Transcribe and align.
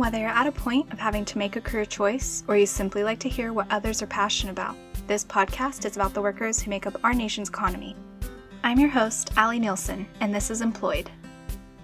Whether 0.00 0.16
you're 0.16 0.28
at 0.30 0.46
a 0.46 0.52
point 0.52 0.90
of 0.94 0.98
having 0.98 1.26
to 1.26 1.36
make 1.36 1.56
a 1.56 1.60
career 1.60 1.84
choice 1.84 2.42
or 2.48 2.56
you 2.56 2.64
simply 2.64 3.04
like 3.04 3.18
to 3.18 3.28
hear 3.28 3.52
what 3.52 3.70
others 3.70 4.00
are 4.00 4.06
passionate 4.06 4.52
about, 4.52 4.74
this 5.06 5.26
podcast 5.26 5.84
is 5.84 5.94
about 5.94 6.14
the 6.14 6.22
workers 6.22 6.58
who 6.58 6.70
make 6.70 6.86
up 6.86 6.98
our 7.04 7.12
nation's 7.12 7.50
economy. 7.50 7.94
I'm 8.64 8.80
your 8.80 8.88
host, 8.88 9.30
Allie 9.36 9.58
Nielsen, 9.58 10.06
and 10.20 10.34
this 10.34 10.50
is 10.50 10.62
Employed. 10.62 11.10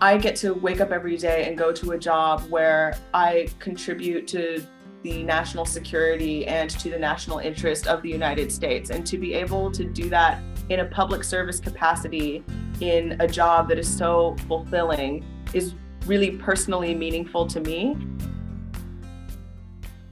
I 0.00 0.16
get 0.16 0.34
to 0.37 0.54
wake 0.54 0.80
up 0.80 0.92
every 0.92 1.18
day 1.18 1.46
and 1.46 1.58
go 1.58 1.72
to 1.72 1.90
a 1.90 1.98
job 1.98 2.40
where 2.48 2.96
I 3.12 3.48
contribute 3.58 4.26
to 4.28 4.67
the 5.03 5.22
national 5.22 5.67
security 5.67 6.46
and 6.46 6.71
to 6.71 6.88
the 6.88 6.98
national 6.98 7.40
interest 7.40 7.87
of 7.87 8.01
the 8.01 8.08
United 8.08 8.51
States. 8.51 8.88
And 8.88 9.06
to 9.08 9.19
be 9.19 9.35
able 9.35 9.71
to 9.72 9.85
do 9.85 10.08
that 10.08 10.40
in 10.71 10.80
a 10.80 10.87
public 10.87 11.22
service 11.22 11.60
capacity 11.60 12.42
in 12.80 13.21
a 13.21 13.28
job 13.28 13.69
that 13.69 13.78
is 13.78 13.94
so 13.94 14.37
fulfilling 14.48 15.22
is 15.53 15.74
really 16.06 16.32
personally 16.32 16.95
meaningful 16.95 17.46
to 17.48 17.60
me. 17.60 17.96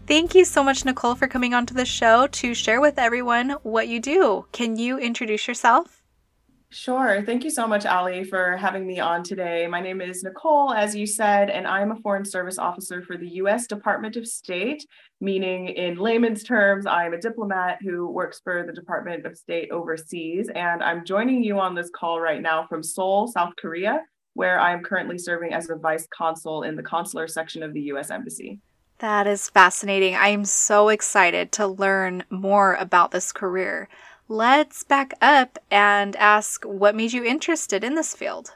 Thank 0.07 0.35
you 0.35 0.45
so 0.45 0.63
much, 0.63 0.85
Nicole, 0.85 1.15
for 1.15 1.27
coming 1.27 1.55
onto 1.55 1.73
the 1.73 1.87
show 1.87 2.27
to 2.27 2.53
share 2.53 2.81
with 2.81 2.99
everyone 2.99 3.51
what 3.63 3.89
you 3.89 4.01
do. 4.01 4.45
Can 4.53 4.77
you 4.77 4.99
introduce 4.99 5.49
yourself? 5.49 6.03
Sure. 6.75 7.23
Thank 7.23 7.45
you 7.45 7.51
so 7.51 7.69
much, 7.69 7.87
Ali, 7.87 8.25
for 8.25 8.57
having 8.57 8.85
me 8.85 8.99
on 8.99 9.23
today. 9.23 9.65
My 9.69 9.81
name 9.81 10.01
is 10.01 10.25
Nicole, 10.25 10.75
as 10.75 10.95
you 10.95 11.07
said, 11.07 11.49
and 11.49 11.69
I'm 11.69 11.93
a 11.93 12.01
Foreign 12.01 12.25
Service 12.25 12.59
Officer 12.59 13.01
for 13.01 13.17
the 13.17 13.29
US 13.35 13.69
Department 13.69 14.17
of 14.17 14.27
State, 14.27 14.85
meaning 15.21 15.69
in 15.69 15.97
layman's 15.97 16.43
terms, 16.43 16.85
I'm 16.85 17.15
a 17.15 17.21
diplomat 17.21 17.79
who 17.81 18.11
works 18.11 18.41
for 18.43 18.65
the 18.67 18.73
Department 18.73 19.25
of 19.25 19.39
State 19.39 19.71
overseas. 19.71 20.51
And 20.53 20.83
I'm 20.83 21.05
joining 21.05 21.45
you 21.45 21.61
on 21.61 21.77
this 21.77 21.91
call 21.95 22.21
right 22.21 22.43
now 22.43 22.67
from 22.67 22.83
Seoul, 22.83 23.29
South 23.29 23.55
Korea, 23.57 24.01
where 24.35 24.61
I'm 24.61 24.83
currently 24.83 25.19
serving 25.19 25.53
as 25.55 25.71
a 25.71 25.77
vice 25.77 26.07
consul 26.11 26.63
in 26.63 26.77
the 26.77 26.83
consular 26.83 27.27
section 27.27 27.63
of 27.63 27.73
the 27.73 27.83
US 27.83 28.11
Embassy. 28.11 28.61
That 28.99 29.27
is 29.27 29.51
fascinating. 29.51 30.15
I 30.15 30.29
am 30.29 30.45
so 30.45 30.89
excited 30.89 31.51
to 31.53 31.67
learn 31.67 32.25
more 32.31 32.75
about 32.75 33.11
this 33.11 33.33
career. 33.33 33.89
Let's 34.29 34.85
back 34.85 35.13
up 35.21 35.59
and 35.71 36.17
ask 36.17 36.65
what 36.65 36.95
made 36.95 37.13
you 37.13 37.25
interested 37.25 37.85
in 37.85 37.95
this 37.95 38.15
field? 38.15 38.53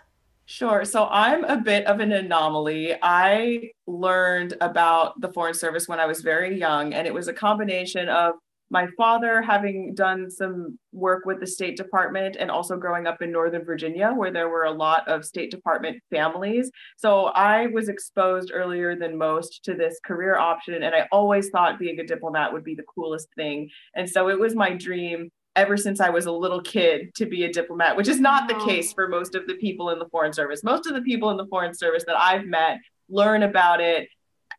Sure. 0.46 0.84
So 0.86 1.06
I'm 1.08 1.44
a 1.44 1.58
bit 1.58 1.84
of 1.86 2.00
an 2.00 2.12
anomaly. 2.12 2.94
I 3.02 3.70
learned 3.86 4.54
about 4.62 5.20
the 5.20 5.30
Foreign 5.30 5.52
Service 5.52 5.88
when 5.88 6.00
I 6.00 6.06
was 6.06 6.22
very 6.22 6.58
young, 6.58 6.94
and 6.94 7.06
it 7.06 7.12
was 7.12 7.28
a 7.28 7.34
combination 7.34 8.08
of 8.08 8.36
my 8.70 8.86
father 8.96 9.40
having 9.40 9.94
done 9.94 10.30
some 10.30 10.78
work 10.92 11.24
with 11.24 11.40
the 11.40 11.46
State 11.46 11.76
Department 11.76 12.36
and 12.38 12.50
also 12.50 12.76
growing 12.76 13.06
up 13.06 13.22
in 13.22 13.32
Northern 13.32 13.64
Virginia, 13.64 14.12
where 14.14 14.30
there 14.30 14.48
were 14.48 14.64
a 14.64 14.70
lot 14.70 15.08
of 15.08 15.24
State 15.24 15.50
Department 15.50 16.02
families. 16.10 16.70
So 16.96 17.26
I 17.26 17.66
was 17.66 17.88
exposed 17.88 18.50
earlier 18.52 18.96
than 18.96 19.16
most 19.16 19.64
to 19.64 19.74
this 19.74 19.98
career 20.04 20.36
option. 20.36 20.82
And 20.82 20.94
I 20.94 21.08
always 21.12 21.48
thought 21.50 21.78
being 21.78 21.98
a 22.00 22.06
diplomat 22.06 22.52
would 22.52 22.64
be 22.64 22.74
the 22.74 22.84
coolest 22.94 23.28
thing. 23.36 23.70
And 23.94 24.08
so 24.08 24.28
it 24.28 24.38
was 24.38 24.54
my 24.54 24.74
dream 24.74 25.30
ever 25.56 25.76
since 25.76 26.00
I 26.00 26.10
was 26.10 26.26
a 26.26 26.32
little 26.32 26.60
kid 26.60 27.12
to 27.16 27.26
be 27.26 27.44
a 27.44 27.52
diplomat, 27.52 27.96
which 27.96 28.06
is 28.06 28.20
not 28.20 28.48
the 28.48 28.64
case 28.64 28.92
for 28.92 29.08
most 29.08 29.34
of 29.34 29.46
the 29.46 29.54
people 29.54 29.90
in 29.90 29.98
the 29.98 30.08
Foreign 30.10 30.32
Service. 30.32 30.62
Most 30.62 30.86
of 30.86 30.94
the 30.94 31.02
people 31.02 31.30
in 31.30 31.36
the 31.36 31.46
Foreign 31.46 31.74
Service 31.74 32.04
that 32.06 32.16
I've 32.16 32.44
met 32.44 32.78
learn 33.08 33.42
about 33.42 33.80
it 33.80 34.08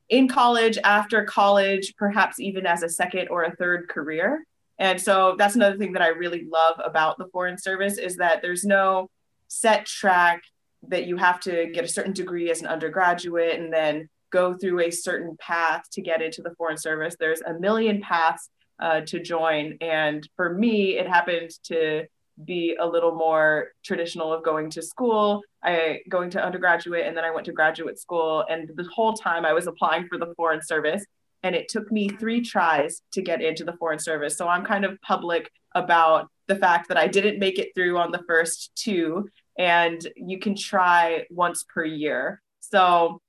in 0.10 0.28
college, 0.28 0.78
after 0.84 1.24
college, 1.24 1.94
perhaps 1.98 2.40
even 2.40 2.66
as 2.66 2.84
a 2.84 2.90
second 2.90 3.30
or 3.30 3.44
a 3.44 3.56
third 3.56 3.88
career. 3.90 4.44
And 4.80 5.00
so 5.00 5.36
that's 5.38 5.56
another 5.56 5.78
thing 5.78 5.94
that 5.94 6.02
I 6.02 6.08
really 6.08 6.46
love 6.52 6.80
about 6.84 7.18
the 7.18 7.28
Foreign 7.32 7.58
Service 7.58 7.98
is 7.98 8.16
that 8.18 8.42
there's 8.42 8.64
no 8.64 9.10
set 9.48 9.86
track 9.86 10.42
that 10.88 11.06
you 11.06 11.18
have 11.18 11.40
to 11.42 11.68
get 11.74 11.84
a 11.84 11.88
certain 11.88 12.14
degree 12.14 12.50
as 12.50 12.62
an 12.62 12.68
undergraduate 12.68 13.60
and 13.60 13.72
then 13.72 14.08
go 14.32 14.56
through 14.56 14.80
a 14.80 14.92
certain 14.92 15.36
path 15.40 15.84
to 15.92 16.02
get 16.02 16.22
into 16.22 16.42
the 16.42 16.56
Foreign 16.58 16.78
Service. 16.78 17.16
There's 17.20 17.42
a 17.42 17.54
million 17.54 18.02
paths 18.02 18.50
uh, 18.80 19.02
to 19.02 19.20
join. 19.20 19.78
And 19.82 20.28
for 20.36 20.54
me, 20.54 20.98
it 20.98 21.08
happened 21.08 21.52
to 21.66 22.06
be 22.46 22.78
a 22.80 22.86
little 22.86 23.14
more 23.14 23.70
traditional 23.84 24.32
of 24.32 24.44
going 24.44 24.70
to 24.72 24.82
school, 24.82 25.42
I 25.64 26.00
going 26.10 26.30
to 26.32 26.44
undergraduate, 26.44 27.06
and 27.06 27.16
then 27.16 27.24
I 27.24 27.32
went 27.32 27.46
to 27.46 27.52
graduate 27.52 28.00
school. 28.00 28.46
And 28.50 28.70
the 28.76 28.88
whole 28.94 29.14
time 29.14 29.46
I 29.46 29.54
was 29.54 29.68
applying 29.68 30.08
for 30.08 30.18
the 30.18 30.34
Foreign 30.36 30.62
Service, 30.62 31.06
and 31.44 31.56
it 31.56 31.68
took 31.68 31.92
me 31.92 32.10
three 32.10 32.42
tries 32.42 33.02
to 33.12 33.22
get 33.22 33.42
into 33.42 33.64
the 33.64 33.74
Foreign 33.74 34.00
Service. 34.00 34.38
So 34.38 34.48
I'm 34.48 34.66
kind 34.66 34.86
of 34.86 35.00
public 35.02 35.52
about 35.76 36.30
the 36.48 36.56
fact 36.56 36.88
that 36.90 36.98
I 36.98 37.08
didn't 37.08 37.40
make 37.40 37.60
it 37.60 37.70
through 37.76 37.98
on 37.98 38.12
the 38.12 38.24
first 38.28 38.72
two, 38.76 39.30
and 39.58 40.00
you 40.16 40.40
can 40.40 40.56
try 40.56 41.26
once 41.30 41.64
per 41.64 41.84
year. 41.84 42.42
So 42.60 43.22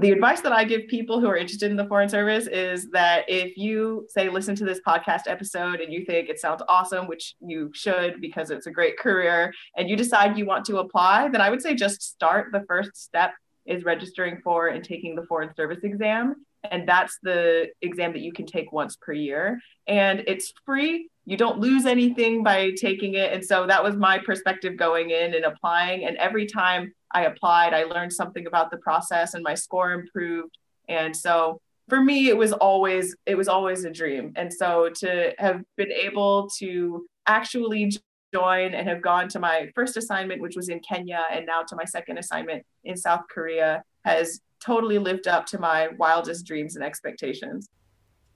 the 0.00 0.10
advice 0.10 0.40
that 0.42 0.52
I 0.52 0.64
give 0.64 0.86
people 0.88 1.20
who 1.20 1.28
are 1.28 1.36
interested 1.36 1.70
in 1.70 1.76
the 1.76 1.86
Foreign 1.86 2.08
Service 2.08 2.46
is 2.46 2.90
that 2.90 3.24
if 3.28 3.56
you 3.56 4.06
say 4.08 4.28
listen 4.28 4.54
to 4.56 4.64
this 4.64 4.80
podcast 4.86 5.22
episode 5.26 5.80
and 5.80 5.92
you 5.92 6.04
think 6.04 6.28
it 6.28 6.38
sounds 6.38 6.62
awesome, 6.68 7.06
which 7.06 7.34
you 7.40 7.70
should 7.74 8.20
because 8.20 8.50
it's 8.50 8.66
a 8.66 8.70
great 8.70 8.98
career, 8.98 9.52
and 9.76 9.88
you 9.88 9.96
decide 9.96 10.38
you 10.38 10.46
want 10.46 10.64
to 10.66 10.78
apply, 10.78 11.28
then 11.28 11.40
I 11.40 11.50
would 11.50 11.62
say 11.62 11.74
just 11.74 12.02
start. 12.02 12.48
The 12.52 12.64
first 12.68 12.96
step 12.96 13.32
is 13.66 13.84
registering 13.84 14.40
for 14.42 14.68
and 14.68 14.84
taking 14.84 15.14
the 15.14 15.26
Foreign 15.26 15.54
Service 15.54 15.80
exam. 15.82 16.46
And 16.70 16.88
that's 16.88 17.18
the 17.22 17.68
exam 17.82 18.12
that 18.12 18.20
you 18.20 18.32
can 18.32 18.46
take 18.46 18.72
once 18.72 18.96
per 18.96 19.12
year. 19.12 19.60
And 19.86 20.22
it's 20.26 20.52
free. 20.64 21.08
You 21.24 21.36
don't 21.36 21.58
lose 21.58 21.86
anything 21.86 22.42
by 22.42 22.72
taking 22.80 23.14
it. 23.14 23.32
And 23.32 23.44
so 23.44 23.66
that 23.66 23.82
was 23.82 23.96
my 23.96 24.18
perspective 24.18 24.76
going 24.76 25.10
in 25.10 25.34
and 25.34 25.44
applying. 25.44 26.04
And 26.06 26.16
every 26.16 26.46
time 26.46 26.92
I 27.12 27.24
applied, 27.24 27.74
I 27.74 27.84
learned 27.84 28.12
something 28.12 28.46
about 28.46 28.70
the 28.70 28.78
process 28.78 29.34
and 29.34 29.42
my 29.42 29.54
score 29.54 29.92
improved. 29.92 30.56
And 30.88 31.14
so 31.14 31.60
for 31.88 32.00
me, 32.00 32.28
it 32.28 32.36
was 32.36 32.52
always 32.52 33.16
it 33.26 33.36
was 33.36 33.48
always 33.48 33.84
a 33.84 33.90
dream. 33.90 34.32
And 34.36 34.52
so 34.52 34.90
to 34.96 35.34
have 35.38 35.62
been 35.76 35.92
able 35.92 36.48
to 36.58 37.06
actually 37.26 37.92
join 38.32 38.74
and 38.74 38.88
have 38.88 39.02
gone 39.02 39.28
to 39.28 39.38
my 39.38 39.70
first 39.74 39.96
assignment, 39.96 40.42
which 40.42 40.56
was 40.56 40.68
in 40.68 40.80
Kenya, 40.80 41.24
and 41.30 41.46
now 41.46 41.62
to 41.62 41.76
my 41.76 41.84
second 41.84 42.18
assignment 42.18 42.64
in 42.84 42.96
South 42.96 43.22
Korea, 43.30 43.82
has 44.04 44.40
totally 44.64 44.98
lived 44.98 45.28
up 45.28 45.46
to 45.46 45.58
my 45.58 45.88
wildest 45.98 46.46
dreams 46.46 46.76
and 46.76 46.84
expectations. 46.84 47.68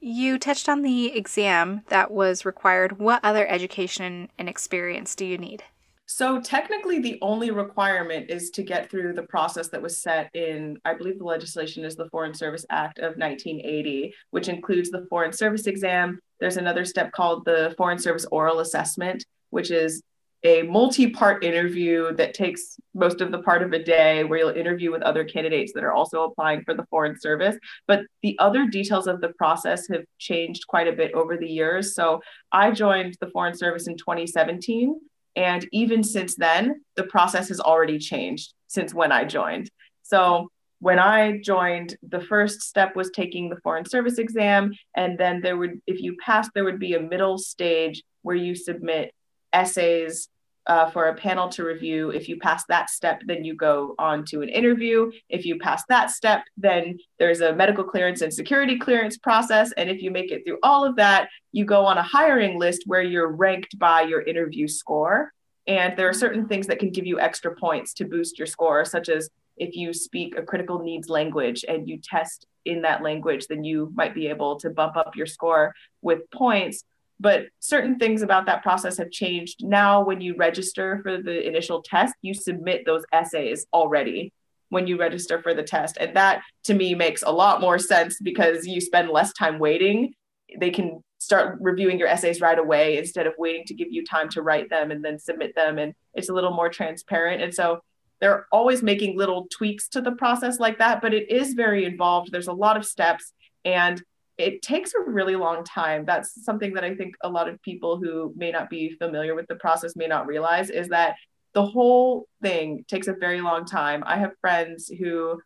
You 0.00 0.38
touched 0.38 0.68
on 0.68 0.82
the 0.82 1.16
exam 1.16 1.82
that 1.88 2.10
was 2.10 2.44
required. 2.44 2.98
What 2.98 3.24
other 3.24 3.46
education 3.46 4.28
and 4.36 4.48
experience 4.48 5.14
do 5.14 5.24
you 5.24 5.38
need? 5.38 5.62
So 6.06 6.40
technically, 6.40 6.98
the 6.98 7.18
only 7.22 7.50
requirement 7.50 8.28
is 8.28 8.50
to 8.50 8.62
get 8.62 8.90
through 8.90 9.14
the 9.14 9.22
process 9.22 9.68
that 9.68 9.80
was 9.80 10.02
set 10.02 10.28
in, 10.34 10.76
I 10.84 10.94
believe 10.94 11.18
the 11.18 11.24
legislation 11.24 11.84
is 11.84 11.96
the 11.96 12.08
Foreign 12.10 12.34
Service 12.34 12.66
Act 12.68 12.98
of 12.98 13.16
1980, 13.16 14.12
which 14.30 14.48
includes 14.48 14.90
the 14.90 15.06
Foreign 15.08 15.32
Service 15.32 15.66
exam. 15.66 16.18
There's 16.40 16.56
another 16.56 16.84
step 16.84 17.12
called 17.12 17.44
the 17.44 17.74
Foreign 17.78 17.98
Service 17.98 18.26
Oral 18.30 18.58
Assessment, 18.58 19.24
which 19.50 19.70
is 19.70 20.02
a 20.44 20.62
multi-part 20.62 21.44
interview 21.44 22.12
that 22.16 22.34
takes 22.34 22.76
most 22.94 23.20
of 23.20 23.30
the 23.30 23.38
part 23.38 23.62
of 23.62 23.72
a 23.72 23.82
day 23.82 24.24
where 24.24 24.40
you'll 24.40 24.50
interview 24.50 24.90
with 24.90 25.02
other 25.02 25.24
candidates 25.24 25.72
that 25.72 25.84
are 25.84 25.92
also 25.92 26.24
applying 26.24 26.62
for 26.64 26.74
the 26.74 26.84
foreign 26.86 27.18
service 27.18 27.56
but 27.86 28.00
the 28.22 28.36
other 28.38 28.66
details 28.66 29.06
of 29.06 29.20
the 29.20 29.28
process 29.30 29.86
have 29.88 30.04
changed 30.18 30.66
quite 30.66 30.88
a 30.88 30.92
bit 30.92 31.12
over 31.12 31.36
the 31.36 31.48
years 31.48 31.94
so 31.94 32.20
i 32.50 32.70
joined 32.70 33.16
the 33.20 33.30
foreign 33.30 33.56
service 33.56 33.86
in 33.86 33.96
2017 33.96 34.98
and 35.36 35.66
even 35.72 36.02
since 36.02 36.36
then, 36.36 36.82
the 36.96 37.04
process 37.04 37.48
has 37.48 37.60
already 37.60 37.98
changed 37.98 38.52
since 38.66 38.92
when 38.92 39.12
I 39.12 39.24
joined. 39.24 39.70
So 40.02 40.50
when 40.80 40.98
I 40.98 41.38
joined, 41.38 41.96
the 42.06 42.20
first 42.20 42.62
step 42.62 42.96
was 42.96 43.10
taking 43.10 43.48
the 43.48 43.60
foreign 43.62 43.88
service 43.88 44.18
exam. 44.18 44.72
And 44.96 45.18
then 45.18 45.40
there 45.40 45.56
would, 45.56 45.80
if 45.86 46.00
you 46.00 46.16
passed, 46.24 46.50
there 46.54 46.64
would 46.64 46.78
be 46.78 46.94
a 46.94 47.00
middle 47.00 47.38
stage 47.38 48.02
where 48.22 48.36
you 48.36 48.54
submit 48.54 49.12
essays 49.52 50.28
uh, 50.66 50.88
for 50.90 51.08
a 51.08 51.14
panel 51.14 51.48
to 51.48 51.64
review. 51.64 52.10
If 52.10 52.28
you 52.28 52.38
pass 52.38 52.64
that 52.66 52.88
step, 52.88 53.22
then 53.26 53.44
you 53.44 53.54
go 53.54 53.94
on 53.98 54.24
to 54.26 54.42
an 54.42 54.48
interview. 54.48 55.10
If 55.28 55.44
you 55.44 55.58
pass 55.58 55.82
that 55.88 56.10
step, 56.10 56.44
then 56.56 56.98
there's 57.18 57.40
a 57.40 57.54
medical 57.54 57.84
clearance 57.84 58.20
and 58.20 58.32
security 58.32 58.78
clearance 58.78 59.18
process. 59.18 59.72
And 59.72 59.90
if 59.90 60.02
you 60.02 60.10
make 60.10 60.30
it 60.30 60.44
through 60.44 60.58
all 60.62 60.84
of 60.84 60.96
that, 60.96 61.28
you 61.50 61.64
go 61.64 61.84
on 61.84 61.98
a 61.98 62.02
hiring 62.02 62.58
list 62.58 62.84
where 62.86 63.02
you're 63.02 63.28
ranked 63.28 63.78
by 63.78 64.02
your 64.02 64.22
interview 64.22 64.68
score. 64.68 65.32
And 65.66 65.96
there 65.96 66.08
are 66.08 66.14
certain 66.14 66.46
things 66.46 66.66
that 66.68 66.78
can 66.78 66.90
give 66.90 67.06
you 67.06 67.20
extra 67.20 67.54
points 67.54 67.92
to 67.94 68.04
boost 68.04 68.38
your 68.38 68.46
score, 68.46 68.84
such 68.84 69.08
as 69.08 69.30
if 69.56 69.76
you 69.76 69.92
speak 69.92 70.36
a 70.36 70.42
critical 70.42 70.80
needs 70.80 71.08
language 71.08 71.64
and 71.68 71.88
you 71.88 71.98
test 72.02 72.46
in 72.64 72.82
that 72.82 73.02
language, 73.02 73.46
then 73.48 73.64
you 73.64 73.92
might 73.94 74.14
be 74.14 74.28
able 74.28 74.58
to 74.60 74.70
bump 74.70 74.96
up 74.96 75.14
your 75.16 75.26
score 75.26 75.74
with 76.00 76.30
points 76.30 76.84
but 77.20 77.46
certain 77.60 77.98
things 77.98 78.22
about 78.22 78.46
that 78.46 78.62
process 78.62 78.98
have 78.98 79.10
changed. 79.10 79.64
Now, 79.64 80.04
when 80.04 80.20
you 80.20 80.34
register 80.36 81.00
for 81.02 81.22
the 81.22 81.46
initial 81.46 81.82
test, 81.82 82.14
you 82.22 82.34
submit 82.34 82.84
those 82.84 83.04
essays 83.12 83.66
already 83.72 84.32
when 84.70 84.86
you 84.86 84.98
register 84.98 85.40
for 85.42 85.54
the 85.54 85.62
test. 85.62 85.98
And 86.00 86.16
that 86.16 86.42
to 86.64 86.74
me 86.74 86.94
makes 86.94 87.22
a 87.22 87.30
lot 87.30 87.60
more 87.60 87.78
sense 87.78 88.18
because 88.20 88.66
you 88.66 88.80
spend 88.80 89.10
less 89.10 89.32
time 89.32 89.58
waiting. 89.58 90.14
They 90.58 90.70
can 90.70 91.02
start 91.18 91.58
reviewing 91.60 91.98
your 91.98 92.08
essays 92.08 92.40
right 92.40 92.58
away 92.58 92.98
instead 92.98 93.26
of 93.26 93.34
waiting 93.38 93.64
to 93.66 93.74
give 93.74 93.88
you 93.90 94.04
time 94.04 94.28
to 94.30 94.42
write 94.42 94.70
them 94.70 94.90
and 94.90 95.04
then 95.04 95.18
submit 95.18 95.54
them. 95.54 95.78
And 95.78 95.94
it's 96.14 96.28
a 96.28 96.34
little 96.34 96.52
more 96.52 96.68
transparent. 96.68 97.42
And 97.42 97.54
so 97.54 97.80
they're 98.20 98.46
always 98.50 98.82
making 98.82 99.16
little 99.16 99.46
tweaks 99.52 99.88
to 99.88 100.00
the 100.00 100.12
process 100.12 100.58
like 100.58 100.78
that, 100.78 101.02
but 101.02 101.12
it 101.12 101.30
is 101.30 101.54
very 101.54 101.84
involved. 101.84 102.32
There's 102.32 102.48
a 102.48 102.52
lot 102.52 102.76
of 102.76 102.84
steps 102.84 103.32
and 103.64 104.02
it 104.38 104.62
takes 104.62 104.94
a 104.94 105.00
really 105.00 105.36
long 105.36 105.64
time. 105.64 106.04
That's 106.04 106.44
something 106.44 106.74
that 106.74 106.84
I 106.84 106.94
think 106.94 107.14
a 107.22 107.28
lot 107.28 107.48
of 107.48 107.60
people 107.62 107.98
who 107.98 108.32
may 108.36 108.50
not 108.50 108.70
be 108.70 108.96
familiar 108.98 109.34
with 109.34 109.46
the 109.46 109.56
process 109.56 109.96
may 109.96 110.06
not 110.06 110.26
realize 110.26 110.70
is 110.70 110.88
that 110.88 111.16
the 111.52 111.64
whole 111.64 112.28
thing 112.40 112.84
takes 112.88 113.08
a 113.08 113.12
very 113.12 113.40
long 113.40 113.64
time. 113.64 114.02
I 114.06 114.16
have 114.16 114.32
friends 114.40 114.88
who 114.88 115.40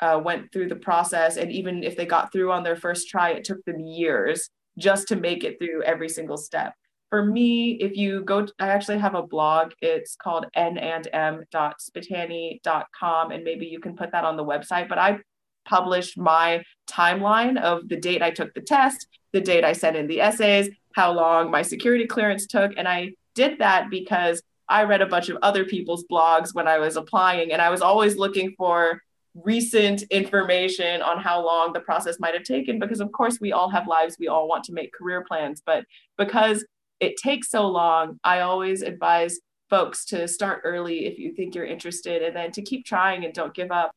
uh, 0.00 0.20
went 0.22 0.52
through 0.52 0.68
the 0.68 0.76
process, 0.76 1.36
and 1.36 1.52
even 1.52 1.82
if 1.82 1.96
they 1.96 2.06
got 2.06 2.32
through 2.32 2.50
on 2.50 2.62
their 2.62 2.76
first 2.76 3.08
try, 3.08 3.30
it 3.30 3.44
took 3.44 3.62
them 3.64 3.80
years 3.80 4.48
just 4.78 5.08
to 5.08 5.16
make 5.16 5.44
it 5.44 5.58
through 5.58 5.82
every 5.82 6.08
single 6.08 6.38
step. 6.38 6.74
For 7.10 7.24
me, 7.24 7.72
if 7.72 7.96
you 7.96 8.22
go, 8.22 8.46
I 8.58 8.68
actually 8.68 8.98
have 8.98 9.14
a 9.14 9.22
blog. 9.22 9.72
It's 9.80 10.16
called 10.16 10.46
n&m.spitani.com, 10.54 13.30
and 13.30 13.44
maybe 13.44 13.66
you 13.66 13.78
can 13.78 13.94
put 13.94 14.10
that 14.12 14.24
on 14.24 14.36
the 14.36 14.44
website. 14.44 14.88
But 14.88 14.98
I 14.98 15.18
published 15.64 16.18
my 16.18 16.64
timeline 16.86 17.60
of 17.60 17.88
the 17.88 17.96
date 17.96 18.22
I 18.22 18.30
took 18.30 18.54
the 18.54 18.60
test, 18.60 19.06
the 19.32 19.40
date 19.40 19.64
I 19.64 19.72
sent 19.72 19.96
in 19.96 20.06
the 20.06 20.20
essays, 20.20 20.70
how 20.94 21.12
long 21.12 21.50
my 21.50 21.62
security 21.62 22.06
clearance 22.06 22.46
took. 22.46 22.72
And 22.76 22.86
I 22.86 23.12
did 23.34 23.58
that 23.58 23.90
because 23.90 24.42
I 24.68 24.84
read 24.84 25.02
a 25.02 25.06
bunch 25.06 25.28
of 25.28 25.38
other 25.42 25.64
people's 25.64 26.04
blogs 26.10 26.54
when 26.54 26.66
I 26.66 26.78
was 26.78 26.96
applying, 26.96 27.52
and 27.52 27.60
I 27.60 27.70
was 27.70 27.82
always 27.82 28.16
looking 28.16 28.54
for 28.56 29.00
recent 29.34 30.02
information 30.10 31.02
on 31.02 31.18
how 31.20 31.44
long 31.44 31.72
the 31.72 31.80
process 31.80 32.20
might 32.20 32.34
have 32.34 32.44
taken 32.44 32.78
because 32.78 33.00
of 33.00 33.10
course 33.10 33.38
we 33.40 33.50
all 33.50 33.68
have 33.68 33.88
lives 33.88 34.16
we 34.20 34.28
all 34.28 34.46
want 34.46 34.62
to 34.62 34.72
make 34.72 34.92
career 34.92 35.24
plans 35.26 35.60
but 35.66 35.84
because 36.16 36.64
it 37.00 37.16
takes 37.16 37.50
so 37.50 37.66
long 37.66 38.16
i 38.22 38.40
always 38.40 38.80
advise 38.80 39.40
folks 39.68 40.04
to 40.04 40.28
start 40.28 40.60
early 40.62 41.06
if 41.06 41.18
you 41.18 41.32
think 41.34 41.52
you're 41.52 41.64
interested 41.64 42.22
and 42.22 42.36
then 42.36 42.52
to 42.52 42.62
keep 42.62 42.84
trying 42.84 43.24
and 43.24 43.34
don't 43.34 43.54
give 43.54 43.72
up 43.72 43.90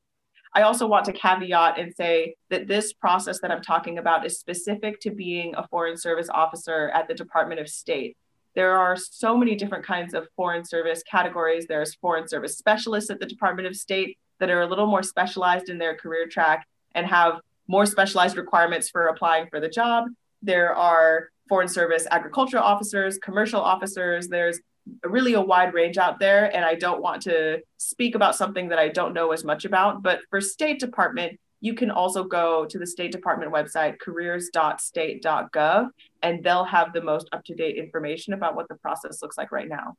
i 0.54 0.62
also 0.62 0.88
want 0.88 1.06
to 1.06 1.14
caveat 1.14 1.80
and 1.80 1.94
say 1.96 2.36
that 2.50 2.68
this 2.68 2.94
process 2.94 3.40
that 3.40 3.52
i'm 3.52 3.62
talking 3.62 3.98
about 3.98 4.26
is 4.26 4.40
specific 4.40 5.00
to 5.00 5.12
being 5.12 5.54
a 5.56 5.68
foreign 5.68 5.98
service 5.98 6.30
officer 6.30 6.90
at 6.94 7.08
the 7.08 7.14
department 7.14 7.60
of 7.60 7.68
state 7.68 8.18
there 8.56 8.78
are 8.78 8.96
so 8.96 9.38
many 9.38 9.56
different 9.56 9.86
kinds 9.86 10.14
of 10.14 10.28
foreign 10.36 10.66
service 10.66 11.04
categories 11.10 11.66
there's 11.68 11.96
foreign 11.96 12.28
service 12.28 12.58
specialists 12.58 13.10
at 13.10 13.20
the 13.20 13.26
department 13.26 13.68
of 13.68 13.76
state 13.76 14.18
that 14.40 14.50
are 14.50 14.62
a 14.62 14.68
little 14.68 14.88
more 14.88 15.04
specialized 15.04 15.70
in 15.70 15.78
their 15.78 15.96
career 15.96 16.28
track 16.28 16.68
and 16.96 17.06
have 17.06 17.40
more 17.68 17.86
specialized 17.86 18.38
requirements 18.38 18.90
for 18.90 19.08
applying 19.08 19.48
for 19.50 19.60
the 19.60 19.70
job. 19.70 20.06
There 20.42 20.76
are 20.76 21.30
foreign 21.50 21.68
service 21.68 22.08
agricultural 22.12 22.64
officers, 22.64 23.18
commercial 23.18 23.62
officers. 23.62 24.28
There's 24.28 24.60
really 25.04 25.34
a 25.34 25.42
wide 25.42 25.74
range 25.74 25.98
out 25.98 26.20
there. 26.20 26.56
And 26.56 26.66
I 26.66 26.76
don't 26.76 27.02
want 27.02 27.22
to 27.24 27.60
speak 27.78 28.16
about 28.16 28.36
something 28.36 28.70
that 28.70 28.80
I 28.80 28.90
don't 28.90 29.14
know 29.14 29.32
as 29.32 29.44
much 29.44 29.66
about. 29.66 30.04
But 30.04 30.20
for 30.30 30.42
State 30.42 30.80
Department, 30.80 31.40
you 31.60 31.74
can 31.74 31.90
also 31.90 32.24
go 32.24 32.66
to 32.66 32.78
the 32.78 32.86
State 32.86 33.12
Department 33.12 33.52
website, 33.52 34.00
careers.state.gov, 34.00 35.90
and 36.22 36.44
they'll 36.44 36.64
have 36.66 36.94
the 36.94 37.02
most 37.02 37.30
up 37.32 37.44
to 37.46 37.56
date 37.56 37.78
information 37.78 38.34
about 38.34 38.56
what 38.56 38.68
the 38.68 38.76
process 38.76 39.22
looks 39.22 39.38
like 39.38 39.52
right 39.52 39.68
now. 39.68 39.96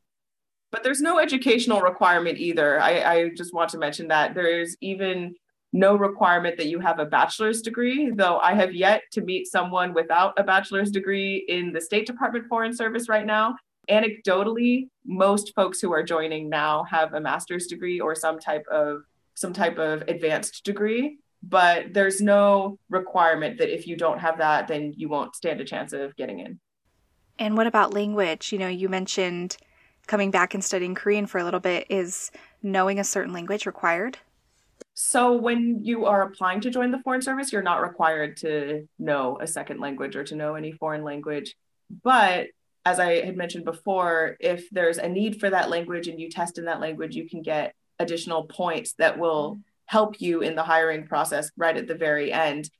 But 0.70 0.84
there's 0.84 1.00
no 1.00 1.18
educational 1.18 1.80
requirement 1.80 2.38
either. 2.38 2.80
I, 2.80 3.14
I 3.14 3.28
just 3.30 3.54
want 3.54 3.70
to 3.70 3.78
mention 3.78 4.08
that 4.08 4.34
there's 4.34 4.76
even 4.80 5.34
no 5.72 5.96
requirement 5.96 6.56
that 6.58 6.68
you 6.68 6.78
have 6.80 6.98
a 6.98 7.04
bachelor's 7.04 7.60
degree, 7.60 8.10
though 8.10 8.38
I 8.38 8.54
have 8.54 8.74
yet 8.74 9.02
to 9.12 9.20
meet 9.20 9.46
someone 9.46 9.92
without 9.92 10.34
a 10.38 10.44
bachelor's 10.44 10.90
degree 10.90 11.44
in 11.48 11.72
the 11.72 11.80
State 11.80 12.06
Department 12.06 12.46
Foreign 12.48 12.74
Service 12.74 13.08
right 13.08 13.26
now. 13.26 13.56
Anecdotally, 13.90 14.88
most 15.06 15.54
folks 15.54 15.80
who 15.80 15.92
are 15.92 16.02
joining 16.02 16.48
now 16.48 16.84
have 16.84 17.14
a 17.14 17.20
master's 17.20 17.66
degree 17.66 18.00
or 18.00 18.14
some 18.14 18.38
type 18.38 18.66
of 18.70 19.02
some 19.34 19.52
type 19.52 19.78
of 19.78 20.02
advanced 20.08 20.64
degree, 20.64 21.18
but 21.42 21.94
there's 21.94 22.20
no 22.20 22.78
requirement 22.90 23.58
that 23.58 23.72
if 23.72 23.86
you 23.86 23.96
don't 23.96 24.18
have 24.18 24.38
that, 24.38 24.66
then 24.66 24.92
you 24.96 25.08
won't 25.08 25.36
stand 25.36 25.60
a 25.60 25.64
chance 25.64 25.92
of 25.92 26.16
getting 26.16 26.40
in. 26.40 26.58
And 27.38 27.56
what 27.56 27.68
about 27.68 27.94
language? 27.94 28.52
You 28.52 28.58
know, 28.58 28.66
you 28.66 28.88
mentioned 28.88 29.56
coming 30.08 30.32
back 30.32 30.54
and 30.54 30.64
studying 30.64 30.96
Korean 30.96 31.26
for 31.26 31.38
a 31.38 31.44
little 31.44 31.60
bit, 31.60 31.86
is 31.88 32.32
knowing 32.62 32.98
a 32.98 33.04
certain 33.04 33.32
language 33.32 33.66
required? 33.66 34.18
So, 34.94 35.32
when 35.32 35.84
you 35.84 36.06
are 36.06 36.22
applying 36.22 36.60
to 36.62 36.70
join 36.70 36.90
the 36.90 36.98
Foreign 36.98 37.22
Service, 37.22 37.52
you're 37.52 37.62
not 37.62 37.82
required 37.82 38.36
to 38.38 38.88
know 38.98 39.38
a 39.40 39.46
second 39.46 39.78
language 39.78 40.16
or 40.16 40.24
to 40.24 40.34
know 40.34 40.56
any 40.56 40.72
foreign 40.72 41.04
language. 41.04 41.54
But 42.02 42.48
as 42.88 42.98
I 42.98 43.26
had 43.26 43.36
mentioned 43.36 43.66
before, 43.66 44.38
if 44.40 44.70
there's 44.70 44.96
a 44.96 45.08
need 45.08 45.38
for 45.40 45.50
that 45.50 45.68
language 45.68 46.08
and 46.08 46.18
you 46.18 46.30
test 46.30 46.56
in 46.56 46.64
that 46.64 46.80
language, 46.80 47.14
you 47.14 47.28
can 47.28 47.42
get 47.42 47.74
additional 47.98 48.44
points 48.44 48.94
that 48.94 49.18
will 49.18 49.58
help 49.84 50.22
you 50.22 50.40
in 50.40 50.54
the 50.54 50.62
hiring 50.62 51.06
process 51.06 51.50
right 51.56 51.76
at 51.76 51.86
the 51.86 51.94
very 51.94 52.32
end. 52.32 52.70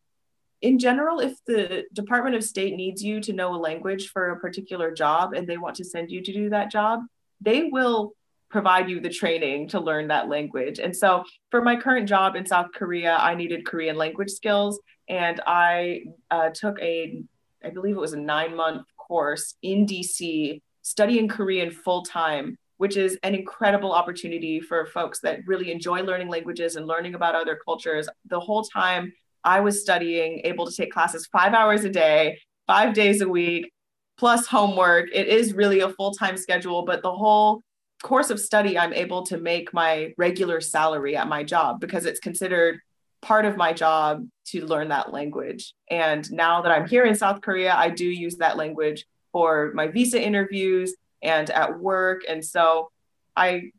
In 0.62 0.78
general, 0.78 1.20
if 1.20 1.34
the 1.46 1.84
Department 1.93 2.37
of 2.37 2.43
State 2.43 2.75
needs 2.75 3.05
you 3.05 3.20
to 3.20 3.34
know 3.34 3.55
a 3.55 3.64
language 3.69 4.08
for 4.08 4.31
a 4.31 4.40
particular 4.40 4.90
job 4.93 5.34
and 5.34 5.46
they 5.46 5.58
want 5.58 5.76
to 5.76 5.84
send 5.84 6.11
you 6.11 6.22
to 6.22 6.32
do 6.32 6.49
that 6.50 6.70
job, 6.70 7.00
they 7.43 7.64
will 7.64 8.14
provide 8.50 8.88
you 8.88 9.00
the 9.00 9.11
training 9.11 9.69
to 9.69 9.78
learn 9.78 10.08
that 10.08 10.31
language. 10.31 10.78
And 10.78 10.96
so 10.96 11.22
for 11.50 11.61
my 11.61 11.76
current 11.76 12.08
job 12.08 12.34
in 12.34 12.46
South 12.46 12.69
Korea, 12.75 13.14
I 13.16 13.34
needed 13.34 13.66
Korean 13.66 13.96
language 13.96 14.31
skills. 14.31 14.81
And 15.06 15.38
I 15.46 16.04
uh, 16.31 16.49
took 16.54 16.81
a, 16.81 17.22
I 17.62 17.70
believe 17.70 17.96
it 17.96 18.00
was 18.00 18.14
a 18.14 18.20
nine 18.20 18.56
month 18.56 18.87
course 19.08 19.55
in 19.62 19.87
DC 19.87 20.60
studying 20.82 21.28
Korean 21.28 21.70
full 21.70 22.02
time, 22.02 22.56
which 22.76 22.96
is 22.96 23.19
an 23.22 23.34
incredible 23.34 23.93
opportunity 23.93 24.60
for 24.60 24.87
folks 24.87 25.20
that 25.20 25.40
really 25.46 25.72
enjoy 25.72 26.02
learning 26.02 26.28
languages 26.28 26.76
and 26.76 26.87
learning 26.87 27.14
about 27.14 27.34
other 27.34 27.58
cultures. 27.64 28.08
The 28.26 28.40
whole 28.40 28.62
time 28.62 29.12
I 29.44 29.60
was 29.60 29.81
studying, 29.82 30.43
able 30.44 30.66
to 30.66 30.75
take 30.75 30.93
classes 30.93 31.26
five 31.32 31.55
hours 31.55 31.84
a 31.84 31.90
day, 31.90 32.38
five 32.66 32.94
days 32.94 33.20
a 33.20 33.28
week, 33.28 33.72
plus 34.19 34.46
homework. 34.46 35.08
It 35.12 35.28
is 35.28 35.54
really 35.54 35.81
a 35.81 35.90
full 35.90 36.12
time 36.12 36.37
schedule, 36.37 36.84
but 36.84 37.02
the 37.02 37.12
whole 37.12 37.62
course 38.02 38.31
of 38.31 38.38
study, 38.38 38.78
I'm 38.78 38.93
able 38.93 39.25
to 39.26 39.38
make 39.38 39.72
my 39.75 40.12
regular 40.16 40.61
salary 40.61 41.16
at 41.16 41.28
my 41.28 41.43
job 41.43 41.81
because 41.81 42.06
it's 42.06 42.20
considered 42.20 42.81
part 43.23 43.44
of 43.44 43.56
my 43.56 43.73
job 43.73 44.26
to 44.47 44.65
learn 44.65 44.88
that 44.88 45.12
language. 45.12 45.75
And 45.91 46.31
now 46.32 46.62
that 46.62 46.73
I'm 46.73 46.88
here 46.88 47.05
in 47.05 47.15
South 47.15 47.41
Korea, 47.41 47.75
I 47.75 47.91
do 47.91 48.06
use 48.06 48.37
that 48.37 48.56
language 48.56 49.06
for 49.32 49.73
my 49.75 49.88
visa 49.88 50.20
interviews 50.20 50.94
and 51.23 51.50
at 51.50 51.79
work. 51.79 52.23
And 52.29 52.44
so 52.44 52.91
I 53.37 53.70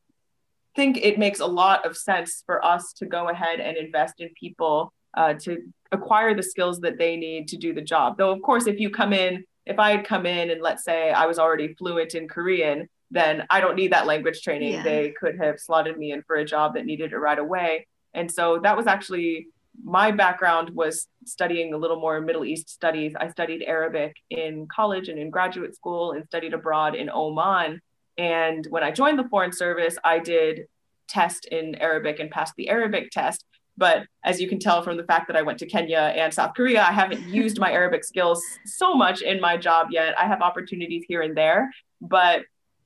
think 0.75 0.97
it 0.97 1.17
makes 1.17 1.39
a 1.39 1.45
lot 1.45 1.85
of 1.85 1.97
sense 1.97 2.43
for 2.45 2.63
us 2.63 2.93
to 2.93 3.05
go 3.05 3.29
ahead 3.29 3.59
and 3.59 3.77
invest 3.77 4.19
in 4.19 4.29
people 4.39 4.93
uh, 5.15 5.33
to 5.33 5.57
acquire 5.91 6.35
the 6.35 6.43
skills 6.43 6.81
that 6.81 6.97
they 6.97 7.17
need 7.17 7.47
to 7.47 7.57
do 7.57 7.73
the 7.73 7.81
job. 7.81 8.17
Though, 8.17 8.31
of 8.31 8.41
course, 8.41 8.67
if 8.67 8.79
you 8.79 8.89
come 8.89 9.13
in 9.13 9.43
if 9.69 9.77
I 9.77 9.91
had 9.91 10.05
come 10.05 10.25
in 10.25 10.49
and 10.49 10.61
let's 10.61 10.83
say 10.83 11.11
I 11.11 11.27
was 11.27 11.37
already 11.37 11.75
fluent 11.75 12.15
in 12.15 12.27
Korean, 12.27 12.89
then 13.11 13.45
I 13.51 13.61
don't 13.61 13.75
need 13.75 13.93
that 13.93 14.07
language 14.07 14.41
training. 14.41 14.73
Yeah. 14.73 14.83
They 14.83 15.11
could 15.11 15.37
have 15.37 15.59
slotted 15.59 15.95
me 15.97 16.11
in 16.11 16.23
for 16.23 16.37
a 16.37 16.45
job 16.45 16.73
that 16.73 16.87
needed 16.87 17.13
it 17.13 17.17
right 17.17 17.37
away. 17.37 17.85
And 18.13 18.31
so 18.31 18.59
that 18.63 18.75
was 18.75 18.87
actually 18.87 19.47
my 19.83 20.11
background 20.11 20.69
was 20.71 21.07
studying 21.25 21.73
a 21.73 21.77
little 21.77 21.99
more 21.99 22.19
Middle 22.21 22.45
East 22.45 22.69
studies. 22.69 23.13
I 23.19 23.29
studied 23.29 23.63
Arabic 23.63 24.15
in 24.29 24.67
college 24.73 25.07
and 25.09 25.19
in 25.19 25.29
graduate 25.29 25.75
school 25.75 26.11
and 26.11 26.25
studied 26.25 26.53
abroad 26.53 26.95
in 26.95 27.09
Oman. 27.09 27.81
And 28.17 28.67
when 28.69 28.83
I 28.83 28.91
joined 28.91 29.19
the 29.19 29.27
Foreign 29.29 29.53
Service, 29.53 29.97
I 30.03 30.19
did 30.19 30.67
test 31.07 31.45
in 31.45 31.75
Arabic 31.75 32.19
and 32.19 32.29
passed 32.29 32.53
the 32.57 32.69
Arabic 32.69 33.11
test. 33.11 33.45
But 33.77 34.03
as 34.25 34.41
you 34.41 34.49
can 34.49 34.59
tell 34.59 34.81
from 34.83 34.97
the 34.97 35.05
fact 35.05 35.27
that 35.27 35.37
I 35.37 35.41
went 35.41 35.59
to 35.59 35.65
Kenya 35.65 36.13
and 36.15 36.33
South 36.33 36.53
Korea, 36.53 36.81
I 36.81 36.91
haven't 36.91 37.21
used 37.29 37.59
my 37.59 37.71
Arabic 37.71 38.03
skills 38.03 38.43
so 38.65 38.93
much 38.93 39.21
in 39.21 39.39
my 39.39 39.55
job 39.55 39.87
yet. 39.91 40.19
I 40.19 40.25
have 40.25 40.41
opportunities 40.41 41.05
here 41.07 41.21
and 41.21 41.35
there. 41.37 41.71
But 42.01 42.41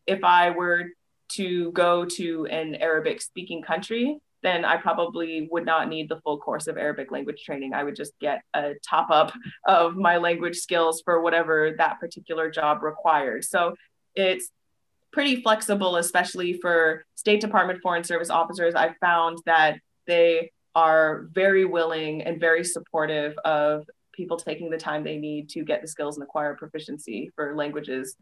if 0.06 0.24
I 0.24 0.52
were 0.52 0.90
to 1.30 1.72
go 1.72 2.06
to 2.06 2.46
an 2.46 2.76
Arabic 2.76 3.22
speaking 3.22 3.64
country, 3.64 4.20
then 4.44 4.66
I 4.66 4.78
probably 4.78 5.48
would 5.52 5.66
not 5.66 5.88
need 5.88 6.10
the 6.10 6.20
full 6.22 6.38
course 6.38 6.68
of 6.68 6.78
Arabic 6.78 7.12
language 7.12 7.42
training. 7.44 7.74
I 7.74 7.84
would 7.84 7.96
just 7.96 8.14
get 8.20 8.42
a 8.54 8.74
top 8.88 9.10
up 9.10 9.32
of 9.68 9.96
my 9.96 10.18
language 10.18 10.58
skills 10.58 11.02
for 11.04 11.22
whatever 11.22 11.72
that 11.78 12.00
particular 12.00 12.52
job 12.52 12.84
requires. 12.84 13.50
So 13.50 13.76
it's 14.16 14.52
pretty 15.12 15.42
flexible, 15.42 15.96
especially 15.96 16.60
for 16.62 17.06
State 17.16 17.40
Department 17.40 17.80
Foreign 17.82 18.04
Service 18.04 18.30
officers. 18.30 18.76
I 18.76 18.94
found 19.00 19.40
that 19.46 19.80
they 20.06 20.52
are 20.76 21.28
very 21.32 21.66
willing 21.66 22.24
and 22.24 22.40
very 22.40 22.64
supportive 22.64 23.38
of 23.46 23.88
people 24.12 24.38
taking 24.38 24.70
the 24.70 24.78
time 24.78 25.04
they 25.04 25.18
need 25.18 25.50
to 25.50 25.64
get 25.64 25.82
the 25.82 25.88
skills 25.88 26.18
and 26.18 26.24
acquire 26.24 26.56
proficiency 26.56 27.32
for 27.36 27.56
languages. 27.56 28.16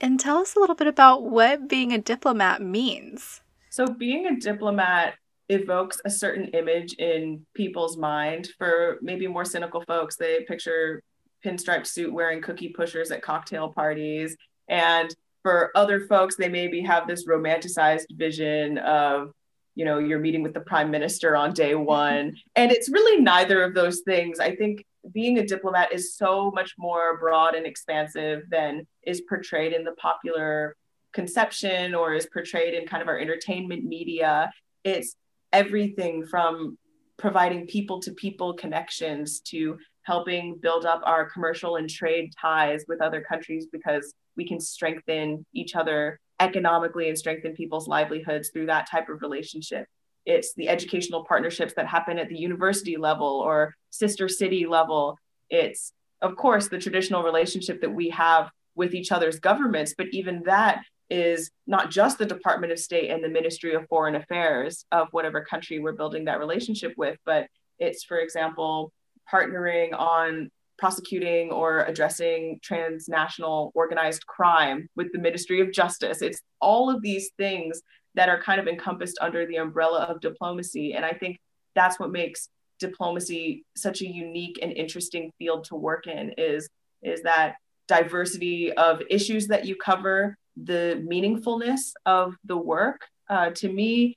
And 0.00 0.20
tell 0.20 0.38
us 0.38 0.56
a 0.56 0.60
little 0.60 0.74
bit 0.74 0.86
about 0.86 1.22
what 1.22 1.68
being 1.68 1.92
a 1.92 1.98
diplomat 1.98 2.60
means. 2.60 3.40
So, 3.70 3.86
being 3.86 4.26
a 4.26 4.36
diplomat 4.38 5.14
evokes 5.48 6.00
a 6.04 6.10
certain 6.10 6.48
image 6.48 6.94
in 6.94 7.44
people's 7.54 7.96
mind. 7.96 8.48
For 8.58 8.98
maybe 9.02 9.26
more 9.26 9.44
cynical 9.44 9.82
folks, 9.86 10.16
they 10.16 10.44
picture 10.46 11.02
pinstripe 11.44 11.86
suit 11.86 12.12
wearing 12.12 12.40
cookie 12.40 12.70
pushers 12.70 13.10
at 13.10 13.22
cocktail 13.22 13.68
parties. 13.68 14.36
And 14.68 15.14
for 15.42 15.70
other 15.74 16.06
folks, 16.06 16.36
they 16.36 16.48
maybe 16.48 16.80
have 16.80 17.06
this 17.06 17.26
romanticized 17.26 18.06
vision 18.12 18.78
of 18.78 19.32
you 19.74 19.84
know 19.84 19.98
you're 19.98 20.20
meeting 20.20 20.42
with 20.42 20.54
the 20.54 20.60
prime 20.60 20.90
minister 20.90 21.36
on 21.36 21.52
day 21.52 21.74
one 21.74 22.36
and 22.54 22.70
it's 22.70 22.88
really 22.88 23.20
neither 23.20 23.62
of 23.64 23.74
those 23.74 24.02
things 24.04 24.38
i 24.38 24.54
think 24.54 24.84
being 25.12 25.38
a 25.38 25.44
diplomat 25.44 25.92
is 25.92 26.16
so 26.16 26.50
much 26.52 26.74
more 26.78 27.18
broad 27.18 27.54
and 27.54 27.66
expansive 27.66 28.42
than 28.50 28.86
is 29.02 29.22
portrayed 29.22 29.72
in 29.72 29.82
the 29.82 29.92
popular 29.92 30.76
conception 31.12 31.94
or 31.94 32.14
is 32.14 32.26
portrayed 32.32 32.72
in 32.72 32.86
kind 32.86 33.02
of 33.02 33.08
our 33.08 33.18
entertainment 33.18 33.84
media 33.84 34.50
it's 34.84 35.16
everything 35.54 36.26
from 36.26 36.76
providing 37.16 37.66
people 37.66 38.00
to 38.00 38.10
people 38.12 38.52
connections 38.54 39.40
to 39.40 39.78
helping 40.02 40.58
build 40.60 40.84
up 40.84 41.00
our 41.04 41.30
commercial 41.30 41.76
and 41.76 41.88
trade 41.88 42.30
ties 42.38 42.84
with 42.88 43.00
other 43.00 43.22
countries 43.22 43.66
because 43.70 44.12
we 44.36 44.46
can 44.46 44.60
strengthen 44.60 45.46
each 45.54 45.76
other 45.76 46.18
economically 46.40 47.08
and 47.08 47.16
strengthen 47.16 47.54
people's 47.54 47.86
livelihoods 47.86 48.50
through 48.50 48.66
that 48.66 48.90
type 48.90 49.08
of 49.08 49.22
relationship. 49.22 49.86
It's 50.26 50.54
the 50.54 50.68
educational 50.68 51.24
partnerships 51.24 51.74
that 51.76 51.86
happen 51.86 52.18
at 52.18 52.28
the 52.28 52.36
university 52.36 52.96
level 52.96 53.40
or 53.46 53.74
sister 53.90 54.28
city 54.28 54.66
level. 54.66 55.16
It's, 55.50 55.92
of 56.20 56.34
course, 56.34 56.68
the 56.68 56.78
traditional 56.78 57.22
relationship 57.22 57.80
that 57.82 57.94
we 57.94 58.10
have 58.10 58.50
with 58.74 58.92
each 58.92 59.12
other's 59.12 59.38
governments, 59.38 59.94
but 59.96 60.08
even 60.10 60.42
that 60.46 60.82
is 61.14 61.50
not 61.68 61.92
just 61.92 62.18
the 62.18 62.26
Department 62.26 62.72
of 62.72 62.78
State 62.78 63.10
and 63.10 63.22
the 63.22 63.28
Ministry 63.28 63.74
of 63.74 63.86
Foreign 63.88 64.16
Affairs 64.16 64.84
of 64.90 65.06
whatever 65.12 65.44
country 65.44 65.78
we're 65.78 65.92
building 65.92 66.24
that 66.24 66.40
relationship 66.40 66.92
with, 66.96 67.16
but 67.24 67.46
it's, 67.78 68.02
for 68.02 68.18
example, 68.18 68.92
partnering 69.32 69.96
on 69.96 70.50
prosecuting 70.76 71.52
or 71.52 71.84
addressing 71.84 72.58
transnational 72.62 73.70
organized 73.76 74.26
crime 74.26 74.88
with 74.96 75.12
the 75.12 75.20
Ministry 75.20 75.60
of 75.60 75.72
Justice. 75.72 76.20
It's 76.20 76.42
all 76.60 76.90
of 76.90 77.00
these 77.00 77.30
things 77.38 77.80
that 78.16 78.28
are 78.28 78.42
kind 78.42 78.60
of 78.60 78.66
encompassed 78.66 79.18
under 79.20 79.46
the 79.46 79.56
umbrella 79.56 80.00
of 80.00 80.20
diplomacy. 80.20 80.94
And 80.94 81.04
I 81.04 81.12
think 81.12 81.38
that's 81.76 82.00
what 82.00 82.10
makes 82.10 82.48
diplomacy 82.80 83.64
such 83.76 84.00
a 84.02 84.06
unique 84.06 84.58
and 84.60 84.72
interesting 84.72 85.30
field 85.38 85.64
to 85.64 85.76
work 85.76 86.08
in 86.08 86.34
is, 86.36 86.68
is 87.02 87.22
that 87.22 87.54
diversity 87.86 88.72
of 88.72 89.00
issues 89.08 89.46
that 89.48 89.64
you 89.64 89.76
cover, 89.76 90.36
the 90.56 91.04
meaningfulness 91.08 91.92
of 92.06 92.34
the 92.44 92.56
work. 92.56 93.02
Uh, 93.28 93.50
to 93.50 93.68
me, 93.68 94.16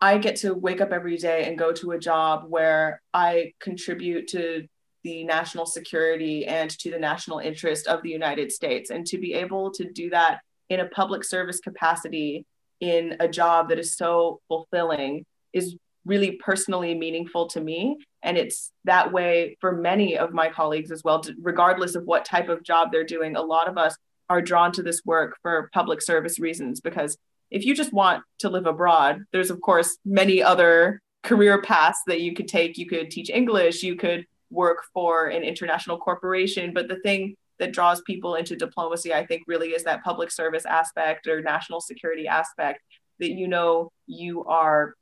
I 0.00 0.18
get 0.18 0.36
to 0.36 0.54
wake 0.54 0.80
up 0.80 0.92
every 0.92 1.16
day 1.16 1.44
and 1.48 1.58
go 1.58 1.72
to 1.72 1.92
a 1.92 1.98
job 1.98 2.46
where 2.48 3.00
I 3.14 3.52
contribute 3.60 4.28
to 4.28 4.66
the 5.04 5.24
national 5.24 5.66
security 5.66 6.46
and 6.46 6.70
to 6.70 6.90
the 6.90 6.98
national 6.98 7.38
interest 7.38 7.86
of 7.86 8.02
the 8.02 8.10
United 8.10 8.52
States. 8.52 8.90
And 8.90 9.06
to 9.06 9.18
be 9.18 9.34
able 9.34 9.70
to 9.72 9.84
do 9.90 10.10
that 10.10 10.40
in 10.68 10.80
a 10.80 10.88
public 10.88 11.24
service 11.24 11.60
capacity 11.60 12.46
in 12.80 13.16
a 13.20 13.28
job 13.28 13.68
that 13.68 13.78
is 13.78 13.96
so 13.96 14.40
fulfilling 14.48 15.24
is 15.52 15.76
really 16.04 16.32
personally 16.32 16.94
meaningful 16.94 17.46
to 17.46 17.60
me. 17.60 17.96
And 18.22 18.36
it's 18.36 18.72
that 18.84 19.12
way 19.12 19.56
for 19.60 19.72
many 19.72 20.18
of 20.18 20.32
my 20.32 20.48
colleagues 20.48 20.90
as 20.90 21.04
well, 21.04 21.22
regardless 21.40 21.94
of 21.94 22.04
what 22.04 22.24
type 22.24 22.48
of 22.48 22.62
job 22.64 22.90
they're 22.90 23.04
doing. 23.04 23.36
A 23.36 23.42
lot 23.42 23.68
of 23.68 23.78
us 23.78 23.96
are 24.32 24.40
drawn 24.40 24.72
to 24.72 24.82
this 24.82 25.02
work 25.04 25.36
for 25.42 25.68
public 25.74 26.00
service 26.00 26.38
reasons 26.38 26.80
because 26.80 27.18
if 27.50 27.66
you 27.66 27.74
just 27.74 27.92
want 27.92 28.24
to 28.38 28.48
live 28.48 28.66
abroad, 28.66 29.24
there's 29.30 29.50
of 29.50 29.60
course 29.60 29.98
many 30.06 30.42
other 30.42 31.02
career 31.22 31.60
paths 31.60 32.00
that 32.06 32.22
you 32.22 32.34
could 32.34 32.48
take. 32.48 32.78
You 32.78 32.86
could 32.86 33.10
teach 33.10 33.28
English, 33.28 33.82
you 33.82 33.94
could 33.94 34.24
work 34.50 34.84
for 34.94 35.26
an 35.26 35.42
international 35.42 35.98
corporation. 35.98 36.72
But 36.72 36.88
the 36.88 37.00
thing 37.00 37.36
that 37.58 37.72
draws 37.72 38.00
people 38.02 38.36
into 38.36 38.56
diplomacy, 38.56 39.12
I 39.12 39.26
think, 39.26 39.42
really 39.46 39.68
is 39.68 39.84
that 39.84 40.02
public 40.02 40.30
service 40.30 40.64
aspect 40.64 41.26
or 41.26 41.42
national 41.42 41.82
security 41.82 42.26
aspect 42.26 42.80
that 43.20 43.32
you 43.32 43.46
know 43.46 43.92
you 44.06 44.44
are 44.44 44.94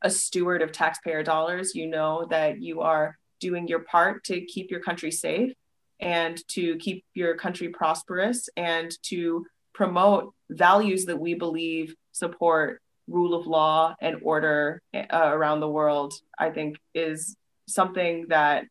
a 0.00 0.08
steward 0.08 0.62
of 0.62 0.72
taxpayer 0.72 1.22
dollars. 1.22 1.74
You 1.74 1.86
know 1.86 2.26
that 2.30 2.62
you 2.62 2.80
are 2.80 3.18
doing 3.40 3.68
your 3.68 3.80
part 3.80 4.24
to 4.24 4.40
keep 4.46 4.70
your 4.70 4.80
country 4.80 5.10
safe 5.10 5.52
and 6.00 6.46
to 6.48 6.76
keep 6.76 7.04
your 7.14 7.34
country 7.36 7.68
prosperous 7.68 8.48
and 8.56 8.90
to 9.02 9.46
promote 9.72 10.32
values 10.48 11.04
that 11.06 11.18
we 11.18 11.34
believe 11.34 11.94
support 12.12 12.80
rule 13.08 13.34
of 13.34 13.46
law 13.46 13.94
and 14.00 14.18
order 14.22 14.82
uh, 14.94 15.02
around 15.12 15.60
the 15.60 15.68
world, 15.68 16.14
I 16.38 16.50
think 16.50 16.76
is 16.94 17.36
something 17.68 18.26
that 18.28 18.64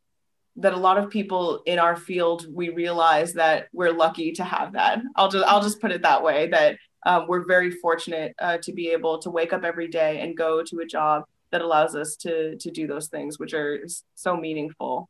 that 0.56 0.74
a 0.74 0.78
lot 0.78 0.98
of 0.98 1.10
people 1.10 1.62
in 1.66 1.80
our 1.80 1.96
field 1.96 2.46
we 2.54 2.70
realize 2.70 3.34
that 3.34 3.68
we're 3.72 3.94
lucky 3.94 4.34
to 4.34 4.44
have 4.44 4.74
that. 4.74 5.00
I'll 5.16 5.30
just 5.30 5.46
i'll 5.46 5.62
just 5.62 5.80
put 5.80 5.92
it 5.92 6.02
that 6.02 6.24
way 6.24 6.48
that 6.48 6.78
um, 7.06 7.28
we're 7.28 7.46
very 7.46 7.72
fortunate 7.72 8.36
uh, 8.40 8.58
to 8.64 8.74
be 8.74 8.90
able 8.90 9.20
to 9.20 9.30
wake 9.30 9.54
up 9.54 9.64
every 9.64 9.88
day 9.88 10.20
and 10.20 10.36
go 10.36 10.64
to 10.64 10.80
a 10.80 10.86
job 10.86 11.24
that 11.52 11.62
allows 11.62 11.96
us 11.96 12.16
to 12.18 12.58
to 12.58 12.72
do 12.72 12.88
those 12.88 13.08
things 13.08 13.40
which 13.40 13.54
are 13.54 13.80
so 14.16 14.36
meaningful 14.36 15.10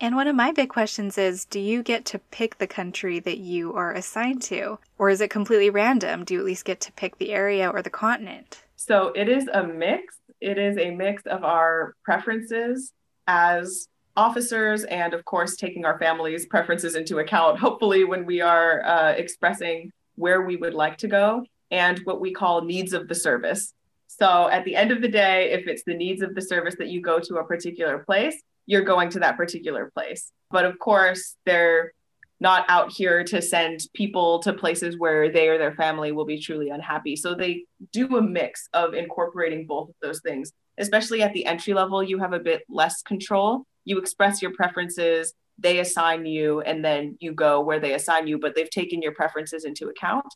and 0.00 0.14
one 0.14 0.28
of 0.28 0.36
my 0.36 0.52
big 0.52 0.68
questions 0.68 1.16
is 1.16 1.46
do 1.46 1.58
you 1.58 1.82
get 1.82 2.04
to 2.06 2.18
pick 2.18 2.58
the 2.58 2.66
country 2.66 3.18
that 3.20 3.38
you 3.38 3.72
are 3.74 3.92
assigned 3.92 4.42
to? 4.42 4.78
Or 4.98 5.08
is 5.08 5.20
it 5.20 5.30
completely 5.30 5.70
random? 5.70 6.24
Do 6.24 6.34
you 6.34 6.40
at 6.40 6.46
least 6.46 6.66
get 6.66 6.80
to 6.82 6.92
pick 6.92 7.16
the 7.16 7.32
area 7.32 7.70
or 7.70 7.80
the 7.80 7.90
continent? 7.90 8.62
So 8.76 9.08
it 9.14 9.28
is 9.28 9.48
a 9.52 9.66
mix. 9.66 10.18
It 10.40 10.58
is 10.58 10.76
a 10.76 10.90
mix 10.90 11.22
of 11.24 11.44
our 11.44 11.94
preferences 12.04 12.92
as 13.26 13.88
officers 14.16 14.84
and 14.84 15.14
of 15.14 15.24
course 15.24 15.56
taking 15.56 15.84
our 15.84 15.98
families 15.98 16.46
preferences 16.46 16.94
into 16.94 17.18
account 17.18 17.58
hopefully 17.58 18.04
when 18.04 18.24
we 18.24 18.40
are 18.40 18.82
uh, 18.86 19.10
expressing 19.12 19.90
where 20.14 20.42
we 20.42 20.56
would 20.56 20.72
like 20.72 20.96
to 20.96 21.06
go 21.06 21.44
and 21.70 21.98
what 22.04 22.20
we 22.20 22.32
call 22.32 22.62
needs 22.62 22.92
of 22.92 23.08
the 23.08 23.14
service. 23.14 23.74
So 24.06 24.48
at 24.48 24.64
the 24.64 24.74
end 24.74 24.90
of 24.90 25.02
the 25.02 25.08
day 25.08 25.52
if 25.52 25.66
it's 25.66 25.82
the 25.84 25.94
needs 25.94 26.22
of 26.22 26.34
the 26.34 26.40
service 26.40 26.76
that 26.78 26.88
you 26.88 27.02
go 27.02 27.18
to 27.18 27.36
a 27.36 27.44
particular 27.44 27.98
place 27.98 28.42
you're 28.66 28.82
going 28.82 29.10
to 29.10 29.20
that 29.20 29.36
particular 29.36 29.90
place. 29.94 30.32
But 30.50 30.64
of 30.64 30.78
course 30.78 31.36
they're 31.44 31.92
not 32.38 32.66
out 32.68 32.92
here 32.92 33.24
to 33.24 33.40
send 33.40 33.80
people 33.94 34.40
to 34.40 34.52
places 34.52 34.98
where 34.98 35.32
they 35.32 35.48
or 35.48 35.56
their 35.56 35.74
family 35.74 36.12
will 36.12 36.26
be 36.26 36.38
truly 36.38 36.68
unhappy. 36.68 37.16
So 37.16 37.34
they 37.34 37.64
do 37.92 38.18
a 38.18 38.22
mix 38.22 38.68
of 38.74 38.92
incorporating 38.92 39.66
both 39.66 39.88
of 39.88 39.94
those 40.02 40.20
things. 40.20 40.52
Especially 40.78 41.22
at 41.22 41.32
the 41.32 41.46
entry 41.46 41.72
level 41.72 42.02
you 42.02 42.18
have 42.18 42.34
a 42.34 42.40
bit 42.40 42.62
less 42.68 43.02
control. 43.02 43.64
You 43.84 43.98
express 43.98 44.42
your 44.42 44.52
preferences 44.52 45.32
they 45.58 45.78
assign 45.78 46.26
you 46.26 46.60
and 46.60 46.84
then 46.84 47.16
you 47.18 47.32
go 47.32 47.62
where 47.62 47.80
they 47.80 47.94
assign 47.94 48.26
you 48.26 48.38
but 48.38 48.54
they've 48.54 48.68
taken 48.68 49.00
your 49.00 49.12
preferences 49.12 49.64
into 49.64 49.88
account. 49.88 50.26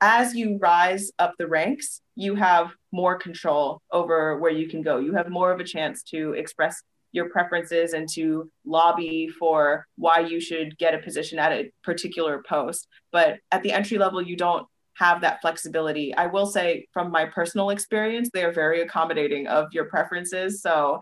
As 0.00 0.34
you 0.34 0.56
rise 0.58 1.10
up 1.18 1.34
the 1.38 1.46
ranks 1.46 2.00
you 2.16 2.34
have 2.34 2.70
more 2.92 3.16
control 3.16 3.80
over 3.90 4.38
where 4.38 4.52
you 4.52 4.68
can 4.68 4.82
go. 4.82 4.98
You 4.98 5.14
have 5.14 5.28
more 5.28 5.52
of 5.52 5.60
a 5.60 5.64
chance 5.64 6.02
to 6.04 6.32
express 6.34 6.82
your 7.12 7.28
preferences 7.30 7.92
and 7.92 8.08
to 8.08 8.50
lobby 8.64 9.28
for 9.38 9.86
why 9.96 10.20
you 10.20 10.40
should 10.40 10.76
get 10.78 10.94
a 10.94 10.98
position 10.98 11.38
at 11.38 11.52
a 11.52 11.70
particular 11.82 12.42
post 12.48 12.88
but 13.12 13.38
at 13.50 13.62
the 13.62 13.72
entry 13.72 13.98
level 13.98 14.22
you 14.22 14.36
don't 14.36 14.66
have 14.94 15.20
that 15.20 15.40
flexibility 15.40 16.14
i 16.16 16.26
will 16.26 16.46
say 16.46 16.86
from 16.92 17.10
my 17.10 17.24
personal 17.24 17.70
experience 17.70 18.28
they 18.32 18.44
are 18.44 18.52
very 18.52 18.82
accommodating 18.82 19.46
of 19.46 19.66
your 19.72 19.86
preferences 19.86 20.60
so 20.62 21.00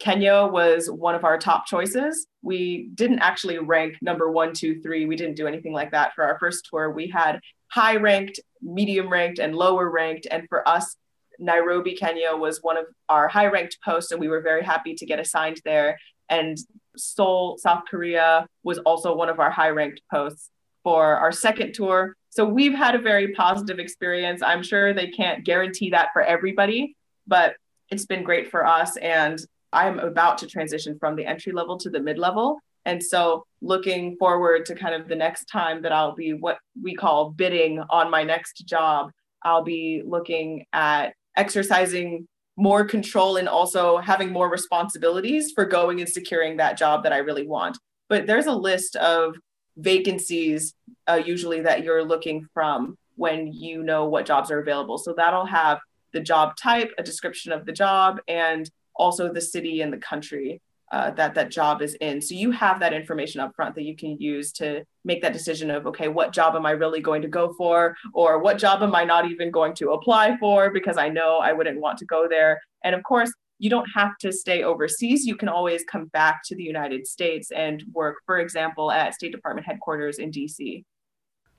Kenya 0.00 0.48
was 0.50 0.90
one 0.90 1.14
of 1.14 1.24
our 1.24 1.36
top 1.36 1.66
choices. 1.66 2.26
We 2.40 2.88
didn't 2.94 3.18
actually 3.18 3.58
rank 3.58 3.96
number 4.00 4.30
one, 4.30 4.54
two, 4.54 4.80
three. 4.80 5.04
We 5.04 5.14
didn't 5.14 5.36
do 5.36 5.46
anything 5.46 5.74
like 5.74 5.90
that 5.90 6.14
for 6.14 6.24
our 6.24 6.38
first 6.38 6.66
tour. 6.70 6.90
We 6.90 7.08
had 7.08 7.38
high 7.70 7.96
ranked, 7.96 8.40
medium 8.62 9.10
ranked, 9.10 9.38
and 9.38 9.54
lower 9.54 9.90
ranked. 9.90 10.26
And 10.30 10.48
for 10.48 10.66
us, 10.66 10.96
Nairobi, 11.40 11.94
Kenya 11.94 12.36
was 12.36 12.62
one 12.62 12.76
of 12.76 12.84
our 13.08 13.28
high 13.28 13.46
ranked 13.46 13.78
posts, 13.84 14.12
and 14.12 14.20
we 14.20 14.28
were 14.28 14.40
very 14.40 14.62
happy 14.62 14.94
to 14.94 15.06
get 15.06 15.18
assigned 15.18 15.60
there. 15.64 15.98
And 16.28 16.56
Seoul, 16.96 17.58
South 17.58 17.82
Korea 17.90 18.46
was 18.62 18.78
also 18.78 19.14
one 19.14 19.28
of 19.28 19.40
our 19.40 19.50
high 19.50 19.70
ranked 19.70 20.02
posts 20.10 20.50
for 20.84 21.16
our 21.16 21.32
second 21.32 21.74
tour. 21.74 22.14
So 22.30 22.44
we've 22.44 22.74
had 22.74 22.94
a 22.94 23.00
very 23.00 23.32
positive 23.32 23.78
experience. 23.78 24.42
I'm 24.42 24.62
sure 24.62 24.94
they 24.94 25.08
can't 25.08 25.44
guarantee 25.44 25.90
that 25.90 26.08
for 26.12 26.22
everybody, 26.22 26.96
but 27.26 27.54
it's 27.90 28.06
been 28.06 28.22
great 28.22 28.50
for 28.50 28.64
us. 28.64 28.96
And 28.98 29.38
I'm 29.72 29.98
about 29.98 30.38
to 30.38 30.46
transition 30.46 30.98
from 30.98 31.16
the 31.16 31.26
entry 31.26 31.52
level 31.52 31.76
to 31.78 31.90
the 31.90 32.00
mid 32.00 32.18
level. 32.18 32.60
And 32.86 33.02
so, 33.02 33.44
looking 33.60 34.16
forward 34.16 34.64
to 34.66 34.74
kind 34.74 34.94
of 34.94 35.06
the 35.06 35.14
next 35.14 35.44
time 35.46 35.82
that 35.82 35.92
I'll 35.92 36.14
be 36.14 36.32
what 36.32 36.58
we 36.80 36.94
call 36.94 37.30
bidding 37.30 37.78
on 37.90 38.10
my 38.10 38.22
next 38.22 38.64
job, 38.64 39.10
I'll 39.42 39.62
be 39.62 40.02
looking 40.04 40.64
at 40.72 41.14
exercising 41.36 42.26
more 42.56 42.84
control 42.84 43.36
and 43.36 43.48
also 43.48 43.98
having 43.98 44.30
more 44.30 44.50
responsibilities 44.50 45.52
for 45.52 45.64
going 45.64 46.00
and 46.00 46.08
securing 46.08 46.58
that 46.58 46.76
job 46.76 47.02
that 47.04 47.12
I 47.12 47.18
really 47.18 47.46
want. 47.46 47.78
But 48.08 48.26
there's 48.26 48.46
a 48.46 48.52
list 48.52 48.96
of 48.96 49.36
vacancies 49.76 50.74
uh, 51.08 51.20
usually 51.24 51.60
that 51.62 51.84
you're 51.84 52.04
looking 52.04 52.46
from 52.52 52.98
when 53.16 53.52
you 53.52 53.82
know 53.82 54.06
what 54.06 54.26
jobs 54.26 54.50
are 54.50 54.60
available. 54.60 54.98
So 54.98 55.14
that'll 55.16 55.46
have 55.46 55.78
the 56.12 56.20
job 56.20 56.56
type, 56.56 56.92
a 56.98 57.02
description 57.02 57.52
of 57.52 57.66
the 57.66 57.72
job, 57.72 58.20
and 58.28 58.70
also 58.94 59.32
the 59.32 59.40
city 59.40 59.80
and 59.80 59.92
the 59.92 59.98
country. 59.98 60.60
Uh, 60.90 61.10
that 61.12 61.34
that 61.34 61.50
job 61.50 61.82
is 61.82 61.94
in. 61.94 62.20
So 62.20 62.34
you 62.34 62.50
have 62.50 62.80
that 62.80 62.92
information 62.92 63.40
up 63.40 63.54
front 63.54 63.74
that 63.76 63.84
you 63.84 63.96
can 63.96 64.18
use 64.18 64.52
to 64.52 64.84
make 65.04 65.22
that 65.22 65.32
decision 65.32 65.70
of 65.70 65.86
okay, 65.86 66.08
what 66.08 66.32
job 66.32 66.56
am 66.56 66.66
I 66.66 66.72
really 66.72 67.00
going 67.00 67.22
to 67.22 67.28
go 67.28 67.52
for, 67.54 67.96
or 68.12 68.40
what 68.40 68.58
job 68.58 68.82
am 68.82 68.94
I 68.94 69.04
not 69.04 69.30
even 69.30 69.50
going 69.50 69.74
to 69.74 69.92
apply 69.92 70.36
for 70.38 70.70
because 70.70 70.96
I 70.96 71.08
know 71.08 71.38
I 71.38 71.52
wouldn't 71.52 71.80
want 71.80 71.98
to 71.98 72.06
go 72.06 72.26
there. 72.28 72.60
And 72.84 72.94
of 72.94 73.02
course, 73.04 73.32
you 73.58 73.68
don't 73.68 73.88
have 73.94 74.16
to 74.18 74.32
stay 74.32 74.62
overseas. 74.62 75.26
You 75.26 75.36
can 75.36 75.48
always 75.48 75.84
come 75.84 76.06
back 76.06 76.40
to 76.46 76.56
the 76.56 76.62
United 76.62 77.06
States 77.06 77.50
and 77.50 77.84
work, 77.92 78.16
for 78.24 78.38
example, 78.38 78.90
at 78.90 79.14
State 79.14 79.32
Department 79.32 79.66
headquarters 79.66 80.18
in 80.18 80.30
DC. 80.30 80.84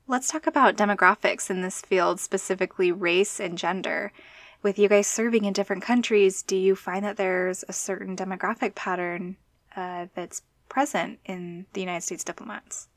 Let's 0.07 0.29
talk 0.29 0.47
about 0.47 0.75
demographics 0.75 1.49
in 1.49 1.61
this 1.61 1.79
field, 1.79 2.19
specifically 2.19 2.91
race 2.91 3.39
and 3.39 3.57
gender 3.57 4.11
with 4.63 4.77
you 4.77 4.87
guys 4.87 5.07
serving 5.07 5.45
in 5.45 5.53
different 5.53 5.83
countries, 5.83 6.43
do 6.43 6.55
you 6.55 6.75
find 6.75 7.03
that 7.05 7.17
there's 7.17 7.63
a 7.67 7.73
certain 7.73 8.15
demographic 8.15 8.75
pattern 8.75 9.37
uh, 9.75 10.07
that's 10.13 10.41
present 10.69 11.19
in 11.25 11.65
the 11.73 11.81
United 11.81 12.01
States 12.01 12.23
diplomats? 12.23 12.87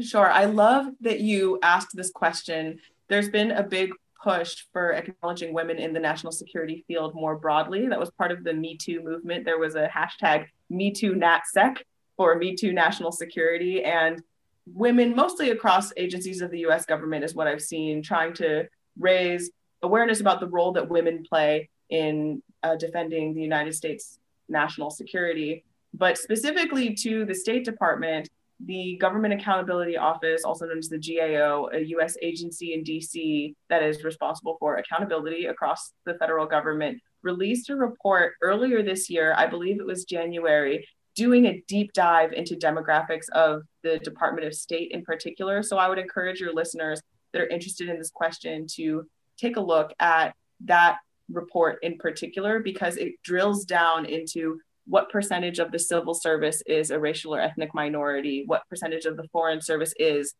Sure. 0.00 0.30
I 0.30 0.44
love 0.44 0.86
that 1.00 1.20
you 1.20 1.58
asked 1.62 1.94
this 1.94 2.10
question. 2.10 2.78
There's 3.08 3.28
been 3.28 3.50
a 3.50 3.62
big 3.62 3.90
push 4.22 4.64
for 4.72 4.92
acknowledging 4.92 5.52
women 5.52 5.78
in 5.78 5.92
the 5.92 6.00
national 6.00 6.32
security 6.32 6.84
field 6.86 7.14
more 7.14 7.36
broadly. 7.36 7.86
That 7.88 7.98
was 7.98 8.10
part 8.10 8.32
of 8.32 8.44
the 8.44 8.52
Me 8.52 8.76
Too 8.76 9.02
movement. 9.02 9.44
There 9.44 9.58
was 9.58 9.74
a 9.74 9.88
hashtag 9.88 10.46
Me 10.70 10.92
Too 10.92 11.14
NatSec 11.14 11.78
for 12.16 12.36
Me 12.36 12.54
Too 12.54 12.72
National 12.72 13.12
Security. 13.12 13.84
And 13.84 14.22
women, 14.66 15.14
mostly 15.14 15.50
across 15.50 15.92
agencies 15.96 16.42
of 16.42 16.50
the 16.50 16.66
US 16.66 16.84
government, 16.84 17.24
is 17.24 17.34
what 17.34 17.46
I've 17.46 17.62
seen, 17.62 18.02
trying 18.02 18.34
to 18.34 18.68
raise 18.98 19.50
awareness 19.82 20.20
about 20.20 20.40
the 20.40 20.48
role 20.48 20.72
that 20.72 20.88
women 20.88 21.24
play 21.28 21.68
in 21.90 22.42
uh, 22.62 22.76
defending 22.76 23.34
the 23.34 23.40
United 23.40 23.74
States 23.74 24.18
national 24.48 24.90
security. 24.90 25.64
But 25.94 26.18
specifically 26.18 26.94
to 26.94 27.24
the 27.24 27.34
State 27.34 27.64
Department, 27.64 28.28
the 28.64 28.96
Government 29.00 29.34
Accountability 29.34 29.96
Office, 29.96 30.42
also 30.44 30.66
known 30.66 30.78
as 30.78 30.88
the 30.88 30.98
GAO, 30.98 31.68
a 31.72 31.80
US 31.96 32.16
agency 32.22 32.74
in 32.74 32.82
DC 32.82 33.54
that 33.70 33.82
is 33.82 34.02
responsible 34.02 34.56
for 34.58 34.76
accountability 34.76 35.46
across 35.46 35.92
the 36.04 36.14
federal 36.14 36.46
government, 36.46 37.00
released 37.22 37.70
a 37.70 37.76
report 37.76 38.34
earlier 38.42 38.82
this 38.82 39.08
year, 39.08 39.34
I 39.36 39.46
believe 39.46 39.78
it 39.78 39.86
was 39.86 40.04
January, 40.04 40.86
doing 41.14 41.46
a 41.46 41.62
deep 41.66 41.92
dive 41.92 42.32
into 42.32 42.54
demographics 42.54 43.28
of 43.32 43.62
the 43.82 43.98
Department 44.00 44.46
of 44.46 44.54
State 44.54 44.92
in 44.92 45.04
particular. 45.04 45.62
So 45.62 45.76
I 45.76 45.88
would 45.88 45.98
encourage 45.98 46.40
your 46.40 46.52
listeners 46.52 47.00
that 47.32 47.42
are 47.42 47.48
interested 47.48 47.88
in 47.88 47.98
this 47.98 48.10
question 48.10 48.66
to 48.74 49.06
take 49.38 49.56
a 49.56 49.60
look 49.60 49.92
at 50.00 50.34
that 50.64 50.98
report 51.30 51.78
in 51.82 51.98
particular 51.98 52.60
because 52.60 52.96
it 52.96 53.14
drills 53.22 53.64
down 53.64 54.04
into 54.06 54.60
what 54.86 55.10
percentage 55.10 55.58
of 55.58 55.70
the 55.70 55.78
civil 55.78 56.14
service 56.14 56.62
is 56.66 56.90
a 56.90 56.98
racial 56.98 57.34
or 57.34 57.40
ethnic 57.40 57.74
minority, 57.74 58.44
what 58.46 58.66
percentage 58.68 59.04
of 59.04 59.16
the 59.16 59.28
foreign 59.28 59.60
service 59.60 59.92
is, 59.98 60.34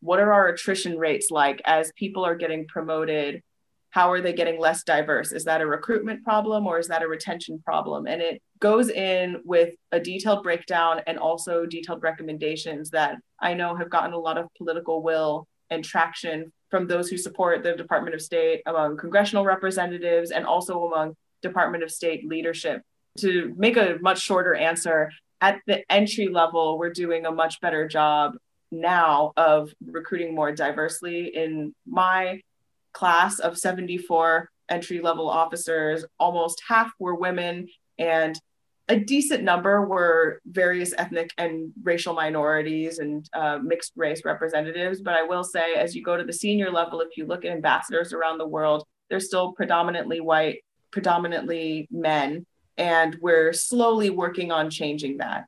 what 0.00 0.18
are 0.18 0.32
our 0.32 0.48
attrition 0.48 0.98
rates 0.98 1.30
like 1.30 1.62
as 1.64 1.92
people 1.96 2.24
are 2.24 2.34
getting 2.34 2.66
promoted? 2.66 3.40
How 3.90 4.10
are 4.10 4.20
they 4.20 4.32
getting 4.32 4.58
less 4.58 4.82
diverse? 4.82 5.30
Is 5.30 5.44
that 5.44 5.60
a 5.60 5.66
recruitment 5.66 6.24
problem 6.24 6.66
or 6.66 6.78
is 6.80 6.88
that 6.88 7.02
a 7.02 7.08
retention 7.08 7.60
problem? 7.64 8.08
And 8.08 8.20
it 8.20 8.42
goes 8.58 8.88
in 8.88 9.40
with 9.44 9.74
a 9.92 10.00
detailed 10.00 10.42
breakdown 10.42 11.02
and 11.06 11.18
also 11.18 11.66
detailed 11.66 12.02
recommendations 12.02 12.90
that 12.90 13.16
I 13.40 13.54
know 13.54 13.76
have 13.76 13.90
gotten 13.90 14.12
a 14.12 14.18
lot 14.18 14.38
of 14.38 14.48
political 14.58 15.02
will 15.02 15.46
and 15.70 15.84
traction 15.84 16.52
from 16.72 16.86
those 16.86 17.10
who 17.10 17.18
support 17.18 17.62
the 17.62 17.74
Department 17.74 18.14
of 18.14 18.22
State, 18.22 18.62
among 18.64 18.96
congressional 18.96 19.44
representatives, 19.44 20.30
and 20.30 20.46
also 20.46 20.86
among 20.86 21.14
Department 21.42 21.84
of 21.84 21.90
State 21.90 22.26
leadership. 22.26 22.80
To 23.18 23.54
make 23.58 23.76
a 23.76 23.98
much 24.00 24.22
shorter 24.22 24.54
answer, 24.54 25.12
at 25.42 25.60
the 25.66 25.84
entry 25.92 26.28
level, 26.28 26.78
we're 26.78 26.92
doing 26.92 27.26
a 27.26 27.30
much 27.30 27.60
better 27.60 27.86
job 27.86 28.36
now 28.70 29.34
of 29.36 29.70
recruiting 29.86 30.34
more 30.34 30.50
diversely. 30.50 31.36
In 31.36 31.74
my 31.86 32.40
class 32.94 33.38
of 33.38 33.58
74 33.58 34.48
entry 34.70 35.00
level 35.02 35.28
officers, 35.28 36.06
almost 36.18 36.62
half 36.66 36.90
were 36.98 37.14
women, 37.14 37.68
and 37.98 38.40
a 38.92 38.98
decent 38.98 39.42
number 39.42 39.86
were 39.86 40.42
various 40.44 40.92
ethnic 40.98 41.30
and 41.38 41.72
racial 41.82 42.12
minorities 42.12 42.98
and 42.98 43.26
uh, 43.32 43.58
mixed 43.62 43.92
race 43.96 44.22
representatives. 44.22 45.00
But 45.00 45.14
I 45.14 45.22
will 45.22 45.44
say, 45.44 45.74
as 45.74 45.96
you 45.96 46.02
go 46.02 46.14
to 46.14 46.24
the 46.24 46.32
senior 46.32 46.70
level, 46.70 47.00
if 47.00 47.16
you 47.16 47.24
look 47.24 47.46
at 47.46 47.52
ambassadors 47.52 48.12
around 48.12 48.36
the 48.36 48.46
world, 48.46 48.84
they're 49.08 49.18
still 49.18 49.52
predominantly 49.52 50.20
white, 50.20 50.58
predominantly 50.90 51.88
men. 51.90 52.44
And 52.76 53.16
we're 53.22 53.54
slowly 53.54 54.10
working 54.10 54.52
on 54.52 54.68
changing 54.68 55.16
that. 55.18 55.46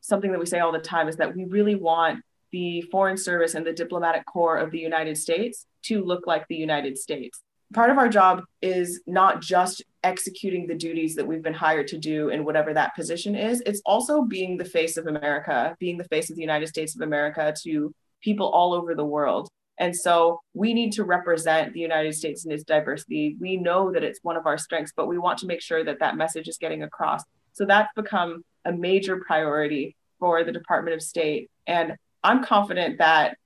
Something 0.00 0.32
that 0.32 0.40
we 0.40 0.46
say 0.46 0.60
all 0.60 0.72
the 0.72 0.78
time 0.78 1.08
is 1.08 1.16
that 1.16 1.36
we 1.36 1.44
really 1.44 1.74
want 1.74 2.24
the 2.50 2.80
Foreign 2.90 3.18
Service 3.18 3.54
and 3.54 3.66
the 3.66 3.74
diplomatic 3.74 4.24
corps 4.24 4.56
of 4.56 4.70
the 4.70 4.78
United 4.78 5.18
States 5.18 5.66
to 5.82 6.02
look 6.02 6.26
like 6.26 6.46
the 6.48 6.56
United 6.56 6.96
States 6.96 7.42
part 7.74 7.90
of 7.90 7.98
our 7.98 8.08
job 8.08 8.42
is 8.62 9.00
not 9.06 9.40
just 9.40 9.82
executing 10.04 10.66
the 10.66 10.74
duties 10.74 11.16
that 11.16 11.26
we've 11.26 11.42
been 11.42 11.54
hired 11.54 11.88
to 11.88 11.98
do 11.98 12.28
in 12.28 12.44
whatever 12.44 12.72
that 12.72 12.94
position 12.94 13.34
is 13.34 13.60
it's 13.66 13.82
also 13.84 14.22
being 14.22 14.56
the 14.56 14.64
face 14.64 14.96
of 14.96 15.06
america 15.06 15.74
being 15.80 15.98
the 15.98 16.04
face 16.04 16.30
of 16.30 16.36
the 16.36 16.42
united 16.42 16.68
states 16.68 16.94
of 16.94 17.02
america 17.02 17.52
to 17.60 17.92
people 18.26 18.48
all 18.48 18.74
over 18.74 18.94
the 18.94 19.04
world. 19.04 19.48
And 19.78 19.94
so 19.94 20.40
we 20.54 20.72
need 20.72 20.92
to 20.92 21.04
represent 21.04 21.72
the 21.72 21.80
united 21.80 22.14
states 22.14 22.44
in 22.44 22.50
its 22.50 22.64
diversity. 22.64 23.36
We 23.38 23.56
know 23.56 23.92
that 23.92 24.02
it's 24.02 24.20
one 24.22 24.36
of 24.36 24.46
our 24.46 24.58
strengths 24.58 24.92
but 24.96 25.06
we 25.06 25.18
want 25.18 25.38
to 25.40 25.46
make 25.46 25.60
sure 25.60 25.84
that 25.84 26.00
that 26.00 26.16
message 26.16 26.48
is 26.48 26.58
getting 26.58 26.82
across. 26.82 27.22
So 27.52 27.64
that's 27.64 27.90
become 27.94 28.42
a 28.64 28.72
major 28.72 29.22
priority 29.26 29.96
for 30.18 30.44
the 30.44 30.52
department 30.52 30.94
of 30.94 31.02
state. 31.02 31.50
And 31.66 31.94
i'm 32.24 32.42
confident 32.42 32.98
that 32.98 33.36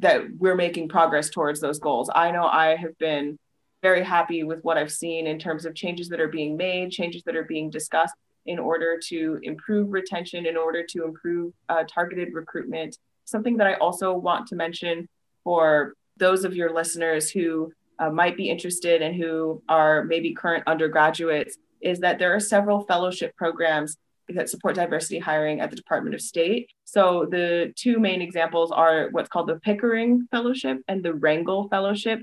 that 0.00 0.22
we're 0.38 0.56
making 0.56 0.88
progress 0.88 1.30
towards 1.30 1.60
those 1.60 1.78
goals. 1.78 2.10
I 2.12 2.30
know 2.32 2.46
i 2.46 2.76
have 2.76 2.96
been 2.98 3.38
very 3.84 4.02
happy 4.02 4.44
with 4.44 4.60
what 4.64 4.78
I've 4.78 4.90
seen 4.90 5.26
in 5.26 5.38
terms 5.38 5.66
of 5.66 5.74
changes 5.74 6.08
that 6.08 6.20
are 6.24 6.34
being 6.38 6.56
made, 6.56 6.90
changes 6.90 7.22
that 7.24 7.36
are 7.36 7.48
being 7.54 7.68
discussed 7.68 8.14
in 8.46 8.58
order 8.58 8.98
to 9.10 9.38
improve 9.42 9.92
retention, 9.92 10.46
in 10.46 10.56
order 10.56 10.82
to 10.92 11.04
improve 11.04 11.52
uh, 11.68 11.84
targeted 11.96 12.32
recruitment. 12.32 12.96
Something 13.26 13.58
that 13.58 13.66
I 13.66 13.74
also 13.74 14.14
want 14.28 14.46
to 14.48 14.56
mention 14.56 15.06
for 15.44 15.94
those 16.16 16.44
of 16.44 16.56
your 16.56 16.72
listeners 16.72 17.30
who 17.30 17.72
uh, 17.98 18.10
might 18.10 18.36
be 18.38 18.48
interested 18.48 19.02
and 19.02 19.14
who 19.14 19.62
are 19.68 20.04
maybe 20.04 20.32
current 20.32 20.64
undergraduates 20.66 21.58
is 21.80 21.98
that 22.00 22.18
there 22.18 22.34
are 22.34 22.40
several 22.40 22.84
fellowship 22.86 23.36
programs 23.36 23.96
that 24.30 24.48
support 24.48 24.74
diversity 24.74 25.18
hiring 25.18 25.60
at 25.60 25.68
the 25.68 25.76
Department 25.76 26.14
of 26.14 26.22
State. 26.22 26.70
So 26.84 27.26
the 27.30 27.74
two 27.76 27.98
main 27.98 28.22
examples 28.22 28.72
are 28.72 29.08
what's 29.10 29.28
called 29.28 29.48
the 29.48 29.60
Pickering 29.60 30.26
Fellowship 30.30 30.78
and 30.88 31.04
the 31.04 31.12
Rangel 31.12 31.68
Fellowship. 31.68 32.20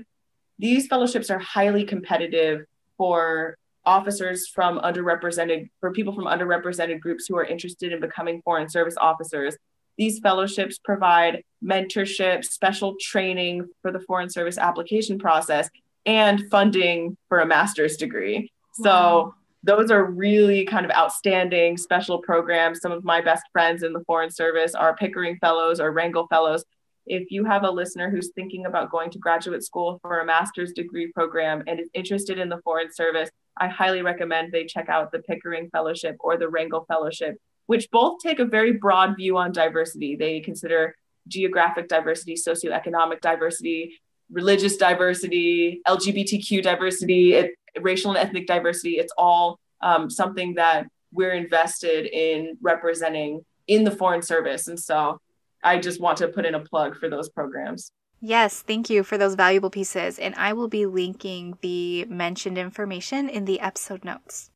These 0.62 0.86
fellowships 0.86 1.28
are 1.28 1.40
highly 1.40 1.82
competitive 1.82 2.66
for 2.96 3.58
officers 3.84 4.46
from 4.46 4.78
underrepresented, 4.78 5.68
for 5.80 5.92
people 5.92 6.14
from 6.14 6.26
underrepresented 6.26 7.00
groups 7.00 7.26
who 7.26 7.36
are 7.36 7.44
interested 7.44 7.92
in 7.92 7.98
becoming 7.98 8.40
foreign 8.42 8.68
service 8.68 8.94
officers. 9.00 9.56
These 9.98 10.20
fellowships 10.20 10.78
provide 10.78 11.42
mentorship, 11.64 12.44
special 12.44 12.94
training 13.00 13.68
for 13.82 13.90
the 13.90 13.98
foreign 14.06 14.30
service 14.30 14.56
application 14.56 15.18
process, 15.18 15.68
and 16.06 16.48
funding 16.48 17.16
for 17.28 17.40
a 17.40 17.46
master's 17.46 17.96
degree. 17.96 18.52
Wow. 18.78 18.84
So 18.84 19.34
those 19.64 19.90
are 19.90 20.04
really 20.04 20.64
kind 20.64 20.84
of 20.84 20.92
outstanding 20.92 21.76
special 21.76 22.18
programs. 22.18 22.80
Some 22.80 22.92
of 22.92 23.02
my 23.02 23.20
best 23.20 23.42
friends 23.52 23.82
in 23.82 23.92
the 23.92 24.04
Foreign 24.04 24.30
Service 24.30 24.76
are 24.76 24.94
Pickering 24.94 25.38
Fellows 25.40 25.80
or 25.80 25.92
Rangel 25.92 26.28
Fellows 26.28 26.64
if 27.06 27.30
you 27.30 27.44
have 27.44 27.64
a 27.64 27.70
listener 27.70 28.10
who's 28.10 28.30
thinking 28.34 28.66
about 28.66 28.90
going 28.90 29.10
to 29.10 29.18
graduate 29.18 29.64
school 29.64 29.98
for 30.02 30.20
a 30.20 30.26
master's 30.26 30.72
degree 30.72 31.10
program 31.12 31.62
and 31.66 31.80
is 31.80 31.88
interested 31.94 32.38
in 32.38 32.48
the 32.48 32.60
Foreign 32.62 32.92
Service, 32.92 33.30
I 33.56 33.68
highly 33.68 34.02
recommend 34.02 34.52
they 34.52 34.64
check 34.64 34.88
out 34.88 35.12
the 35.12 35.18
Pickering 35.20 35.68
Fellowship 35.70 36.16
or 36.20 36.36
the 36.36 36.46
Rangel 36.46 36.86
Fellowship, 36.86 37.36
which 37.66 37.88
both 37.90 38.20
take 38.22 38.38
a 38.38 38.44
very 38.44 38.72
broad 38.72 39.16
view 39.16 39.36
on 39.36 39.52
diversity. 39.52 40.16
They 40.16 40.40
consider 40.40 40.94
geographic 41.28 41.88
diversity, 41.88 42.34
socioeconomic 42.34 43.20
diversity, 43.20 43.98
religious 44.30 44.76
diversity, 44.76 45.82
LGBTQ 45.86 46.62
diversity, 46.62 47.34
it, 47.34 47.54
racial 47.80 48.10
and 48.10 48.18
ethnic 48.18 48.46
diversity. 48.46 48.92
It's 48.92 49.12
all 49.16 49.58
um, 49.82 50.08
something 50.08 50.54
that 50.54 50.86
we're 51.12 51.32
invested 51.32 52.06
in 52.06 52.56
representing 52.60 53.44
in 53.66 53.84
the 53.84 53.90
Foreign 53.90 54.22
Service. 54.22 54.68
And 54.68 54.78
so 54.78 55.20
I 55.62 55.78
just 55.78 56.00
want 56.00 56.18
to 56.18 56.28
put 56.28 56.46
in 56.46 56.54
a 56.54 56.60
plug 56.60 56.96
for 56.96 57.08
those 57.08 57.28
programs. 57.28 57.92
Yes, 58.20 58.62
thank 58.62 58.88
you 58.88 59.02
for 59.02 59.18
those 59.18 59.34
valuable 59.34 59.70
pieces. 59.70 60.18
And 60.18 60.34
I 60.36 60.52
will 60.52 60.68
be 60.68 60.86
linking 60.86 61.58
the 61.60 62.04
mentioned 62.04 62.56
information 62.56 63.28
in 63.28 63.44
the 63.44 63.60
episode 63.60 64.04
notes. 64.04 64.50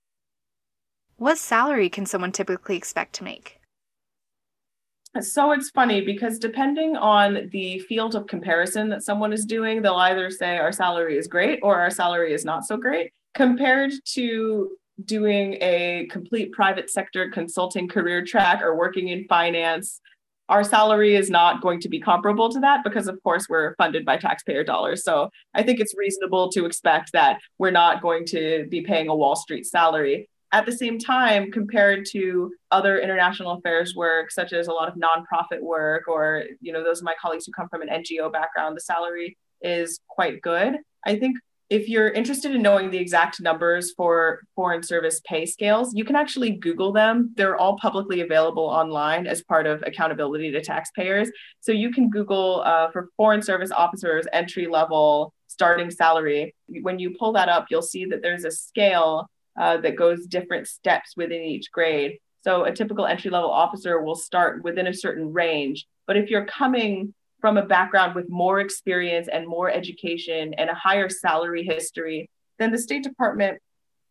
What 1.17 1.39
salary 1.39 1.89
can 1.89 2.07
someone 2.07 2.31
typically 2.31 2.77
expect 2.77 3.15
to 3.15 3.25
make? 3.25 3.59
So 5.21 5.53
it's 5.53 5.71
funny 5.71 6.03
because 6.03 6.39
depending 6.39 6.95
on 6.97 7.49
the 7.51 7.79
field 7.81 8.15
of 8.15 8.27
comparison 8.27 8.91
that 8.91 9.03
someone 9.03 9.33
is 9.33 9.47
doing, 9.47 9.83
they'll 9.83 9.95
either 9.95 10.31
say 10.31 10.59
our 10.59 10.73
salary 10.73 11.17
is 11.17 11.27
great 11.27 11.59
or 11.63 11.81
our 11.81 11.91
salary 11.91 12.35
is 12.35 12.45
not 12.45 12.67
so 12.67 12.77
great. 12.77 13.13
Compared 13.35 13.93
to 14.13 14.77
doing 15.05 15.55
a 15.61 16.07
complete 16.11 16.53
private 16.53 16.91
sector 16.91 17.31
consulting 17.31 17.89
career 17.89 18.25
track 18.25 18.63
or 18.63 18.77
working 18.77 19.09
in 19.09 19.27
finance, 19.27 20.01
our 20.49 20.63
salary 20.63 21.17
is 21.17 21.31
not 21.31 21.61
going 21.61 21.81
to 21.81 21.89
be 21.89 22.01
comparable 22.01 22.49
to 22.51 22.61
that 22.61 22.85
because, 22.85 23.09
of 23.09 23.21
course, 23.23 23.49
we're 23.49 23.75
funded 23.77 24.05
by 24.05 24.17
taxpayer 24.17 24.65
dollars. 24.65 25.03
So 25.03 25.31
I 25.55 25.63
think 25.63 25.81
it's 25.81 25.95
reasonable 25.97 26.51
to 26.53 26.67
expect 26.67 27.13
that 27.13 27.39
we're 27.59 27.71
not 27.71 28.03
going 28.03 28.25
to 28.27 28.67
be 28.71 28.83
paying 28.83 29.09
a 29.09 29.15
Wall 29.15 29.37
Street 29.37 29.67
salary. 29.67 30.29
At 30.53 30.65
the 30.65 30.73
same 30.73 30.99
time, 30.99 31.51
compared 31.51 32.07
to 32.13 32.53
other 32.71 33.01
international 33.01 33.53
affairs 33.53 33.95
work, 33.97 34.31
such 34.31 34.53
as 34.53 34.69
a 34.69 34.73
lot 34.73 34.89
of 34.89 34.95
nonprofit 34.95 35.61
work, 35.61 36.07
or 36.07 36.45
you 36.61 36.73
know, 36.73 36.85
those 36.85 37.01
of 37.01 37.05
my 37.05 37.15
colleagues 37.21 37.47
who 37.47 37.53
come 37.53 37.69
from 37.69 37.83
an 37.83 37.89
NGO 37.89 38.33
background, 38.33 38.77
the 38.77 38.81
salary 38.81 39.37
is 39.61 39.99
quite 40.09 40.41
good. 40.43 40.77
I 41.05 41.19
think 41.19 41.37
if 41.69 41.89
you're 41.89 42.09
interested 42.09 42.55
in 42.55 42.63
knowing 42.63 42.91
the 42.91 42.99
exact 42.99 43.41
numbers 43.41 43.93
for 43.97 44.43
foreign 44.55 44.83
service 44.83 45.21
pay 45.27 45.45
scales, 45.47 45.95
you 45.95 46.05
can 46.05 46.15
actually 46.15 46.51
Google 46.51 46.93
them. 46.93 47.33
They're 47.37 47.57
all 47.57 47.77
publicly 47.79 48.21
available 48.21 48.65
online 48.65 49.27
as 49.27 49.43
part 49.43 49.67
of 49.67 49.83
accountability 49.85 50.53
to 50.53 50.61
taxpayers. 50.61 51.31
So 51.61 51.73
you 51.73 51.91
can 51.91 52.09
Google 52.09 52.63
uh, 52.65 52.91
for 52.93 53.09
foreign 53.17 53.43
service 53.43 53.73
officers 53.73 54.27
entry 54.33 54.69
level 54.69 55.33
starting 55.49 55.91
salary. 55.91 56.55
When 56.69 56.99
you 56.99 57.17
pull 57.19 57.33
that 57.33 57.49
up, 57.49 57.67
you'll 57.71 57.83
see 57.83 58.05
that 58.07 58.23
there's 58.23 58.45
a 58.45 58.51
scale 58.51 59.29
uh, 59.59 59.79
that 59.79 59.97
goes 59.97 60.27
different 60.27 60.69
steps 60.69 61.15
within 61.17 61.43
each 61.43 61.73
grade. 61.73 62.19
So 62.43 62.65
a 62.65 62.73
typical 62.73 63.07
entry 63.07 63.31
level 63.31 63.51
officer 63.51 64.01
will 64.01 64.15
start 64.15 64.63
within 64.63 64.87
a 64.87 64.95
certain 64.95 65.33
range. 65.33 65.87
But 66.07 66.17
if 66.17 66.31
you're 66.31 66.47
coming 66.47 67.13
from 67.47 67.59
a 67.59 67.65
background 67.65 68.17
with 68.17 68.29
more 68.29 68.59
experience 68.59 69.29
and 69.33 69.47
more 69.47 69.71
education 69.71 70.53
and 70.55 70.69
a 70.69 70.75
higher 70.75 71.09
salary 71.09 71.63
history, 71.63 72.29
then 72.59 72.73
the 72.73 72.79
State 72.79 73.05
Department 73.05 73.63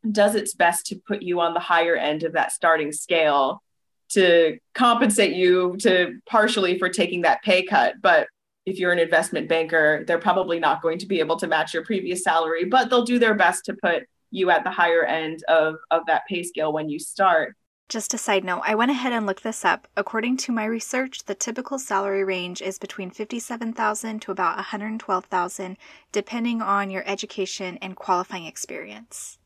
does 0.10 0.36
its 0.36 0.54
best 0.54 0.86
to 0.86 0.96
put 1.06 1.22
you 1.22 1.42
on 1.42 1.54
the 1.54 1.60
higher 1.60 1.98
end 1.98 2.24
of 2.24 2.32
that 2.32 2.54
starting 2.54 2.94
scale 2.94 3.62
to 4.08 4.58
compensate 4.74 5.34
you 5.34 5.76
to 5.80 6.14
partially 6.26 6.80
for 6.80 6.88
taking 6.88 7.24
that 7.24 7.44
pay 7.44 7.66
cut. 7.66 7.96
But 8.02 8.30
if 8.66 8.80
you're 8.80 8.94
an 8.94 9.00
investment 9.00 9.50
banker, 9.50 10.06
they're 10.08 10.18
probably 10.18 10.58
not 10.58 10.82
going 10.82 11.00
to 11.00 11.06
be 11.06 11.20
able 11.20 11.36
to 11.36 11.48
match 11.48 11.74
your 11.74 11.84
previous 11.84 12.24
salary, 12.24 12.64
but 12.64 12.90
they'll 12.90 13.04
do 13.04 13.20
their 13.20 13.36
best 13.36 13.66
to 13.66 13.76
put 13.84 14.04
you 14.32 14.50
at 14.50 14.64
the 14.64 14.72
higher 14.72 15.04
end 15.04 15.44
of, 15.50 15.76
of 15.92 16.04
that 16.08 16.22
pay 16.30 16.42
scale 16.42 16.72
when 16.72 16.88
you 16.88 17.00
start. 17.00 17.54
Just 17.88 18.16
a 18.16 18.18
side 18.18 18.44
note, 18.44 18.64
I 18.66 18.74
went 18.74 18.90
ahead 18.90 19.14
and 19.14 19.28
looked 19.28 19.44
this 19.44 19.64
up. 19.64 19.88
According 19.96 20.38
to 20.38 20.52
my 20.52 20.66
research, 20.66 21.26
the 21.26 21.36
typical 21.36 21.78
salary 21.78 22.24
range 22.24 22.60
is 22.60 22.80
between 22.80 23.12
57,000 23.12 24.22
to 24.24 24.32
about 24.32 24.56
112,000 24.56 25.78
depending 26.12 26.64
on 26.64 26.90
your 26.90 27.04
education 27.06 27.78
and 27.84 27.96
qualifying 27.96 28.48
experience. 28.48 29.38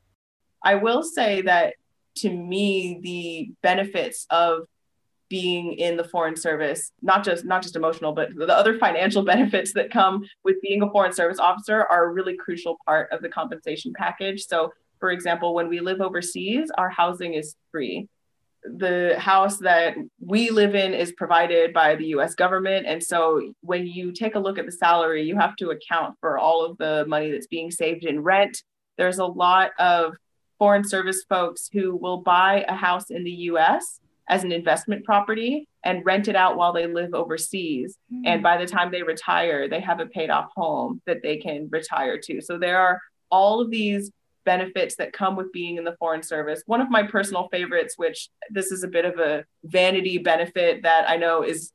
I 0.64 0.76
will 0.76 1.04
say 1.04 1.42
that 1.42 1.74
to 2.18 2.30
me 2.30 3.00
the 3.04 3.52
benefits 3.62 4.26
of 4.30 4.68
being 5.30 5.74
in 5.74 5.96
the 5.96 6.04
foreign 6.04 6.36
service 6.36 6.92
not 7.04 7.24
just 7.24 7.46
not 7.46 7.62
just 7.62 7.76
emotional 7.76 8.14
but 8.14 8.30
the 8.36 8.48
other 8.48 8.80
financial 8.80 9.22
benefits 9.34 9.74
that 9.74 9.92
come 9.92 10.24
with 10.44 10.60
being 10.62 10.82
a 10.82 10.90
foreign 10.90 11.14
service 11.14 11.38
officer 11.38 11.86
are 11.86 12.06
a 12.06 12.12
really 12.12 12.36
crucial 12.36 12.78
part 12.86 13.12
of 13.12 13.22
the 13.22 13.30
compensation 13.30 13.94
package 13.96 14.48
so 14.48 14.74
for 15.00 15.12
example 15.12 15.54
when 15.54 15.70
we 15.70 15.80
live 15.80 16.02
overseas 16.02 16.72
our 16.80 16.90
housing 16.90 17.36
is 17.36 17.56
free 17.72 18.08
the 18.64 19.16
house 19.18 19.58
that 19.60 19.96
we 20.20 20.50
live 20.50 20.76
in 20.76 20.94
is 20.94 21.12
provided 21.14 21.74
by 21.74 21.96
the 21.96 22.08
US 22.08 22.36
government. 22.36 22.86
And 22.86 23.02
so 23.02 23.54
when 23.62 23.88
you 23.88 24.12
take 24.12 24.36
a 24.36 24.40
look 24.40 24.58
at 24.58 24.66
the 24.66 24.72
salary, 24.72 25.24
you 25.24 25.38
have 25.38 25.56
to 25.58 25.70
account 25.70 26.16
for 26.20 26.38
all 26.38 26.66
of 26.66 26.78
the 26.78 27.06
money 27.08 27.32
that's 27.32 27.48
being 27.48 27.72
saved 27.72 28.04
in 28.04 28.22
rent. 28.22 28.64
There's 28.98 29.20
a 29.20 29.26
lot 29.26 29.72
of 29.80 30.16
foreign 30.58 30.84
service 30.84 31.24
folks 31.28 31.70
who 31.72 31.96
will 31.96 32.18
buy 32.18 32.66
a 32.68 32.76
house 32.76 33.10
in 33.10 33.24
the 33.24 33.32
US 33.32 34.00
as 34.28 34.44
an 34.44 34.52
investment 34.52 35.04
property 35.06 35.68
and 35.84 36.06
rent 36.06 36.28
it 36.28 36.36
out 36.36 36.58
while 36.58 36.74
they 36.74 36.86
live 36.86 37.14
overseas. 37.14 37.98
Mm-hmm. 38.14 38.24
And 38.26 38.44
by 38.44 38.58
the 38.58 38.66
time 38.66 38.92
they 38.92 39.02
retire, 39.02 39.68
they 39.68 39.80
have 39.80 40.00
a 40.00 40.06
paid 40.06 40.30
off 40.30 40.52
home 40.56 41.02
that 41.08 41.24
they 41.24 41.38
can 41.38 41.68
retire 41.72 42.20
to. 42.26 42.42
So 42.42 42.58
there 42.58 42.80
are 42.80 43.02
all 43.32 43.62
of 43.62 43.72
these 43.72 44.12
benefits 44.54 44.96
that 44.96 45.14
come 45.14 45.36
with 45.36 45.54
being 45.54 45.78
in 45.78 45.84
the 45.84 45.96
foreign 46.00 46.24
service. 46.24 46.64
One 46.66 46.82
of 46.82 46.90
my 46.90 47.04
personal 47.04 47.48
favorites, 47.52 47.94
which 47.98 48.30
this 48.50 48.72
is 48.72 48.82
a 48.84 48.88
bit 48.88 49.06
of 49.06 49.20
a 49.20 49.46
vanity 49.64 50.18
benefit 50.18 50.82
that 50.82 51.08
I 51.08 51.18
know 51.18 51.44
is 51.44 51.72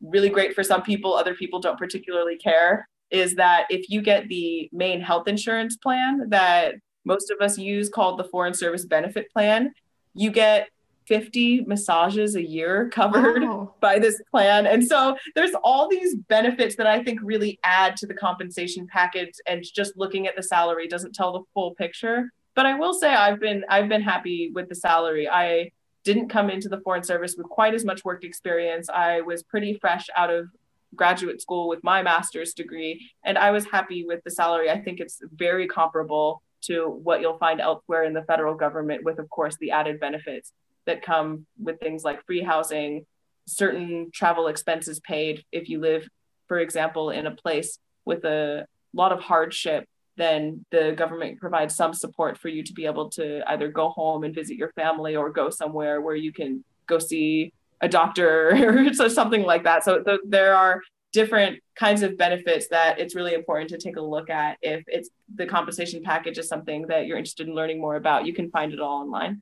really 0.00 0.28
great 0.28 0.52
for 0.52 0.64
some 0.64 0.82
people, 0.82 1.14
other 1.14 1.36
people 1.36 1.60
don't 1.60 1.78
particularly 1.78 2.36
care, 2.36 2.88
is 3.10 3.36
that 3.36 3.66
if 3.70 3.88
you 3.88 4.02
get 4.02 4.28
the 4.28 4.68
main 4.72 5.00
health 5.00 5.28
insurance 5.28 5.76
plan 5.76 6.28
that 6.30 6.74
most 7.04 7.30
of 7.30 7.38
us 7.40 7.56
use 7.56 7.88
called 7.88 8.18
the 8.18 8.24
Foreign 8.32 8.54
Service 8.54 8.84
Benefit 8.84 9.30
Plan, 9.32 9.72
you 10.14 10.32
get 10.32 10.68
50 11.08 11.62
massages 11.62 12.36
a 12.36 12.46
year 12.46 12.88
covered 12.92 13.42
by 13.80 13.98
this 13.98 14.20
plan. 14.30 14.66
And 14.66 14.86
so 14.86 15.16
there's 15.34 15.54
all 15.64 15.88
these 15.88 16.14
benefits 16.14 16.76
that 16.76 16.86
I 16.86 17.02
think 17.02 17.20
really 17.22 17.58
add 17.64 17.96
to 17.96 18.06
the 18.06 18.14
compensation 18.14 18.86
package 18.86 19.32
and 19.46 19.64
just 19.64 19.96
looking 19.96 20.26
at 20.26 20.36
the 20.36 20.42
salary 20.42 20.86
doesn't 20.86 21.14
tell 21.14 21.32
the 21.32 21.42
full 21.54 21.74
picture. 21.74 22.30
But 22.54 22.66
I 22.66 22.74
will 22.74 22.92
say 22.92 23.08
I've 23.14 23.40
been 23.40 23.64
I've 23.68 23.88
been 23.88 24.02
happy 24.02 24.50
with 24.54 24.68
the 24.68 24.74
salary. 24.74 25.28
I 25.28 25.70
didn't 26.04 26.28
come 26.28 26.50
into 26.50 26.68
the 26.68 26.80
foreign 26.80 27.02
service 27.02 27.34
with 27.36 27.48
quite 27.48 27.74
as 27.74 27.84
much 27.84 28.04
work 28.04 28.24
experience. 28.24 28.88
I 28.88 29.20
was 29.22 29.42
pretty 29.42 29.74
fresh 29.74 30.06
out 30.16 30.30
of 30.30 30.48
graduate 30.94 31.40
school 31.40 31.68
with 31.68 31.84
my 31.84 32.02
master's 32.02 32.54
degree 32.54 33.10
and 33.24 33.36
I 33.36 33.50
was 33.50 33.66
happy 33.66 34.04
with 34.06 34.24
the 34.24 34.30
salary. 34.30 34.70
I 34.70 34.80
think 34.80 35.00
it's 35.00 35.20
very 35.32 35.66
comparable 35.66 36.42
to 36.62 36.88
what 37.02 37.20
you'll 37.20 37.38
find 37.38 37.60
elsewhere 37.60 38.04
in 38.04 38.14
the 38.14 38.22
federal 38.22 38.54
government 38.54 39.04
with 39.04 39.18
of 39.18 39.28
course 39.30 39.56
the 39.60 39.70
added 39.70 40.00
benefits 40.00 40.52
that 40.88 41.02
come 41.02 41.46
with 41.62 41.78
things 41.78 42.02
like 42.02 42.26
free 42.26 42.42
housing, 42.42 43.06
certain 43.46 44.10
travel 44.12 44.48
expenses 44.48 45.00
paid 45.00 45.44
if 45.52 45.68
you 45.68 45.80
live, 45.80 46.08
for 46.48 46.58
example, 46.58 47.10
in 47.10 47.26
a 47.26 47.34
place 47.34 47.78
with 48.04 48.24
a 48.24 48.66
lot 48.92 49.12
of 49.12 49.20
hardship 49.20 49.86
then 50.18 50.64
the 50.70 50.92
government 50.96 51.38
provides 51.38 51.74
some 51.74 51.94
support 51.94 52.36
for 52.36 52.48
you 52.48 52.62
to 52.64 52.72
be 52.74 52.84
able 52.84 53.08
to 53.08 53.40
either 53.50 53.68
go 53.68 53.88
home 53.88 54.24
and 54.24 54.34
visit 54.34 54.56
your 54.56 54.72
family 54.72 55.16
or 55.16 55.30
go 55.30 55.48
somewhere 55.48 56.00
where 56.00 56.16
you 56.16 56.32
can 56.32 56.62
go 56.86 56.98
see 56.98 57.52
a 57.80 57.88
doctor 57.88 58.50
or 59.00 59.08
something 59.08 59.42
like 59.42 59.64
that. 59.64 59.84
So 59.84 60.02
th- 60.02 60.20
there 60.26 60.54
are 60.54 60.82
different 61.12 61.60
kinds 61.76 62.02
of 62.02 62.18
benefits 62.18 62.68
that 62.68 62.98
it's 62.98 63.14
really 63.14 63.32
important 63.32 63.70
to 63.70 63.78
take 63.78 63.96
a 63.96 64.00
look 64.00 64.28
at. 64.28 64.58
If 64.60 64.84
it's 64.88 65.08
the 65.34 65.46
compensation 65.46 66.02
package 66.02 66.36
is 66.36 66.48
something 66.48 66.86
that 66.88 67.06
you're 67.06 67.16
interested 67.16 67.46
in 67.46 67.54
learning 67.54 67.80
more 67.80 67.96
about, 67.96 68.26
you 68.26 68.34
can 68.34 68.50
find 68.50 68.72
it 68.72 68.80
all 68.80 69.00
online. 69.00 69.40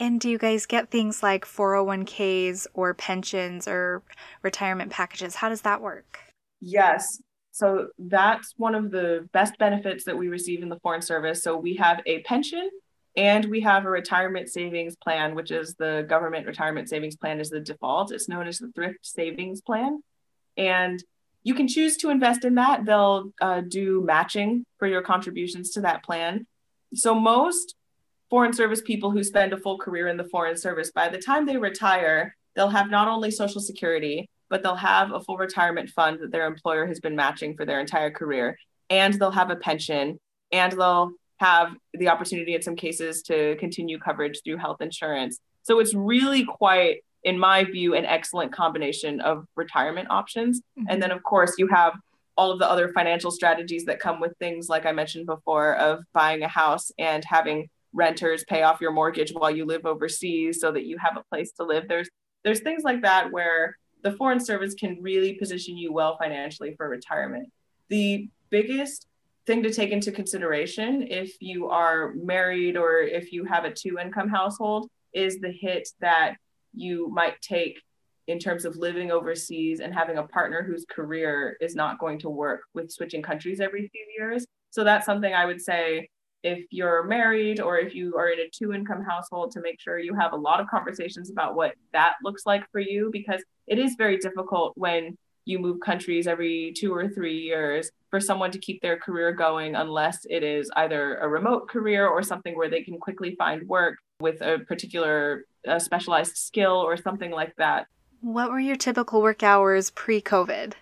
And 0.00 0.18
do 0.18 0.30
you 0.30 0.38
guys 0.38 0.64
get 0.64 0.90
things 0.90 1.22
like 1.22 1.44
401ks 1.44 2.66
or 2.72 2.94
pensions 2.94 3.68
or 3.68 4.02
retirement 4.40 4.90
packages? 4.90 5.34
How 5.34 5.50
does 5.50 5.60
that 5.60 5.82
work? 5.82 6.20
Yes. 6.60 7.20
So 7.50 7.88
that's 7.98 8.54
one 8.56 8.74
of 8.74 8.90
the 8.90 9.28
best 9.34 9.58
benefits 9.58 10.04
that 10.04 10.16
we 10.16 10.28
receive 10.28 10.62
in 10.62 10.70
the 10.70 10.80
Foreign 10.80 11.02
Service. 11.02 11.42
So 11.42 11.58
we 11.58 11.74
have 11.76 12.00
a 12.06 12.22
pension 12.22 12.70
and 13.14 13.44
we 13.44 13.60
have 13.60 13.84
a 13.84 13.90
retirement 13.90 14.48
savings 14.48 14.96
plan, 14.96 15.34
which 15.34 15.50
is 15.50 15.74
the 15.74 16.06
government 16.08 16.46
retirement 16.46 16.88
savings 16.88 17.16
plan 17.16 17.38
is 17.38 17.50
the 17.50 17.60
default. 17.60 18.10
It's 18.10 18.28
known 18.28 18.46
as 18.46 18.58
the 18.58 18.72
thrift 18.74 19.00
savings 19.02 19.60
plan. 19.60 20.02
And 20.56 21.02
you 21.42 21.54
can 21.54 21.68
choose 21.68 21.98
to 21.98 22.08
invest 22.08 22.46
in 22.46 22.54
that. 22.54 22.86
They'll 22.86 23.32
uh, 23.42 23.60
do 23.68 24.00
matching 24.02 24.64
for 24.78 24.88
your 24.88 25.02
contributions 25.02 25.72
to 25.72 25.82
that 25.82 26.02
plan. 26.02 26.46
So 26.94 27.14
most 27.14 27.74
foreign 28.30 28.52
service 28.52 28.80
people 28.80 29.10
who 29.10 29.22
spend 29.22 29.52
a 29.52 29.58
full 29.58 29.76
career 29.76 30.08
in 30.08 30.16
the 30.16 30.24
foreign 30.24 30.56
service, 30.56 30.90
by 30.90 31.08
the 31.08 31.18
time 31.18 31.44
they 31.44 31.56
retire, 31.56 32.34
they'll 32.54 32.68
have 32.68 32.88
not 32.88 33.08
only 33.08 33.30
Social 33.30 33.60
Security, 33.60 34.30
but 34.48 34.62
they'll 34.62 34.74
have 34.74 35.12
a 35.12 35.20
full 35.20 35.36
retirement 35.36 35.90
fund 35.90 36.18
that 36.20 36.32
their 36.32 36.46
employer 36.46 36.86
has 36.86 37.00
been 37.00 37.16
matching 37.16 37.56
for 37.56 37.64
their 37.64 37.80
entire 37.80 38.10
career. 38.10 38.56
And 38.88 39.14
they'll 39.14 39.30
have 39.30 39.50
a 39.50 39.56
pension 39.56 40.18
and 40.50 40.72
they'll 40.72 41.12
have 41.38 41.72
the 41.94 42.08
opportunity 42.08 42.54
in 42.54 42.62
some 42.62 42.76
cases 42.76 43.22
to 43.22 43.56
continue 43.56 43.98
coverage 43.98 44.40
through 44.44 44.58
health 44.58 44.80
insurance. 44.80 45.38
So 45.62 45.78
it's 45.78 45.94
really 45.94 46.44
quite, 46.44 47.02
in 47.22 47.38
my 47.38 47.64
view, 47.64 47.94
an 47.94 48.04
excellent 48.04 48.52
combination 48.52 49.20
of 49.20 49.46
retirement 49.56 50.08
options. 50.10 50.60
Mm-hmm. 50.60 50.86
And 50.88 51.02
then, 51.02 51.12
of 51.12 51.22
course, 51.22 51.54
you 51.56 51.68
have 51.68 51.94
all 52.36 52.50
of 52.50 52.58
the 52.58 52.68
other 52.68 52.88
financial 52.92 53.30
strategies 53.30 53.84
that 53.84 54.00
come 54.00 54.20
with 54.20 54.36
things 54.38 54.68
like 54.68 54.86
I 54.86 54.92
mentioned 54.92 55.26
before 55.26 55.76
of 55.76 56.02
buying 56.12 56.42
a 56.42 56.48
house 56.48 56.90
and 56.98 57.24
having 57.24 57.68
renters 57.92 58.44
pay 58.48 58.62
off 58.62 58.80
your 58.80 58.92
mortgage 58.92 59.32
while 59.32 59.50
you 59.50 59.64
live 59.64 59.86
overseas 59.86 60.60
so 60.60 60.70
that 60.72 60.86
you 60.86 60.96
have 60.98 61.16
a 61.16 61.24
place 61.24 61.52
to 61.52 61.64
live. 61.64 61.88
There's 61.88 62.08
there's 62.44 62.60
things 62.60 62.84
like 62.84 63.02
that 63.02 63.30
where 63.32 63.76
the 64.02 64.12
foreign 64.12 64.40
service 64.40 64.74
can 64.74 64.98
really 65.02 65.34
position 65.34 65.76
you 65.76 65.92
well 65.92 66.16
financially 66.16 66.74
for 66.76 66.88
retirement. 66.88 67.50
The 67.88 68.28
biggest 68.48 69.06
thing 69.46 69.62
to 69.62 69.72
take 69.72 69.90
into 69.90 70.12
consideration 70.12 71.06
if 71.10 71.34
you 71.40 71.68
are 71.68 72.14
married 72.14 72.76
or 72.76 73.00
if 73.00 73.32
you 73.32 73.44
have 73.44 73.64
a 73.64 73.72
two 73.72 73.98
income 74.00 74.28
household 74.28 74.88
is 75.12 75.38
the 75.40 75.50
hit 75.50 75.88
that 76.00 76.36
you 76.72 77.08
might 77.10 77.40
take 77.42 77.80
in 78.26 78.38
terms 78.38 78.64
of 78.64 78.76
living 78.76 79.10
overseas 79.10 79.80
and 79.80 79.92
having 79.92 80.18
a 80.18 80.22
partner 80.22 80.62
whose 80.62 80.86
career 80.88 81.56
is 81.60 81.74
not 81.74 81.98
going 81.98 82.18
to 82.20 82.30
work 82.30 82.62
with 82.74 82.90
switching 82.92 83.22
countries 83.22 83.60
every 83.60 83.88
few 83.88 84.06
years. 84.16 84.46
So 84.70 84.84
that's 84.84 85.04
something 85.04 85.34
i 85.34 85.44
would 85.44 85.60
say 85.60 86.08
if 86.42 86.64
you're 86.70 87.04
married 87.04 87.60
or 87.60 87.78
if 87.78 87.94
you 87.94 88.16
are 88.16 88.28
in 88.28 88.40
a 88.40 88.48
two 88.50 88.72
income 88.72 89.02
household 89.02 89.52
to 89.52 89.60
make 89.60 89.80
sure 89.80 89.98
you 89.98 90.14
have 90.14 90.32
a 90.32 90.36
lot 90.36 90.60
of 90.60 90.66
conversations 90.68 91.30
about 91.30 91.54
what 91.54 91.74
that 91.92 92.14
looks 92.24 92.46
like 92.46 92.64
for 92.70 92.80
you 92.80 93.10
because 93.12 93.42
it 93.66 93.78
is 93.78 93.94
very 93.96 94.16
difficult 94.18 94.72
when 94.76 95.16
you 95.44 95.58
move 95.58 95.80
countries 95.80 96.26
every 96.26 96.72
two 96.76 96.94
or 96.94 97.08
three 97.08 97.38
years 97.38 97.90
for 98.10 98.20
someone 98.20 98.50
to 98.50 98.58
keep 98.58 98.80
their 98.82 98.98
career 98.98 99.32
going 99.32 99.74
unless 99.74 100.26
it 100.28 100.42
is 100.42 100.70
either 100.76 101.16
a 101.16 101.28
remote 101.28 101.68
career 101.68 102.06
or 102.06 102.22
something 102.22 102.56
where 102.56 102.70
they 102.70 102.82
can 102.82 102.98
quickly 102.98 103.34
find 103.36 103.66
work 103.68 103.98
with 104.20 104.40
a 104.42 104.58
particular 104.66 105.44
specialized 105.78 106.36
skill 106.36 106.72
or 106.72 106.96
something 106.96 107.30
like 107.30 107.54
that. 107.56 107.86
What 108.20 108.50
were 108.50 108.60
your 108.60 108.76
typical 108.76 109.22
work 109.22 109.42
hours 109.42 109.90
pre 109.90 110.20
COVID? 110.20 110.74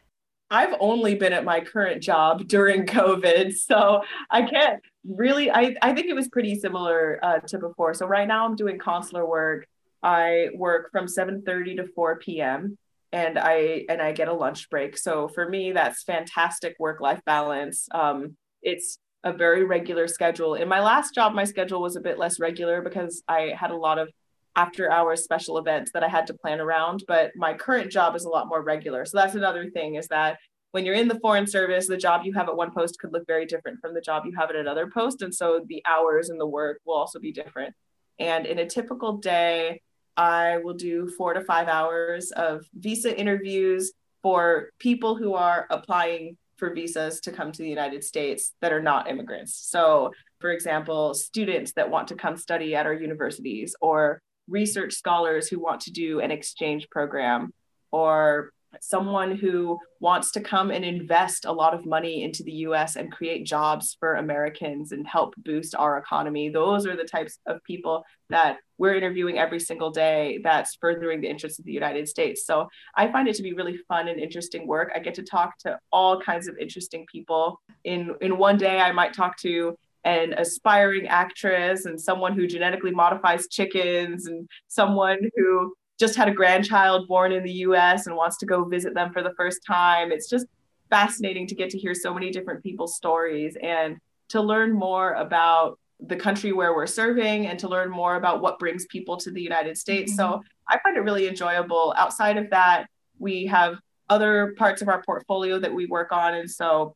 I've 0.51 0.75
only 0.81 1.15
been 1.15 1.33
at 1.33 1.45
my 1.45 1.61
current 1.61 2.03
job 2.03 2.49
during 2.49 2.87
COVID. 2.87 3.57
So 3.57 4.03
I 4.31 4.43
can't 4.43 4.83
really, 5.09 5.51
I, 5.51 5.75
I 5.83 5.95
think 5.95 6.07
it 6.07 6.15
was 6.15 6.29
pretty 6.29 6.59
similar 6.59 7.19
uh, 7.23 7.39
to 7.41 7.59
before. 7.59 7.95
So 7.95 8.07
right 8.07 8.29
now 8.29 8.45
I'm 8.45 8.57
doing 8.57 8.79
consular 8.79 9.27
work. 9.27 9.67
I 10.03 10.49
work 10.55 10.91
from 10.93 11.07
7:30 11.07 11.77
to 11.77 11.87
4 11.95 12.19
p.m. 12.19 12.79
and 13.13 13.39
I 13.39 13.85
and 13.89 14.01
I 14.01 14.13
get 14.13 14.29
a 14.29 14.33
lunch 14.33 14.71
break. 14.71 14.97
So 14.97 15.29
for 15.29 15.49
me, 15.49 15.73
that's 15.73 16.05
fantastic 16.05 16.77
work-life 16.79 17.21
balance. 17.25 17.89
Um, 17.93 18.37
it's 18.63 18.99
a 19.25 19.33
very 19.33 19.65
regular 19.65 20.07
schedule. 20.07 20.55
In 20.55 20.69
my 20.69 20.81
last 20.81 21.15
job, 21.15 21.35
my 21.35 21.45
schedule 21.45 21.83
was 21.83 21.97
a 21.97 22.01
bit 22.01 22.19
less 22.19 22.39
regular 22.39 22.83
because 22.83 23.23
I 23.27 23.53
had 23.59 23.73
a 23.73 23.77
lot 23.77 23.99
of 23.99 24.09
after 24.55 24.91
hours 24.91 25.25
special 25.25 25.59
events 25.59 25.93
that 25.93 26.03
I 26.03 26.09
had 26.09 26.27
to 26.29 26.35
plan 26.35 26.61
around. 26.61 27.05
But 27.09 27.33
my 27.35 27.55
current 27.55 27.91
job 27.91 28.15
is 28.15 28.25
a 28.25 28.29
lot 28.29 28.49
more 28.49 28.63
regular. 28.63 29.05
So 29.05 29.19
that's 29.19 29.35
another 29.35 29.71
thing 29.71 29.97
is 29.97 30.09
that 30.09 30.39
when 30.73 30.85
you're 30.85 30.95
in 30.95 31.09
the 31.09 31.19
foreign 31.21 31.47
service, 31.47 31.87
the 31.87 31.97
job 31.97 32.23
you 32.25 32.33
have 32.35 32.49
at 32.49 32.57
one 32.57 32.73
post 32.73 32.99
could 32.99 33.13
look 33.13 33.27
very 33.27 33.47
different 33.47 33.81
from 33.81 33.95
the 33.95 34.01
job 34.01 34.25
you 34.27 34.37
have 34.37 34.51
at 34.51 34.57
another 34.57 34.87
post. 34.87 35.23
And 35.23 35.35
so 35.35 35.65
the 35.67 35.83
hours 35.87 36.29
and 36.29 36.39
the 36.39 36.47
work 36.47 36.81
will 36.85 36.97
also 36.97 37.19
be 37.19 37.33
different. 37.33 37.75
And 38.19 38.47
in 38.47 38.59
a 38.59 38.67
typical 38.67 39.17
day, 39.19 39.81
I 40.17 40.59
will 40.59 40.75
do 40.75 41.09
four 41.17 41.33
to 41.33 41.43
five 41.43 41.69
hours 41.69 42.33
of 42.33 42.67
visa 42.75 43.19
interviews 43.19 43.93
for 44.23 44.71
people 44.79 45.17
who 45.17 45.35
are 45.35 45.67
applying 45.71 46.37
for 46.57 46.75
visas 46.75 47.21
to 47.21 47.31
come 47.31 47.53
to 47.53 47.63
the 47.63 47.69
United 47.69 48.03
States 48.03 48.53
that 48.61 48.73
are 48.73 48.83
not 48.83 49.09
immigrants. 49.09 49.55
So, 49.55 50.13
for 50.41 50.51
example, 50.51 51.15
students 51.15 51.73
that 51.75 51.89
want 51.89 52.09
to 52.09 52.17
come 52.17 52.37
study 52.37 52.75
at 52.75 52.85
our 52.85 52.93
universities 52.93 53.77
or 53.81 54.21
research 54.49 54.95
scholars 54.95 55.49
who 55.49 55.61
want 55.61 55.83
to 55.83 55.93
do 55.93 56.21
an 56.21 56.33
exchange 56.33 56.89
program 56.91 57.53
or 57.93 58.53
someone 58.81 59.37
who 59.37 59.79
wants 60.01 60.31
to 60.33 60.41
come 60.41 60.71
and 60.71 60.85
invest 60.85 61.45
a 61.45 61.53
lot 61.53 61.75
of 61.75 61.87
money 61.87 62.23
into 62.23 62.43
the 62.43 62.53
US 62.53 62.97
and 62.97 63.13
create 63.13 63.45
jobs 63.45 63.97
for 63.99 64.15
Americans 64.15 64.93
and 64.93 65.07
help 65.07 65.35
boost 65.39 65.75
our 65.75 65.99
economy. 65.99 66.49
Those 66.49 66.87
are 66.87 66.97
the 66.97 67.05
types 67.05 67.39
of 67.47 67.63
people 67.65 68.05
that 68.31 68.59
we're 68.79 68.95
interviewing 68.95 69.39
every 69.39 69.61
single 69.61 69.91
day 69.91 70.41
that's 70.43 70.77
furthering 70.77 71.21
the 71.21 71.29
interests 71.29 71.59
of 71.59 71.65
the 71.65 71.73
United 71.73 72.09
States. 72.09 72.47
So 72.47 72.69
I 72.95 73.11
find 73.11 73.27
it 73.29 73.35
to 73.37 73.43
be 73.43 73.53
really 73.53 73.79
fun 73.89 74.09
and 74.09 74.21
interesting 74.21 74.67
work. 74.67 74.93
I 74.95 75.01
get 75.01 75.15
to 75.15 75.23
talk 75.23 75.59
to 75.59 75.79
all 75.91 76.21
kinds 76.21 76.47
of 76.47 76.57
interesting 76.59 77.07
people. 77.11 77.61
In 77.85 78.15
in 78.21 78.39
one 78.39 78.57
day 78.59 78.81
I 78.81 78.93
might 78.93 79.15
talk 79.15 79.37
to 79.39 79.77
an 80.05 80.33
aspiring 80.35 81.07
actress 81.09 81.85
and 81.85 82.01
someone 82.01 82.35
who 82.35 82.47
genetically 82.47 82.93
modifies 82.93 83.49
chickens 83.49 84.27
and 84.27 84.49
someone 84.69 85.19
who 85.37 85.75
just 85.99 86.17
had 86.17 86.29
a 86.29 86.33
grandchild 86.33 87.09
born 87.09 87.33
in 87.33 87.43
the 87.43 87.53
US 87.53 88.07
and 88.07 88.17
wants 88.17 88.39
to 88.39 88.47
go 88.47 88.65
visit 88.65 88.95
them 88.95 89.13
for 89.13 89.23
the 89.23 89.33
first 89.37 89.61
time. 89.67 90.13
It's 90.13 90.29
just 90.29 90.47
fascinating 90.91 91.47
to 91.49 91.55
get 91.55 91.71
to 91.71 91.79
hear 91.79 91.95
so 91.95 92.15
many 92.15 92.31
different 92.31 92.63
people's 92.63 92.97
stories 92.97 93.57
and 93.63 93.97
to 94.29 94.41
learn 94.41 94.73
more 94.73 95.15
about 95.15 95.79
the 96.01 96.17
country 96.17 96.53
where 96.53 96.75
we're 96.75 96.87
serving 96.87 97.47
and 97.47 97.59
to 97.59 97.69
learn 97.69 97.91
more 97.91 98.17
about 98.17 98.41
what 98.41 98.59
brings 98.59 98.87
people 98.87 99.17
to 99.17 99.31
the 99.31 99.43
United 99.43 99.77
States. 99.77 100.13
Mm-hmm. 100.13 100.33
So 100.33 100.43
I 100.69 100.79
find 100.81 100.97
it 100.97 101.01
really 101.01 101.27
enjoyable. 101.27 101.93
Outside 101.97 102.37
of 102.37 102.51
that, 102.51 102.87
we 103.19 103.47
have 103.47 103.79
other 104.09 104.55
parts 104.57 104.81
of 104.81 104.89
our 104.89 105.03
portfolio 105.03 105.59
that 105.59 105.73
we 105.73 105.87
work 105.87 106.13
on. 106.13 106.35
And 106.35 106.51
so 106.51 106.95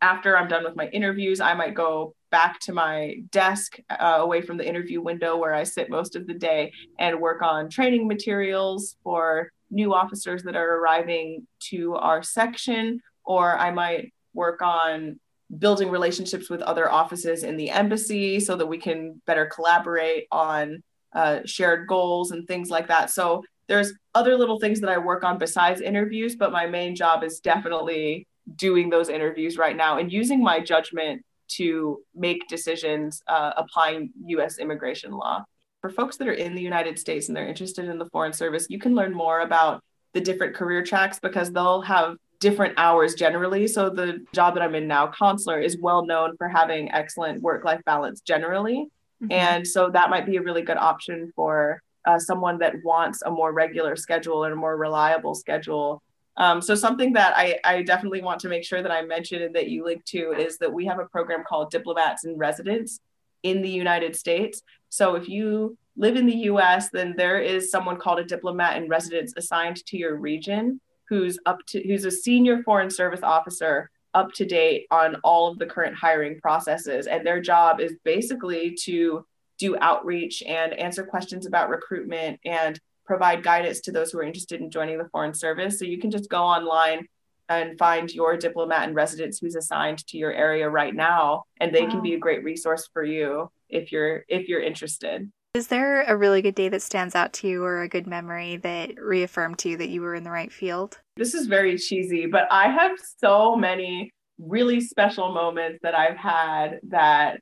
after 0.00 0.36
I'm 0.36 0.48
done 0.48 0.64
with 0.64 0.76
my 0.76 0.88
interviews, 0.88 1.40
I 1.40 1.54
might 1.54 1.74
go 1.74 2.14
back 2.30 2.60
to 2.60 2.72
my 2.72 3.16
desk 3.30 3.78
uh, 3.90 4.18
away 4.20 4.40
from 4.40 4.56
the 4.56 4.66
interview 4.66 5.00
window 5.00 5.36
where 5.36 5.54
I 5.54 5.64
sit 5.64 5.90
most 5.90 6.16
of 6.16 6.26
the 6.26 6.34
day 6.34 6.72
and 6.98 7.20
work 7.20 7.42
on 7.42 7.68
training 7.68 8.06
materials 8.06 8.96
for 9.02 9.50
new 9.70 9.94
officers 9.94 10.42
that 10.44 10.56
are 10.56 10.78
arriving 10.78 11.46
to 11.70 11.94
our 11.96 12.22
section, 12.22 13.00
or 13.24 13.56
I 13.58 13.70
might 13.70 14.12
work 14.32 14.62
on 14.62 15.18
building 15.58 15.90
relationships 15.90 16.48
with 16.48 16.62
other 16.62 16.90
offices 16.90 17.42
in 17.42 17.56
the 17.56 17.70
embassy 17.70 18.38
so 18.40 18.56
that 18.56 18.66
we 18.66 18.78
can 18.78 19.20
better 19.26 19.46
collaborate 19.46 20.26
on 20.30 20.82
uh, 21.12 21.40
shared 21.44 21.88
goals 21.88 22.30
and 22.30 22.46
things 22.46 22.70
like 22.70 22.86
that. 22.88 23.10
So 23.10 23.42
there's 23.66 23.92
other 24.14 24.36
little 24.36 24.60
things 24.60 24.80
that 24.80 24.90
I 24.90 24.98
work 24.98 25.24
on 25.24 25.38
besides 25.38 25.80
interviews, 25.80 26.36
but 26.36 26.52
my 26.52 26.66
main 26.66 26.94
job 26.94 27.22
is 27.24 27.40
definitely 27.40 28.26
doing 28.56 28.90
those 28.90 29.08
interviews 29.08 29.56
right 29.56 29.76
now 29.76 29.98
and 29.98 30.12
using 30.12 30.42
my 30.42 30.60
judgment 30.60 31.22
to 31.48 32.00
make 32.14 32.46
decisions 32.48 33.22
uh, 33.26 33.52
applying 33.56 34.10
US 34.26 34.58
immigration 34.58 35.12
law. 35.12 35.44
For 35.80 35.90
folks 35.90 36.16
that 36.18 36.28
are 36.28 36.32
in 36.32 36.54
the 36.54 36.62
United 36.62 36.98
States 36.98 37.28
and 37.28 37.36
they're 37.36 37.48
interested 37.48 37.86
in 37.86 37.98
the 37.98 38.06
Foreign 38.06 38.32
Service, 38.32 38.66
you 38.68 38.78
can 38.78 38.94
learn 38.94 39.12
more 39.12 39.40
about 39.40 39.82
the 40.12 40.20
different 40.20 40.54
career 40.54 40.82
tracks 40.82 41.18
because 41.18 41.52
they'll 41.52 41.82
have 41.82 42.16
different 42.40 42.74
hours 42.76 43.14
generally. 43.14 43.66
So 43.66 43.90
the 43.90 44.24
job 44.32 44.54
that 44.54 44.62
I'm 44.62 44.74
in 44.74 44.86
now, 44.86 45.06
consular, 45.06 45.60
is 45.60 45.78
well 45.80 46.04
known 46.04 46.36
for 46.36 46.48
having 46.48 46.90
excellent 46.92 47.42
work 47.42 47.64
life 47.64 47.80
balance 47.84 48.20
generally. 48.20 48.88
Mm-hmm. 49.22 49.32
And 49.32 49.66
so 49.66 49.90
that 49.90 50.10
might 50.10 50.26
be 50.26 50.36
a 50.36 50.42
really 50.42 50.62
good 50.62 50.78
option 50.78 51.32
for 51.36 51.82
uh, 52.06 52.18
someone 52.18 52.58
that 52.58 52.74
wants 52.82 53.22
a 53.22 53.30
more 53.30 53.52
regular 53.52 53.94
schedule 53.96 54.44
and 54.44 54.52
a 54.54 54.56
more 54.56 54.76
reliable 54.76 55.34
schedule 55.34 56.02
um, 56.36 56.62
so 56.62 56.74
something 56.74 57.12
that 57.14 57.36
I, 57.36 57.58
I 57.64 57.82
definitely 57.82 58.22
want 58.22 58.40
to 58.40 58.48
make 58.48 58.64
sure 58.64 58.82
that 58.82 58.92
I 58.92 59.02
mention 59.02 59.42
and 59.42 59.54
that 59.54 59.68
you 59.68 59.84
link 59.84 60.04
to 60.06 60.32
is 60.32 60.58
that 60.58 60.72
we 60.72 60.86
have 60.86 60.98
a 60.98 61.06
program 61.06 61.44
called 61.46 61.70
Diplomats 61.70 62.24
in 62.24 62.36
Residence 62.36 63.00
in 63.42 63.62
the 63.62 63.70
United 63.70 64.16
States. 64.16 64.62
So 64.88 65.14
if 65.14 65.28
you 65.28 65.76
live 65.96 66.16
in 66.16 66.26
the 66.26 66.36
US, 66.36 66.90
then 66.90 67.14
there 67.16 67.40
is 67.40 67.70
someone 67.70 67.98
called 67.98 68.20
a 68.20 68.24
diplomat 68.24 68.76
in 68.76 68.88
residence 68.88 69.34
assigned 69.36 69.84
to 69.86 69.96
your 69.96 70.16
region 70.16 70.80
who's 71.08 71.38
up 71.46 71.58
to 71.66 71.82
who's 71.86 72.04
a 72.04 72.10
senior 72.10 72.62
foreign 72.62 72.90
service 72.90 73.20
officer 73.22 73.90
up 74.14 74.32
to 74.32 74.44
date 74.44 74.86
on 74.90 75.16
all 75.22 75.48
of 75.48 75.58
the 75.58 75.66
current 75.66 75.96
hiring 75.96 76.40
processes. 76.40 77.06
And 77.06 77.26
their 77.26 77.40
job 77.40 77.80
is 77.80 77.94
basically 78.04 78.76
to 78.82 79.24
do 79.58 79.76
outreach 79.80 80.42
and 80.42 80.72
answer 80.74 81.04
questions 81.04 81.46
about 81.46 81.68
recruitment 81.68 82.40
and 82.44 82.80
provide 83.10 83.42
guidance 83.42 83.80
to 83.80 83.90
those 83.90 84.12
who 84.12 84.20
are 84.20 84.22
interested 84.22 84.60
in 84.60 84.70
joining 84.70 84.96
the 84.96 85.08
Foreign 85.10 85.34
Service. 85.34 85.80
So 85.80 85.84
you 85.84 85.98
can 85.98 86.12
just 86.12 86.30
go 86.30 86.44
online 86.44 87.08
and 87.48 87.76
find 87.76 88.08
your 88.08 88.36
diplomat 88.36 88.88
in 88.88 88.94
residence 88.94 89.40
who's 89.40 89.56
assigned 89.56 90.06
to 90.06 90.16
your 90.16 90.32
area 90.32 90.70
right 90.70 90.94
now, 90.94 91.42
and 91.60 91.74
they 91.74 91.82
wow. 91.82 91.90
can 91.90 92.02
be 92.02 92.14
a 92.14 92.20
great 92.20 92.44
resource 92.44 92.88
for 92.92 93.02
you 93.02 93.50
if 93.68 93.90
you're 93.90 94.24
if 94.28 94.46
you're 94.46 94.62
interested. 94.62 95.28
Is 95.54 95.66
there 95.66 96.02
a 96.02 96.16
really 96.16 96.40
good 96.40 96.54
day 96.54 96.68
that 96.68 96.82
stands 96.82 97.16
out 97.16 97.32
to 97.32 97.48
you 97.48 97.64
or 97.64 97.82
a 97.82 97.88
good 97.88 98.06
memory 98.06 98.58
that 98.58 98.92
reaffirmed 98.96 99.58
to 99.58 99.70
you 99.70 99.76
that 99.78 99.88
you 99.88 100.02
were 100.02 100.14
in 100.14 100.22
the 100.22 100.30
right 100.30 100.52
field? 100.52 101.00
This 101.16 101.34
is 101.34 101.48
very 101.48 101.76
cheesy, 101.76 102.26
but 102.26 102.46
I 102.52 102.68
have 102.68 102.92
so 103.18 103.56
many 103.56 104.12
really 104.38 104.80
special 104.80 105.34
moments 105.34 105.80
that 105.82 105.96
I've 105.96 106.16
had 106.16 106.78
that 106.90 107.40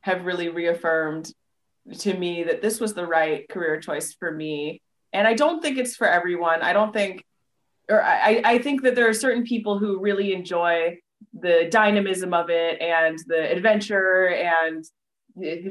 have 0.00 0.24
really 0.24 0.48
reaffirmed 0.48 1.30
to 1.98 2.14
me 2.14 2.44
that 2.44 2.62
this 2.62 2.80
was 2.80 2.94
the 2.94 3.06
right 3.06 3.46
career 3.50 3.78
choice 3.78 4.14
for 4.14 4.32
me 4.32 4.80
and 5.16 5.26
I 5.26 5.32
don't 5.32 5.62
think 5.62 5.78
it's 5.78 5.96
for 5.96 6.06
everyone. 6.06 6.60
I 6.60 6.74
don't 6.74 6.92
think, 6.92 7.24
or 7.88 8.02
I, 8.02 8.42
I 8.44 8.58
think 8.58 8.82
that 8.82 8.94
there 8.94 9.08
are 9.08 9.14
certain 9.14 9.44
people 9.44 9.78
who 9.78 9.98
really 9.98 10.34
enjoy 10.34 10.98
the 11.32 11.68
dynamism 11.70 12.34
of 12.34 12.50
it 12.50 12.80
and 12.82 13.18
the 13.26 13.50
adventure 13.50 14.28
and 14.28 14.84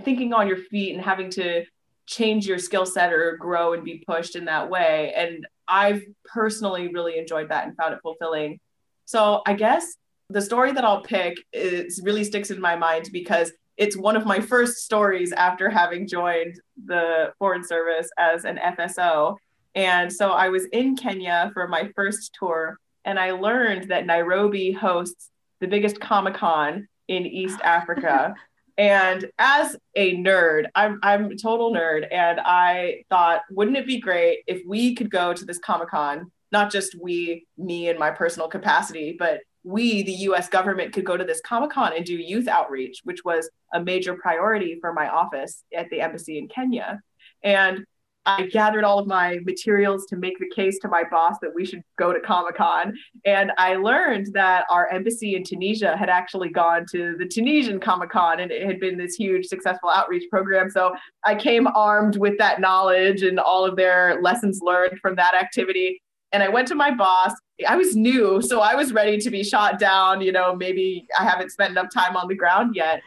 thinking 0.04 0.34
on 0.34 0.48
your 0.48 0.58
feet 0.58 0.96
and 0.96 1.04
having 1.04 1.30
to 1.32 1.64
change 2.08 2.48
your 2.48 2.58
skill 2.58 2.88
set 2.88 3.14
or 3.14 3.38
grow 3.38 3.74
and 3.74 3.84
be 3.84 4.04
pushed 4.08 4.36
in 4.36 4.46
that 4.46 4.68
way. 4.68 5.14
And 5.16 5.46
I've 5.68 6.04
personally 6.26 6.88
really 6.88 7.20
enjoyed 7.20 7.50
that 7.50 7.68
and 7.68 7.78
found 7.78 7.94
it 7.94 8.00
fulfilling. 8.02 8.60
So 9.06 9.44
I 9.46 9.54
guess 9.54 9.96
the 10.32 10.42
story 10.42 10.72
that 10.72 10.84
I'll 10.84 11.04
pick 11.04 11.38
is 11.54 12.02
really 12.04 12.24
sticks 12.24 12.50
in 12.50 12.60
my 12.60 12.76
mind 12.76 13.10
because 13.14 13.52
it's 13.78 13.98
one 13.98 14.16
of 14.16 14.26
my 14.26 14.40
first 14.40 14.78
stories 14.78 15.32
after 15.32 15.70
having 15.70 16.08
joined 16.08 16.60
the 16.86 17.34
Foreign 17.40 17.64
Service 17.64 18.10
as 18.18 18.46
an 18.46 18.58
FSO. 18.58 19.36
And 19.76 20.12
so 20.12 20.32
I 20.32 20.50
was 20.50 20.66
in 20.72 20.96
Kenya 20.96 21.52
for 21.54 21.68
my 21.68 21.92
first 21.96 22.36
tour, 22.40 22.78
and 23.04 23.20
I 23.20 23.32
learned 23.32 23.90
that 23.90 24.06
Nairobi 24.06 24.72
hosts 24.72 25.30
the 25.60 25.68
biggest 25.68 26.00
Comic 26.00 26.36
Con 26.36 26.88
in 27.08 27.26
East 27.26 27.60
Africa. 27.64 28.34
and 28.78 29.30
as 29.40 29.78
a 29.96 30.16
nerd, 30.18 30.66
I'm, 30.76 31.00
I'm 31.04 31.32
a 31.32 31.36
total 31.36 31.74
nerd. 31.74 32.08
And 32.12 32.40
I 32.44 33.04
thought, 33.10 33.42
wouldn't 33.50 33.78
it 33.78 33.88
be 33.88 34.00
great 34.00 34.44
if 34.48 34.62
we 34.66 34.96
could 34.96 35.10
go 35.10 35.34
to 35.34 35.46
this 35.46 35.60
Comic 35.60 35.90
Con? 35.90 36.32
Not 36.52 36.72
just 36.72 36.96
we, 37.02 37.46
me, 37.58 37.90
and 37.90 38.00
my 38.00 38.12
personal 38.12 38.48
capacity, 38.48 39.16
but 39.18 39.42
we, 39.66 40.04
the 40.04 40.14
US 40.30 40.48
government, 40.48 40.94
could 40.94 41.06
go 41.06 41.18
to 41.18 41.24
this 41.24 41.42
Comic 41.42 41.72
Con 41.72 41.94
and 41.96 42.06
do 42.06 42.16
youth 42.16 42.48
outreach, 42.48 43.02
which 43.04 43.26
was 43.26 43.50
a 43.74 43.82
major 43.82 44.14
priority 44.14 44.78
for 44.80 44.94
my 44.94 45.10
office 45.10 45.64
at 45.76 45.90
the 45.90 46.02
embassy 46.02 46.38
in 46.38 46.48
Kenya. 46.48 47.02
And 47.44 47.86
I 48.28 48.48
gathered 48.48 48.84
all 48.84 48.98
of 48.98 49.06
my 49.08 49.40
materials 49.44 50.08
to 50.08 50.16
make 50.16 50.40
the 50.40 50.50
case 50.50 50.80
to 50.80 50.88
my 50.88 51.04
boss 51.04 51.36
that 51.42 51.54
we 51.54 51.64
should 51.64 51.84
go 51.98 52.12
to 52.12 52.20
Comic 52.20 52.56
Con. 52.56 52.94
And 53.24 53.52
I 53.58 53.76
learned 53.76 54.34
that 54.34 54.66
our 54.70 54.88
embassy 54.90 55.36
in 55.36 55.44
Tunisia 55.44 55.96
had 55.96 56.10
actually 56.10 56.50
gone 56.50 56.86
to 56.92 57.16
the 57.20 57.28
Tunisian 57.28 57.80
Comic 57.80 58.10
Con 58.10 58.40
and 58.40 58.52
it 58.52 58.66
had 58.66 58.80
been 58.80 58.98
this 58.98 59.16
huge 59.16 59.46
successful 59.46 59.90
outreach 59.90 60.28
program. 60.32 60.72
So 60.72 60.96
I 61.24 61.36
came 61.36 61.68
armed 61.68 62.18
with 62.18 62.38
that 62.40 62.60
knowledge 62.60 63.22
and 63.22 63.40
all 63.40 63.64
of 63.64 63.76
their 63.76 64.20
lessons 64.22 64.60
learned 64.62 65.00
from 65.02 65.16
that 65.18 65.36
activity. 65.36 66.02
And 66.36 66.44
I 66.44 66.50
went 66.50 66.68
to 66.68 66.76
my 66.76 66.92
boss. 66.92 67.32
I 67.66 67.78
was 67.78 67.96
new, 67.96 68.42
so 68.42 68.60
I 68.60 68.76
was 68.76 68.92
ready 68.92 69.18
to 69.20 69.32
be 69.32 69.42
shot 69.42 69.80
down. 69.80 70.20
You 70.20 70.34
know, 70.34 70.54
maybe 70.54 71.08
I 71.18 71.24
haven't 71.24 71.50
spent 71.50 71.72
enough 71.72 71.88
time 71.94 72.18
on 72.18 72.28
the 72.28 72.36
ground 72.36 72.76
yet. 72.76 73.02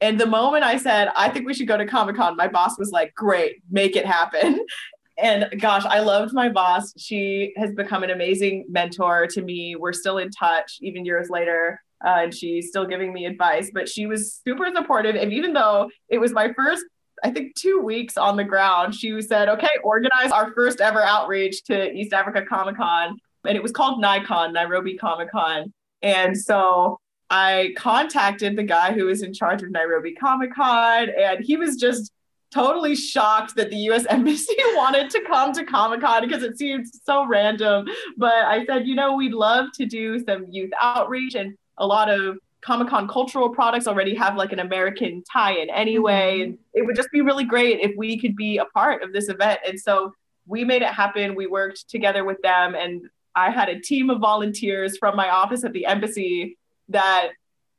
And 0.00 0.18
the 0.18 0.26
moment 0.26 0.64
I 0.64 0.78
said, 0.78 1.10
I 1.14 1.28
think 1.28 1.46
we 1.46 1.54
should 1.54 1.68
go 1.68 1.76
to 1.76 1.86
Comic 1.86 2.16
Con, 2.16 2.36
my 2.36 2.48
boss 2.48 2.76
was 2.80 2.90
like, 2.90 3.14
great, 3.14 3.62
make 3.70 3.94
it 3.94 4.04
happen. 4.04 4.66
And 5.18 5.60
gosh, 5.60 5.84
I 5.84 6.00
loved 6.00 6.32
my 6.32 6.48
boss. 6.48 6.94
She 6.96 7.52
has 7.58 7.70
become 7.74 8.02
an 8.02 8.08
amazing 8.08 8.64
mentor 8.70 9.26
to 9.28 9.42
me. 9.42 9.76
We're 9.76 9.92
still 9.92 10.16
in 10.16 10.30
touch 10.30 10.78
even 10.80 11.04
years 11.04 11.28
later. 11.28 11.82
Uh, 12.04 12.22
and 12.22 12.34
she's 12.34 12.68
still 12.68 12.86
giving 12.86 13.12
me 13.12 13.26
advice, 13.26 13.70
but 13.72 13.90
she 13.90 14.06
was 14.06 14.40
super 14.42 14.68
supportive. 14.74 15.14
And 15.14 15.30
even 15.30 15.52
though 15.52 15.90
it 16.08 16.16
was 16.16 16.32
my 16.32 16.54
first, 16.54 16.82
I 17.22 17.30
think, 17.30 17.54
two 17.54 17.80
weeks 17.80 18.16
on 18.16 18.36
the 18.36 18.44
ground, 18.44 18.94
she 18.94 19.20
said, 19.22 19.48
okay, 19.48 19.68
organize 19.84 20.32
our 20.32 20.52
first 20.52 20.80
ever 20.80 21.02
outreach 21.02 21.62
to 21.64 21.92
East 21.92 22.12
Africa 22.12 22.42
Comic 22.42 22.76
Con. 22.76 23.16
And 23.44 23.56
it 23.56 23.62
was 23.62 23.72
called 23.72 24.02
NAICCON, 24.02 24.52
Nairobi 24.52 24.96
Comic 24.96 25.30
Con. 25.30 25.72
And 26.02 26.36
so 26.36 26.98
I 27.30 27.72
contacted 27.78 28.56
the 28.56 28.62
guy 28.62 28.92
who 28.92 29.06
was 29.06 29.22
in 29.22 29.32
charge 29.32 29.62
of 29.62 29.70
Nairobi 29.70 30.12
Comic 30.12 30.54
Con, 30.54 31.08
and 31.18 31.42
he 31.42 31.56
was 31.56 31.76
just 31.76 32.12
totally 32.52 32.94
shocked 32.94 33.56
that 33.56 33.70
the 33.70 33.76
US 33.88 34.04
Embassy 34.10 34.54
wanted 34.74 35.10
to 35.10 35.22
come 35.26 35.52
to 35.54 35.64
Comic 35.64 36.02
Con 36.02 36.22
because 36.22 36.42
it 36.42 36.58
seemed 36.58 36.86
so 37.04 37.26
random. 37.26 37.86
But 38.16 38.34
I 38.34 38.66
said, 38.66 38.86
you 38.86 38.94
know, 38.94 39.16
we'd 39.16 39.32
love 39.32 39.68
to 39.76 39.86
do 39.86 40.22
some 40.24 40.46
youth 40.50 40.72
outreach, 40.80 41.34
and 41.34 41.56
a 41.78 41.86
lot 41.86 42.10
of 42.10 42.38
Comic 42.64 42.88
Con 42.88 43.08
cultural 43.08 43.50
products 43.50 43.86
already 43.86 44.14
have 44.14 44.36
like 44.36 44.52
an 44.52 44.60
American 44.60 45.22
tie 45.30 45.54
in 45.54 45.68
anyway. 45.70 46.40
Mm-hmm. 46.40 46.50
And 46.50 46.58
it 46.74 46.86
would 46.86 46.96
just 46.96 47.10
be 47.10 47.20
really 47.20 47.44
great 47.44 47.80
if 47.80 47.92
we 47.96 48.18
could 48.18 48.36
be 48.36 48.58
a 48.58 48.64
part 48.66 49.02
of 49.02 49.12
this 49.12 49.28
event. 49.28 49.60
And 49.66 49.78
so 49.78 50.14
we 50.46 50.64
made 50.64 50.82
it 50.82 50.88
happen. 50.88 51.34
We 51.34 51.46
worked 51.46 51.88
together 51.88 52.24
with 52.24 52.40
them, 52.42 52.74
and 52.74 53.02
I 53.34 53.50
had 53.50 53.68
a 53.68 53.80
team 53.80 54.10
of 54.10 54.20
volunteers 54.20 54.98
from 54.98 55.16
my 55.16 55.30
office 55.30 55.64
at 55.64 55.72
the 55.72 55.86
embassy 55.86 56.58
that 56.88 57.30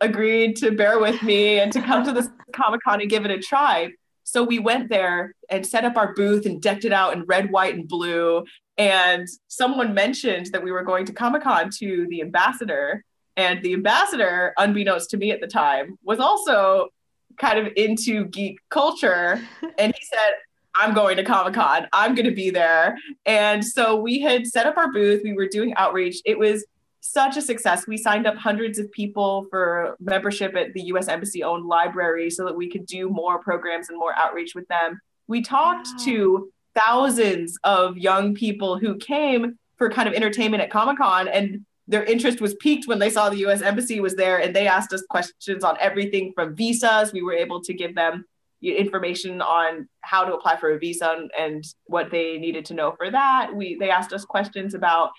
agreed 0.02 0.56
to 0.58 0.72
bear 0.72 1.00
with 1.00 1.22
me 1.24 1.60
and 1.60 1.72
to 1.72 1.82
come 1.82 2.04
to 2.06 2.12
this 2.12 2.30
Comic 2.54 2.82
Con 2.84 3.02
and 3.02 3.10
give 3.10 3.26
it 3.26 3.32
a 3.32 3.40
try. 3.40 3.92
So 4.24 4.44
we 4.44 4.60
went 4.60 4.90
there 4.90 5.36
and 5.50 5.66
set 5.66 5.86
up 5.86 5.98
our 5.98 6.14
booth 6.14 6.46
and 6.46 6.62
decked 6.62 6.86
it 6.86 6.94
out 6.94 7.14
in 7.14 7.24
red, 7.24 7.52
white, 7.52 7.76
and 7.76 7.88
blue. 7.88 8.46
And 8.78 9.28
someone 9.48 9.94
mentioned 9.94 10.48
that 10.48 10.64
we 10.64 10.72
were 10.72 10.84
going 10.84 11.06
to 11.06 11.14
Comic 11.14 11.44
Con 11.44 11.70
to 11.80 12.08
the 12.10 12.22
ambassador. 12.22 13.04
And 13.36 13.62
the 13.64 13.74
ambassador, 13.74 14.54
unbeknownst 14.58 15.10
to 15.12 15.18
me 15.18 15.32
at 15.32 15.42
the 15.42 15.48
time, 15.48 15.98
was 16.04 16.20
also 16.20 16.90
kind 17.38 17.58
of 17.58 17.74
into 17.76 18.26
geek 18.26 18.60
culture. 18.70 19.42
And 19.80 19.94
he 19.94 20.06
said, 20.06 20.34
I'm 20.76 20.94
going 20.94 21.18
to 21.18 21.24
Comic 21.24 21.56
Con. 21.56 21.88
I'm 21.94 22.16
going 22.16 22.26
to 22.26 22.34
be 22.34 22.50
there. 22.50 22.98
And 23.26 23.66
so 23.66 23.96
we 23.96 24.22
had 24.22 24.48
set 24.48 24.66
up 24.66 24.78
our 24.78 24.92
booth. 24.92 25.22
We 25.24 25.34
were 25.34 25.48
doing 25.48 25.74
outreach. 25.76 26.22
It 26.26 26.38
was 26.38 26.66
such 27.00 27.38
a 27.38 27.42
success. 27.42 27.86
We 27.86 27.98
signed 27.98 28.26
up 28.26 28.36
hundreds 28.36 28.80
of 28.80 28.92
people 28.92 29.48
for 29.50 29.98
membership 30.00 30.56
at 30.56 30.74
the 30.74 30.84
US 30.84 31.08
Embassy 31.08 31.44
owned 31.44 31.66
library 31.66 32.30
so 32.30 32.46
that 32.46 32.56
we 32.56 32.70
could 32.70 32.86
do 32.86 33.10
more 33.10 33.40
programs 33.40 33.90
and 33.90 33.98
more 33.98 34.14
outreach 34.18 34.56
with 34.56 34.68
them. 34.68 35.00
We 35.28 35.42
talked 35.42 35.88
wow. 35.88 36.06
to 36.06 36.52
thousands 36.76 37.58
of 37.64 37.98
young 37.98 38.34
people 38.34 38.80
who 38.80 38.96
came 38.96 39.60
for 39.78 39.90
kind 39.90 40.08
of 40.08 40.16
entertainment 40.16 40.64
at 40.64 40.70
Comic 40.70 40.98
Con 40.98 41.28
and 41.28 41.66
their 41.88 42.04
interest 42.04 42.40
was 42.40 42.56
piqued 42.56 42.88
when 42.88 43.00
they 43.00 43.10
saw 43.10 43.30
the 43.30 43.46
US 43.48 43.62
Embassy 43.62 44.00
was 44.00 44.16
there 44.16 44.40
and 44.40 44.56
they 44.56 44.68
asked 44.68 44.94
us 44.94 45.04
questions 45.10 45.64
on 45.64 45.78
everything 45.80 46.32
from 46.34 46.56
visas. 46.56 47.12
We 47.12 47.22
were 47.22 47.34
able 47.34 47.62
to 47.62 47.74
give 47.74 47.96
them 47.96 48.26
information 48.62 49.42
on 49.42 49.90
how 50.02 50.24
to 50.24 50.34
apply 50.34 50.56
for 50.56 50.72
a 50.72 50.80
visa 50.80 51.28
and 51.38 51.64
what 51.86 52.10
they 52.12 52.38
needed 52.38 52.64
to 52.66 52.74
know 52.74 52.94
for 52.98 53.12
that. 53.12 53.54
We 53.54 53.76
they 53.76 53.90
asked 53.90 54.14
us 54.14 54.24
questions 54.24 54.74
about 54.74 55.12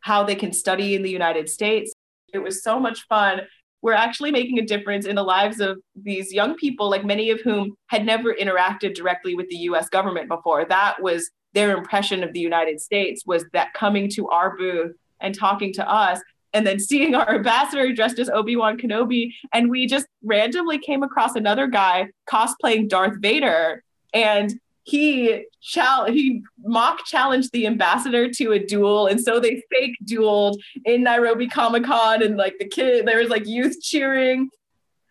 how 0.00 0.24
they 0.24 0.34
can 0.34 0.52
study 0.52 0.94
in 0.94 1.02
the 1.02 1.10
United 1.10 1.48
States. 1.48 1.92
It 2.32 2.38
was 2.38 2.62
so 2.62 2.80
much 2.80 3.06
fun. 3.08 3.42
We're 3.82 3.92
actually 3.92 4.30
making 4.30 4.58
a 4.58 4.62
difference 4.62 5.04
in 5.04 5.14
the 5.14 5.22
lives 5.22 5.60
of 5.60 5.78
these 5.94 6.32
young 6.32 6.54
people, 6.56 6.88
like 6.88 7.04
many 7.04 7.30
of 7.30 7.40
whom 7.42 7.76
had 7.88 8.06
never 8.06 8.32
interacted 8.32 8.94
directly 8.94 9.34
with 9.34 9.48
the 9.48 9.56
US 9.56 9.88
government 9.90 10.28
before. 10.28 10.64
That 10.64 11.02
was 11.02 11.30
their 11.52 11.76
impression 11.76 12.24
of 12.24 12.32
the 12.32 12.40
United 12.40 12.80
States 12.80 13.22
was 13.26 13.44
that 13.52 13.74
coming 13.74 14.08
to 14.10 14.28
our 14.28 14.56
booth 14.56 14.92
and 15.20 15.34
talking 15.34 15.72
to 15.74 15.88
us 15.88 16.20
and 16.52 16.66
then 16.66 16.78
seeing 16.78 17.14
our 17.14 17.34
ambassador 17.34 17.92
dressed 17.92 18.18
as 18.18 18.30
Obi-Wan 18.30 18.78
Kenobi 18.78 19.32
and 19.52 19.70
we 19.70 19.86
just 19.86 20.06
randomly 20.22 20.78
came 20.78 21.02
across 21.02 21.34
another 21.34 21.66
guy 21.66 22.08
cosplaying 22.28 22.88
Darth 22.88 23.18
Vader 23.20 23.82
and 24.14 24.58
he 24.84 25.44
chal- 25.60 26.06
he 26.06 26.42
mock 26.64 27.04
challenged 27.04 27.50
the 27.52 27.66
ambassador 27.66 28.30
to 28.30 28.52
a 28.52 28.58
duel 28.58 29.08
and 29.08 29.20
so 29.20 29.40
they 29.40 29.62
fake 29.70 29.96
dueled 30.04 30.58
in 30.84 31.02
Nairobi 31.02 31.48
Comic 31.48 31.84
Con 31.84 32.22
and 32.22 32.36
like 32.36 32.54
the 32.58 32.68
kid 32.68 33.04
there 33.04 33.18
was 33.18 33.28
like 33.28 33.46
youth 33.46 33.82
cheering. 33.82 34.48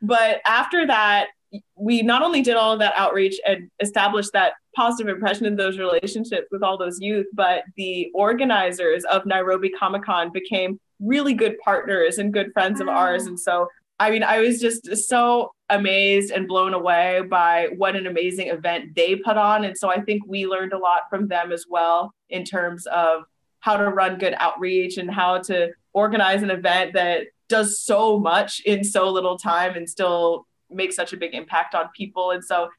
But 0.01 0.41
after 0.45 0.87
that 0.87 1.27
we 1.75 2.01
not 2.01 2.21
only 2.21 2.41
did 2.41 2.55
all 2.55 2.73
of 2.73 2.79
that 2.79 2.93
outreach 2.95 3.39
and 3.45 3.69
established 3.79 4.31
that 4.33 4.53
positive 4.75 5.13
impression 5.13 5.45
in 5.45 5.55
those 5.55 5.77
relationships 5.77 6.47
with 6.51 6.63
all 6.63 6.77
those 6.77 6.99
youth 6.99 7.27
but 7.33 7.63
the 7.77 8.09
organizers 8.13 9.03
of 9.05 9.25
Nairobi 9.25 9.69
Comic 9.69 10.03
Con 10.03 10.31
became 10.31 10.79
really 10.99 11.33
good 11.33 11.57
partners 11.59 12.17
and 12.17 12.33
good 12.33 12.51
friends 12.53 12.79
wow. 12.79 12.87
of 12.91 12.97
ours 12.97 13.25
and 13.25 13.39
so 13.39 13.67
I 13.99 14.11
mean, 14.11 14.23
I 14.23 14.39
was 14.39 14.59
just 14.59 15.07
so 15.07 15.53
amazed 15.69 16.31
and 16.31 16.47
blown 16.47 16.73
away 16.73 17.21
by 17.29 17.69
what 17.77 17.95
an 17.95 18.07
amazing 18.07 18.49
event 18.49 18.93
they 18.95 19.15
put 19.15 19.37
on. 19.37 19.63
And 19.63 19.77
so 19.77 19.89
I 19.89 20.01
think 20.01 20.23
we 20.27 20.45
learned 20.45 20.73
a 20.73 20.77
lot 20.77 21.03
from 21.09 21.27
them 21.27 21.51
as 21.51 21.65
well 21.69 22.13
in 22.29 22.43
terms 22.43 22.85
of 22.87 23.23
how 23.61 23.77
to 23.77 23.89
run 23.89 24.17
good 24.17 24.35
outreach 24.37 24.97
and 24.97 25.09
how 25.09 25.39
to 25.39 25.71
organize 25.93 26.43
an 26.43 26.51
event 26.51 26.93
that 26.93 27.27
does 27.47 27.79
so 27.79 28.19
much 28.19 28.59
in 28.61 28.83
so 28.83 29.09
little 29.09 29.37
time 29.37 29.75
and 29.75 29.89
still 29.89 30.45
make 30.75 30.93
such 30.93 31.13
a 31.13 31.17
big 31.17 31.33
impact 31.33 31.75
on 31.75 31.89
people. 31.95 32.31
And 32.31 32.43
so 32.43 32.69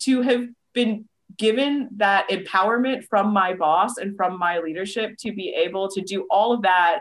to 0.00 0.22
have 0.22 0.46
been 0.72 1.06
given 1.36 1.88
that 1.96 2.28
empowerment 2.30 3.04
from 3.08 3.32
my 3.32 3.54
boss 3.54 3.98
and 3.98 4.16
from 4.16 4.38
my 4.38 4.58
leadership 4.58 5.16
to 5.18 5.32
be 5.32 5.50
able 5.50 5.88
to 5.88 6.00
do 6.00 6.26
all 6.30 6.52
of 6.52 6.62
that 6.62 7.00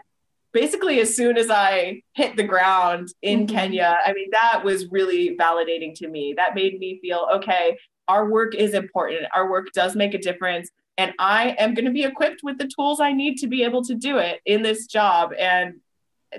basically 0.55 1.01
as 1.01 1.13
soon 1.13 1.37
as 1.37 1.49
I 1.49 2.01
hit 2.13 2.37
the 2.37 2.43
ground 2.43 3.09
in 3.21 3.45
mm-hmm. 3.45 3.53
Kenya, 3.53 3.97
I 4.05 4.13
mean, 4.13 4.29
that 4.31 4.63
was 4.63 4.89
really 4.89 5.35
validating 5.35 5.93
to 5.95 6.07
me. 6.07 6.33
That 6.37 6.55
made 6.55 6.79
me 6.79 6.97
feel 7.01 7.27
okay, 7.33 7.77
our 8.07 8.29
work 8.29 8.55
is 8.55 8.73
important. 8.73 9.25
Our 9.35 9.49
work 9.49 9.73
does 9.73 9.97
make 9.97 10.13
a 10.13 10.17
difference. 10.17 10.71
And 10.97 11.13
I 11.19 11.57
am 11.59 11.73
going 11.73 11.85
to 11.85 11.91
be 11.91 12.05
equipped 12.05 12.39
with 12.41 12.57
the 12.57 12.71
tools 12.73 13.01
I 13.01 13.11
need 13.11 13.35
to 13.39 13.47
be 13.47 13.63
able 13.63 13.83
to 13.83 13.95
do 13.95 14.17
it 14.17 14.39
in 14.45 14.63
this 14.63 14.87
job. 14.87 15.33
And 15.37 15.81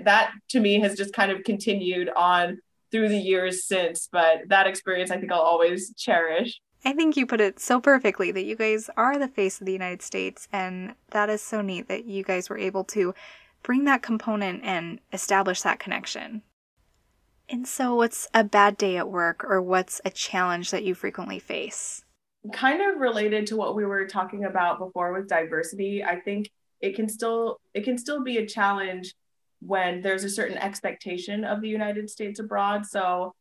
that 0.01 0.31
to 0.49 0.59
me 0.59 0.79
has 0.79 0.97
just 0.97 1.13
kind 1.13 1.31
of 1.31 1.43
continued 1.43 2.09
on 2.15 2.57
through 2.91 3.09
the 3.09 3.17
years 3.17 3.65
since. 3.65 4.07
But 4.11 4.49
that 4.49 4.67
experience, 4.67 5.11
I 5.11 5.17
think 5.17 5.31
I'll 5.31 5.39
always 5.39 5.93
cherish. 5.95 6.59
I 6.85 6.93
think 6.93 7.17
you 7.17 7.25
put 7.25 7.41
it 7.41 7.59
so 7.59 7.81
perfectly 7.81 8.31
that 8.31 8.45
you 8.45 8.55
guys 8.55 8.89
are 8.95 9.17
the 9.17 9.27
face 9.27 9.59
of 9.59 9.65
the 9.65 9.73
United 9.73 10.01
States. 10.01 10.47
And 10.53 10.95
that 11.11 11.29
is 11.29 11.41
so 11.41 11.61
neat 11.61 11.87
that 11.87 12.05
you 12.05 12.23
guys 12.23 12.49
were 12.49 12.57
able 12.57 12.83
to 12.85 13.13
bring 13.63 13.85
that 13.85 14.01
component 14.01 14.63
and 14.63 14.99
establish 15.11 15.61
that 15.63 15.79
connection. 15.79 16.43
And 17.49 17.67
so, 17.67 17.95
what's 17.95 18.27
a 18.33 18.43
bad 18.43 18.77
day 18.77 18.97
at 18.97 19.09
work 19.09 19.43
or 19.43 19.61
what's 19.61 20.01
a 20.03 20.09
challenge 20.09 20.71
that 20.71 20.83
you 20.83 20.93
frequently 20.93 21.39
face? 21.39 22.03
Kind 22.51 22.81
of 22.81 22.99
related 22.99 23.47
to 23.47 23.55
what 23.55 23.75
we 23.75 23.85
were 23.85 24.05
talking 24.05 24.45
about 24.45 24.79
before 24.79 25.13
with 25.13 25.29
diversity, 25.29 26.03
I 26.03 26.19
think 26.19 26.49
it 26.81 26.95
can 26.95 27.09
still 27.09 27.59
it 27.73 27.83
can 27.83 27.97
still 27.97 28.23
be 28.23 28.37
a 28.37 28.45
challenge 28.45 29.13
when 29.61 30.01
there's 30.01 30.23
a 30.23 30.29
certain 30.29 30.57
expectation 30.57 31.43
of 31.43 31.61
the 31.61 31.69
United 31.69 32.09
States 32.09 32.39
abroad. 32.39 32.85
So 32.85 33.33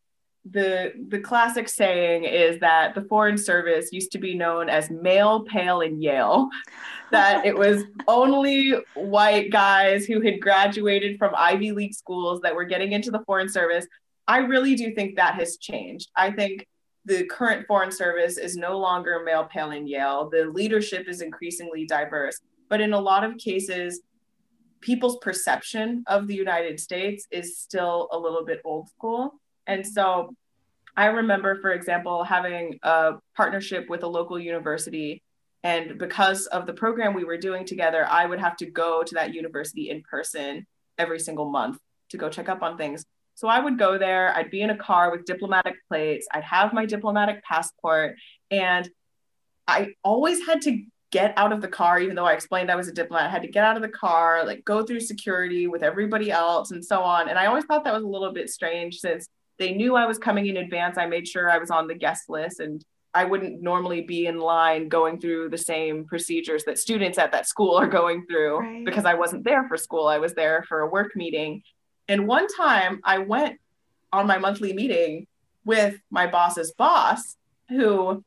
the 0.51 0.93
the 1.09 1.19
classic 1.19 1.69
saying 1.69 2.25
is 2.25 2.61
that 2.61 2.95
the 2.95 3.03
foreign 3.03 3.37
service 3.37 3.89
used 3.93 4.13
to 4.13 4.19
be 4.19 4.35
known 4.35 4.69
as 4.69 4.91
male 4.91 5.45
pale 5.45 5.81
and 5.81 6.03
yale. 6.03 6.49
That 7.13 7.47
it 7.47 7.57
was 7.57 7.85
only 8.09 8.73
white 8.95 9.53
guys 9.53 10.07
who 10.07 10.21
had 10.23 10.41
graduated 10.41 11.21
from 11.21 11.35
ivy 11.37 11.71
league 11.71 11.95
schools 11.95 12.41
that 12.41 12.57
were 12.57 12.65
getting 12.65 12.91
into 12.91 13.13
the 13.13 13.23
foreign 13.27 13.49
service. 13.49 13.87
I 14.27 14.39
really 14.39 14.75
do 14.75 14.93
think 14.93 15.15
that 15.15 15.37
has 15.37 15.57
changed. 15.57 16.11
I 16.17 16.33
think 16.33 16.67
the 17.05 17.25
current 17.27 17.65
foreign 17.69 17.93
service 17.93 18.39
is 18.39 18.57
no 18.57 18.77
longer 18.77 19.23
male 19.25 19.45
pale 19.45 19.71
and 19.71 19.89
yale. 19.89 20.29
The 20.29 20.47
leadership 20.47 21.07
is 21.09 21.21
increasingly 21.21 21.87
diverse. 21.87 22.41
But 22.69 22.81
in 22.81 22.93
a 22.93 23.01
lot 23.01 23.23
of 23.23 23.39
cases 23.39 24.01
people's 24.87 25.19
perception 25.21 26.05
of 26.07 26.29
the 26.29 26.35
United 26.35 26.79
States 26.79 27.27
is 27.33 27.59
still 27.59 28.09
a 28.13 28.19
little 28.19 28.45
bit 28.45 28.61
old 28.65 28.89
school. 28.89 29.35
And 29.67 29.85
so 29.85 30.33
I 30.97 31.07
remember, 31.07 31.61
for 31.61 31.73
example, 31.73 32.23
having 32.23 32.79
a 32.85 33.15
partnership 33.37 33.91
with 33.91 34.05
a 34.05 34.07
local 34.07 34.39
university. 34.39 35.25
And 35.65 35.99
because 35.99 36.47
of 36.47 36.67
the 36.67 36.73
program 36.73 37.15
we 37.15 37.25
were 37.25 37.37
doing 37.37 37.67
together, 37.67 38.07
I 38.09 38.27
would 38.27 38.39
have 38.39 38.57
to 38.59 38.67
go 38.67 39.03
to 39.03 39.15
that 39.17 39.35
university 39.35 39.91
in 39.91 40.03
person 40.03 40.69
every 40.97 41.19
single 41.19 41.51
month 41.51 41.79
to 42.11 42.17
go 42.17 42.29
check 42.29 42.49
up 42.49 42.63
on 42.63 42.79
things. 42.79 43.05
So 43.35 43.49
I 43.49 43.59
would 43.59 43.81
go 43.81 43.99
there, 43.99 44.33
I'd 44.37 44.53
be 44.53 44.63
in 44.63 44.71
a 44.71 44.79
car 44.79 45.11
with 45.11 45.25
diplomatic 45.25 45.75
plates, 45.89 46.29
I'd 46.33 46.45
have 46.45 46.73
my 46.73 46.87
diplomatic 46.87 47.43
passport, 47.43 48.15
and 48.53 48.89
I 49.67 49.95
always 50.05 50.47
had 50.47 50.63
to 50.63 50.81
get 51.17 51.33
out 51.39 51.51
of 51.51 51.63
the 51.63 51.69
car, 51.69 51.99
even 51.99 52.15
though 52.15 52.27
I 52.27 52.35
explained 52.35 52.71
I 52.71 52.77
was 52.77 52.89
a 52.89 52.93
diplomat, 52.93 53.27
I 53.27 53.31
had 53.31 53.41
to 53.41 53.49
get 53.49 53.65
out 53.65 53.77
of 53.77 53.81
the 53.81 53.89
car, 53.89 54.45
like 54.45 54.67
go 54.67 54.85
through 54.85 55.01
security 55.01 55.67
with 55.67 55.83
everybody 55.83 56.31
else 56.31 56.73
and 56.73 56.85
so 56.85 57.01
on. 57.01 57.31
And 57.31 57.39
I 57.39 57.47
always 57.47 57.65
thought 57.65 57.85
that 57.85 57.95
was 57.95 58.03
a 58.03 58.07
little 58.07 58.33
bit 58.35 58.51
strange 58.51 58.99
since 58.99 59.27
they 59.59 59.73
knew 59.73 59.97
I 59.97 60.05
was 60.05 60.19
coming 60.19 60.47
in 60.47 60.59
advance. 60.59 60.99
I 60.99 61.07
made 61.07 61.27
sure 61.27 61.51
I 61.51 61.57
was 61.57 61.71
on 61.71 61.87
the 61.87 61.95
guest 61.95 62.29
list 62.29 62.61
and 62.61 62.85
I 63.15 63.25
wouldn't 63.25 63.63
normally 63.63 64.03
be 64.03 64.27
in 64.27 64.39
line 64.39 64.89
going 64.89 65.19
through 65.19 65.49
the 65.49 65.57
same 65.57 66.05
procedures 66.05 66.65
that 66.65 66.77
students 66.77 67.17
at 67.17 67.33
that 67.33 67.49
school 67.49 67.77
are 67.77 67.89
going 67.89 68.27
through 68.27 68.59
right. 68.59 68.85
because 68.85 69.07
I 69.07 69.15
wasn't 69.15 69.45
there 69.45 69.67
for 69.69 69.79
school. 69.79 70.07
I 70.07 70.19
was 70.19 70.35
there 70.35 70.67
for 70.69 70.81
a 70.81 70.91
work 70.91 71.17
meeting. 71.17 71.63
And 72.09 72.29
one 72.29 72.47
time 72.47 73.01
I 73.05 73.19
went 73.19 73.59
on 74.13 74.27
my 74.27 74.37
monthly 74.37 74.75
meeting 74.75 75.27
with 75.65 75.95
my 76.11 76.27
boss's 76.27 76.75
boss, 76.77 77.37
who 77.71 78.23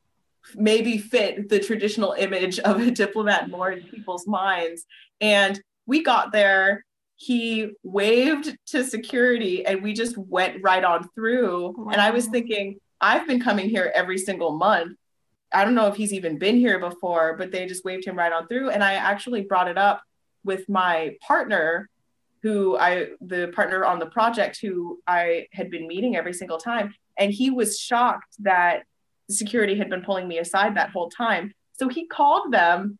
maybe 0.55 0.97
fit 0.97 1.49
the 1.49 1.59
traditional 1.59 2.13
image 2.13 2.59
of 2.59 2.79
a 2.79 2.91
diplomat 2.91 3.49
more 3.49 3.71
in 3.71 3.83
people's 3.83 4.27
minds. 4.27 4.85
And 5.21 5.59
we 5.85 6.03
got 6.03 6.31
there, 6.31 6.85
he 7.15 7.71
waved 7.83 8.55
to 8.67 8.83
security, 8.83 9.65
and 9.65 9.83
we 9.83 9.93
just 9.93 10.17
went 10.17 10.63
right 10.63 10.83
on 10.83 11.09
through. 11.15 11.73
Wow. 11.77 11.89
And 11.91 12.01
I 12.01 12.11
was 12.11 12.27
thinking, 12.27 12.79
I've 13.01 13.27
been 13.27 13.41
coming 13.41 13.69
here 13.69 13.91
every 13.93 14.17
single 14.17 14.53
month. 14.53 14.97
I 15.51 15.65
don't 15.65 15.75
know 15.75 15.87
if 15.87 15.95
he's 15.95 16.13
even 16.13 16.37
been 16.37 16.57
here 16.57 16.79
before, 16.79 17.35
but 17.37 17.51
they 17.51 17.65
just 17.65 17.83
waved 17.83 18.05
him 18.05 18.17
right 18.17 18.31
on 18.31 18.47
through. 18.47 18.69
And 18.69 18.83
I 18.83 18.93
actually 18.93 19.41
brought 19.41 19.67
it 19.67 19.77
up 19.77 20.01
with 20.43 20.69
my 20.69 21.15
partner, 21.21 21.89
who 22.43 22.77
I, 22.77 23.07
the 23.19 23.51
partner 23.53 23.83
on 23.83 23.99
the 23.99 24.05
project, 24.05 24.59
who 24.61 24.99
I 25.07 25.47
had 25.51 25.69
been 25.71 25.87
meeting 25.87 26.15
every 26.15 26.33
single 26.33 26.57
time. 26.57 26.93
And 27.17 27.33
he 27.33 27.49
was 27.49 27.79
shocked 27.79 28.35
that 28.39 28.83
security 29.29 29.77
had 29.77 29.89
been 29.89 30.01
pulling 30.01 30.27
me 30.27 30.39
aside 30.39 30.75
that 30.75 30.91
whole 30.91 31.09
time. 31.09 31.51
So 31.73 31.87
he 31.87 32.07
called 32.07 32.51
them 32.51 32.97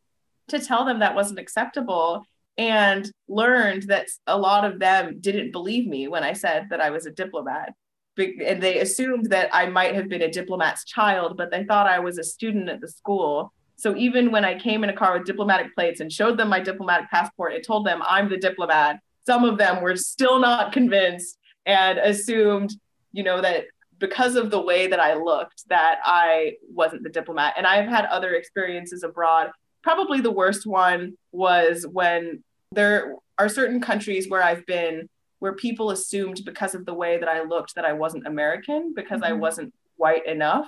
to 0.50 0.60
tell 0.60 0.86
them 0.86 1.00
that 1.00 1.16
wasn't 1.16 1.40
acceptable 1.40 2.26
and 2.58 3.10
learned 3.28 3.84
that 3.84 4.08
a 4.28 4.38
lot 4.38 4.66
of 4.66 4.80
them 4.80 5.20
didn't 5.22 5.52
believe 5.52 5.88
me 5.88 6.08
when 6.08 6.24
I 6.24 6.34
said 6.34 6.68
that 6.70 6.82
I 6.82 6.90
was 6.90 7.06
a 7.06 7.12
diplomat. 7.12 7.74
And 8.18 8.62
they 8.62 8.80
assumed 8.80 9.28
that 9.30 9.50
I 9.54 9.68
might 9.68 9.96
have 9.96 10.10
been 10.10 10.24
a 10.24 10.32
diplomat's 10.32 10.84
child, 10.84 11.38
but 11.38 11.52
they 11.52 11.64
thought 11.64 11.88
I 11.88 12.00
was 12.00 12.18
a 12.18 12.24
student 12.24 12.68
at 12.68 12.82
the 12.82 12.90
school. 12.90 13.54
So 13.78 13.96
even 13.96 14.32
when 14.32 14.44
I 14.44 14.60
came 14.60 14.84
in 14.84 14.90
a 14.90 14.96
car 14.96 15.18
with 15.18 15.26
diplomatic 15.26 15.74
plates 15.74 16.02
and 16.02 16.12
showed 16.12 16.38
them 16.38 16.50
my 16.50 16.60
diplomatic 16.60 17.10
passport, 17.10 17.54
it 17.54 17.66
told 17.66 17.86
them 17.86 18.02
I'm 18.06 18.28
the 18.28 18.38
diplomat. 18.38 19.00
Some 19.26 19.46
of 19.46 19.58
them 19.58 19.82
were 19.82 19.96
still 19.96 20.40
not 20.40 20.74
convinced 20.74 21.38
and 21.66 21.98
assumed, 21.98 22.74
you 23.14 23.24
know, 23.24 23.42
that 23.42 23.66
because 24.00 24.36
of 24.36 24.50
the 24.50 24.62
way 24.62 24.88
that 24.88 25.00
I 25.00 25.14
looked 25.14 25.68
that 25.70 26.00
I 26.04 26.54
wasn't 26.74 27.04
the 27.04 27.10
diplomat. 27.10 27.54
And 27.58 27.68
I've 27.68 27.88
had 27.88 28.06
other 28.06 28.34
experiences 28.34 29.04
abroad. 29.04 29.52
Probably 29.84 30.22
the 30.22 30.32
worst 30.32 30.66
one 30.66 31.14
was 31.32 31.86
when 31.86 32.43
there 32.72 33.16
are 33.38 33.50
certain 33.50 33.82
countries 33.82 34.30
where 34.30 34.43
I've 34.43 34.66
been 34.66 35.10
where 35.39 35.54
people 35.54 35.91
assumed 35.91 36.41
because 36.45 36.76
of 36.76 36.86
the 36.86 36.93
way 36.93 37.18
that 37.18 37.30
I 37.30 37.43
looked 37.43 37.76
that 37.76 37.86
I 37.86 37.93
wasn't 37.93 38.28
American 38.28 38.93
because 38.93 39.22
mm-hmm. 39.22 39.32
I 39.32 39.34
wasn't 39.34 39.74
white 39.95 40.26
enough. 40.26 40.68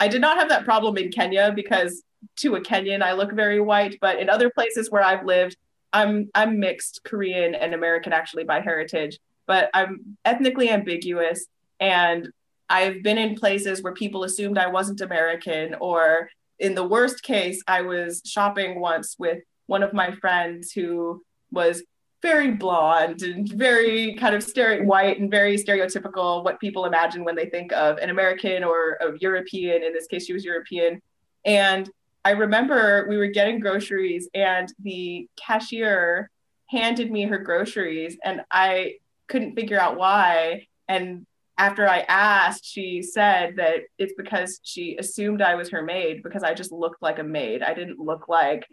I 0.00 0.08
did 0.08 0.20
not 0.20 0.36
have 0.38 0.48
that 0.48 0.64
problem 0.64 0.96
in 0.96 1.10
Kenya 1.10 1.52
because 1.54 2.02
to 2.36 2.56
a 2.56 2.60
Kenyan 2.60 3.02
I 3.02 3.12
look 3.12 3.32
very 3.32 3.60
white, 3.60 3.98
but 4.00 4.18
in 4.18 4.28
other 4.28 4.50
places 4.50 4.90
where 4.90 5.02
I've 5.02 5.24
lived, 5.24 5.56
I'm 5.92 6.30
I'm 6.34 6.58
mixed 6.60 7.00
Korean 7.04 7.54
and 7.54 7.74
American 7.74 8.12
actually 8.12 8.44
by 8.44 8.60
heritage, 8.60 9.18
but 9.46 9.70
I'm 9.72 10.16
ethnically 10.24 10.70
ambiguous 10.70 11.46
and 11.80 12.28
I've 12.68 13.02
been 13.02 13.18
in 13.18 13.34
places 13.34 13.82
where 13.82 13.94
people 13.94 14.24
assumed 14.24 14.58
I 14.58 14.68
wasn't 14.68 15.00
American, 15.00 15.74
or 15.80 16.30
in 16.58 16.74
the 16.74 16.84
worst 16.84 17.22
case, 17.22 17.62
I 17.66 17.82
was 17.82 18.22
shopping 18.24 18.80
once 18.80 19.16
with 19.18 19.38
one 19.66 19.82
of 19.82 19.92
my 19.92 20.12
friends 20.12 20.72
who 20.72 21.22
was 21.50 21.82
very 22.20 22.50
blonde 22.50 23.22
and 23.22 23.48
very 23.52 24.14
kind 24.14 24.34
of 24.34 24.44
stere- 24.44 24.84
white 24.84 25.20
and 25.20 25.30
very 25.30 25.56
stereotypical 25.56 26.44
what 26.44 26.58
people 26.58 26.84
imagine 26.84 27.24
when 27.24 27.36
they 27.36 27.46
think 27.46 27.72
of 27.72 27.98
an 27.98 28.10
American 28.10 28.64
or 28.64 28.98
a 29.00 29.16
European. 29.20 29.82
In 29.84 29.92
this 29.92 30.06
case, 30.06 30.26
she 30.26 30.32
was 30.32 30.44
European. 30.44 31.00
And 31.44 31.88
I 32.24 32.32
remember 32.32 33.06
we 33.08 33.16
were 33.16 33.28
getting 33.28 33.60
groceries 33.60 34.28
and 34.34 34.72
the 34.80 35.28
cashier 35.36 36.30
handed 36.66 37.10
me 37.10 37.22
her 37.22 37.38
groceries 37.38 38.18
and 38.24 38.42
I 38.50 38.96
couldn't 39.28 39.54
figure 39.54 39.78
out 39.78 39.96
why. 39.96 40.66
And 40.88 41.24
after 41.58 41.88
I 41.88 42.00
asked, 42.08 42.64
she 42.64 43.02
said 43.02 43.56
that 43.56 43.80
it's 43.98 44.14
because 44.16 44.60
she 44.62 44.96
assumed 44.96 45.42
I 45.42 45.56
was 45.56 45.70
her 45.70 45.82
maid 45.82 46.22
because 46.22 46.44
I 46.44 46.54
just 46.54 46.70
looked 46.70 47.02
like 47.02 47.18
a 47.18 47.24
maid. 47.24 47.62
I 47.62 47.74
didn't 47.74 47.98
look 47.98 48.28
like 48.28 48.66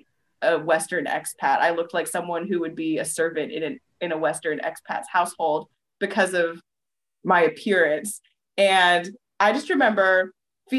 a 0.44 0.60
Western 0.60 1.06
expat. 1.06 1.60
I 1.60 1.72
looked 1.72 1.96
like 1.96 2.06
someone 2.06 2.48
who 2.48 2.60
would 2.60 2.76
be 2.76 3.00
a 3.00 3.06
servant 3.06 3.52
in 3.52 3.64
an, 3.64 3.80
in 4.02 4.12
a 4.12 4.18
Western 4.18 4.60
expat's 4.60 5.10
household 5.12 5.68
because 6.00 6.36
of 6.36 6.62
my 7.24 7.42
appearance. 7.42 8.22
And 8.56 9.10
I 9.40 9.52
just 9.52 9.72
remember 9.72 10.32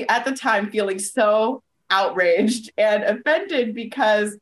at 0.08 0.24
the 0.24 0.32
time 0.32 0.70
feeling 0.70 1.00
so 1.00 1.64
outraged 1.90 2.70
and 2.78 3.02
offended 3.02 3.74
because, 3.74 4.38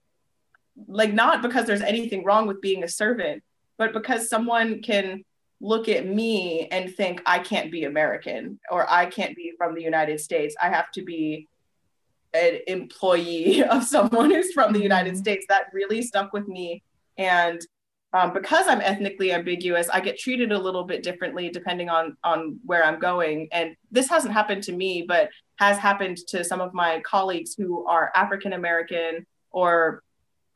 like, 0.87 1.15
not 1.15 1.41
because 1.41 1.67
there's 1.67 1.81
anything 1.81 2.25
wrong 2.25 2.47
with 2.47 2.61
being 2.61 2.85
a 2.85 2.89
servant, 2.89 3.43
but 3.79 3.95
because 3.95 4.29
someone 4.29 4.83
can 4.83 5.25
look 5.61 5.88
at 5.88 6.07
me 6.07 6.68
and 6.70 6.94
think 6.94 7.22
I 7.26 7.38
can't 7.38 7.70
be 7.70 7.84
American 7.84 8.59
or 8.70 8.90
I 8.90 9.07
can't 9.07 9.36
be 9.36 9.52
from 9.57 9.74
the 9.74 9.82
United 9.82 10.20
States. 10.20 10.55
I 10.62 10.68
have 10.68 10.90
to 10.92 11.02
be 11.02 11.48
an 12.34 12.59
employee 12.66 13.62
of 13.70 13.84
someone 13.84 14.30
who's 14.30 14.52
from 14.52 14.72
the 14.72 14.82
United 14.82 15.14
mm-hmm. 15.14 15.20
States. 15.20 15.46
That 15.48 15.66
really 15.72 16.02
stuck 16.02 16.32
with 16.32 16.48
me. 16.48 16.82
And 17.16 17.61
um, 18.12 18.32
because 18.32 18.68
I'm 18.68 18.80
ethnically 18.80 19.32
ambiguous, 19.32 19.88
I 19.88 19.98
get 20.00 20.18
treated 20.18 20.52
a 20.52 20.59
little 20.59 20.84
bit 20.84 21.02
differently 21.02 21.50
depending 21.50 21.88
on 21.88 22.16
on 22.22 22.61
where 22.64 22.84
I'm 22.84 23.00
going. 23.00 23.48
And 23.50 23.74
this 23.90 24.09
hasn't 24.09 24.32
happened 24.32 24.62
to 24.64 24.72
me, 24.72 25.05
but 25.07 25.30
has 25.57 25.78
happened 25.78 26.18
to 26.28 26.44
some 26.44 26.61
of 26.61 26.72
my 26.74 27.00
colleagues 27.00 27.55
who 27.55 27.84
are 27.86 28.12
African 28.14 28.52
American 28.52 29.26
or 29.50 30.03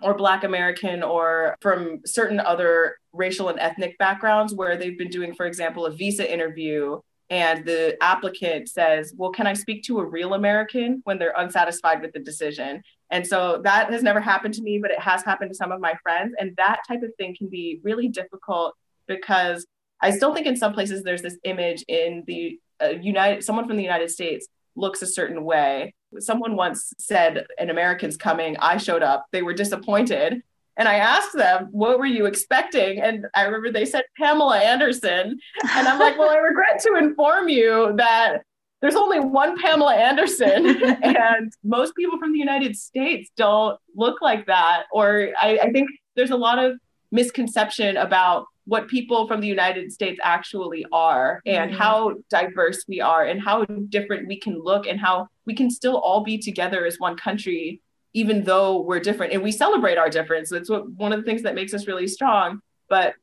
or 0.02 0.14
Black 0.14 0.44
American 0.44 1.02
or 1.02 1.56
from 1.60 2.00
certain 2.06 2.40
other 2.40 2.96
racial 3.12 3.48
and 3.48 3.58
ethnic 3.58 3.98
backgrounds 3.98 4.54
where 4.54 4.76
they've 4.76 4.98
been 4.98 5.10
doing, 5.10 5.34
for 5.34 5.46
example, 5.46 5.86
a 5.86 5.90
visa 5.90 6.30
interview 6.30 7.00
and 7.30 7.64
the 7.66 7.96
applicant 8.02 8.68
says, 8.68 9.12
Well, 9.16 9.30
can 9.30 9.46
I 9.46 9.52
speak 9.52 9.82
to 9.84 9.98
a 9.98 10.04
real 10.04 10.34
American 10.34 11.02
when 11.04 11.18
they're 11.18 11.34
unsatisfied 11.36 12.00
with 12.00 12.12
the 12.12 12.20
decision? 12.20 12.82
And 13.10 13.26
so 13.26 13.60
that 13.64 13.90
has 13.90 14.02
never 14.02 14.20
happened 14.20 14.54
to 14.54 14.62
me, 14.62 14.78
but 14.78 14.90
it 14.90 15.00
has 15.00 15.22
happened 15.24 15.50
to 15.50 15.54
some 15.54 15.72
of 15.72 15.80
my 15.80 15.94
friends. 16.02 16.34
And 16.38 16.54
that 16.56 16.80
type 16.88 17.02
of 17.02 17.14
thing 17.16 17.34
can 17.36 17.48
be 17.48 17.80
really 17.82 18.08
difficult 18.08 18.74
because 19.06 19.66
I 20.00 20.10
still 20.10 20.34
think 20.34 20.46
in 20.46 20.56
some 20.56 20.72
places 20.72 21.02
there's 21.02 21.22
this 21.22 21.36
image 21.44 21.84
in 21.88 22.24
the 22.26 22.58
uh, 22.82 22.90
United, 23.00 23.44
someone 23.44 23.66
from 23.66 23.76
the 23.76 23.82
United 23.82 24.10
States 24.10 24.48
looks 24.76 25.02
a 25.02 25.06
certain 25.06 25.44
way. 25.44 25.94
Someone 26.18 26.56
once 26.56 26.92
said, 26.98 27.46
An 27.58 27.70
American's 27.70 28.16
coming. 28.16 28.56
I 28.58 28.76
showed 28.76 29.02
up. 29.02 29.26
They 29.32 29.42
were 29.42 29.54
disappointed. 29.54 30.42
And 30.76 30.88
I 30.88 30.96
asked 30.96 31.34
them, 31.34 31.68
What 31.72 31.98
were 31.98 32.06
you 32.06 32.26
expecting? 32.26 33.00
And 33.00 33.26
I 33.34 33.42
remember 33.42 33.70
they 33.70 33.84
said 33.84 34.04
Pamela 34.16 34.58
Anderson. 34.58 35.38
And 35.74 35.88
I'm 35.88 35.98
like, 35.98 36.18
Well, 36.18 36.30
I 36.30 36.36
regret 36.36 36.80
to 36.82 36.96
inform 36.96 37.48
you 37.48 37.94
that 37.96 38.42
there's 38.80 38.94
only 38.94 39.20
one 39.20 39.60
Pamela 39.60 39.94
Anderson. 39.94 40.66
and 41.02 41.52
most 41.64 41.94
people 41.96 42.18
from 42.18 42.32
the 42.32 42.38
United 42.38 42.76
States 42.76 43.30
don't 43.36 43.78
look 43.96 44.22
like 44.22 44.46
that. 44.46 44.84
Or 44.92 45.30
I, 45.40 45.58
I 45.58 45.72
think 45.72 45.90
there's 46.14 46.30
a 46.30 46.36
lot 46.36 46.58
of 46.58 46.78
misconception 47.10 47.96
about 47.96 48.46
what 48.68 48.86
people 48.86 49.26
from 49.26 49.40
the 49.40 49.46
United 49.46 49.90
States 49.90 50.20
actually 50.22 50.84
are 50.92 51.40
and 51.46 51.70
mm-hmm. 51.70 51.80
how 51.80 52.12
diverse 52.28 52.84
we 52.86 53.00
are 53.00 53.24
and 53.24 53.40
how 53.40 53.64
different 53.64 54.28
we 54.28 54.38
can 54.38 54.62
look 54.62 54.86
and 54.86 55.00
how 55.00 55.26
we 55.46 55.54
can 55.54 55.70
still 55.70 55.96
all 55.96 56.22
be 56.22 56.36
together 56.36 56.84
as 56.84 56.98
one 56.98 57.16
country 57.16 57.80
even 58.14 58.42
though 58.42 58.80
we're 58.80 59.00
different. 59.00 59.32
And 59.32 59.42
we 59.42 59.52
celebrate 59.52 59.98
our 59.98 60.08
difference. 60.08 60.48
That's 60.50 60.70
what 60.70 60.90
one 60.90 61.12
of 61.12 61.20
the 61.20 61.24
things 61.24 61.42
that 61.42 61.54
makes 61.54 61.72
us 61.74 61.86
really 61.86 62.06
strong. 62.06 62.60
But 62.88 63.14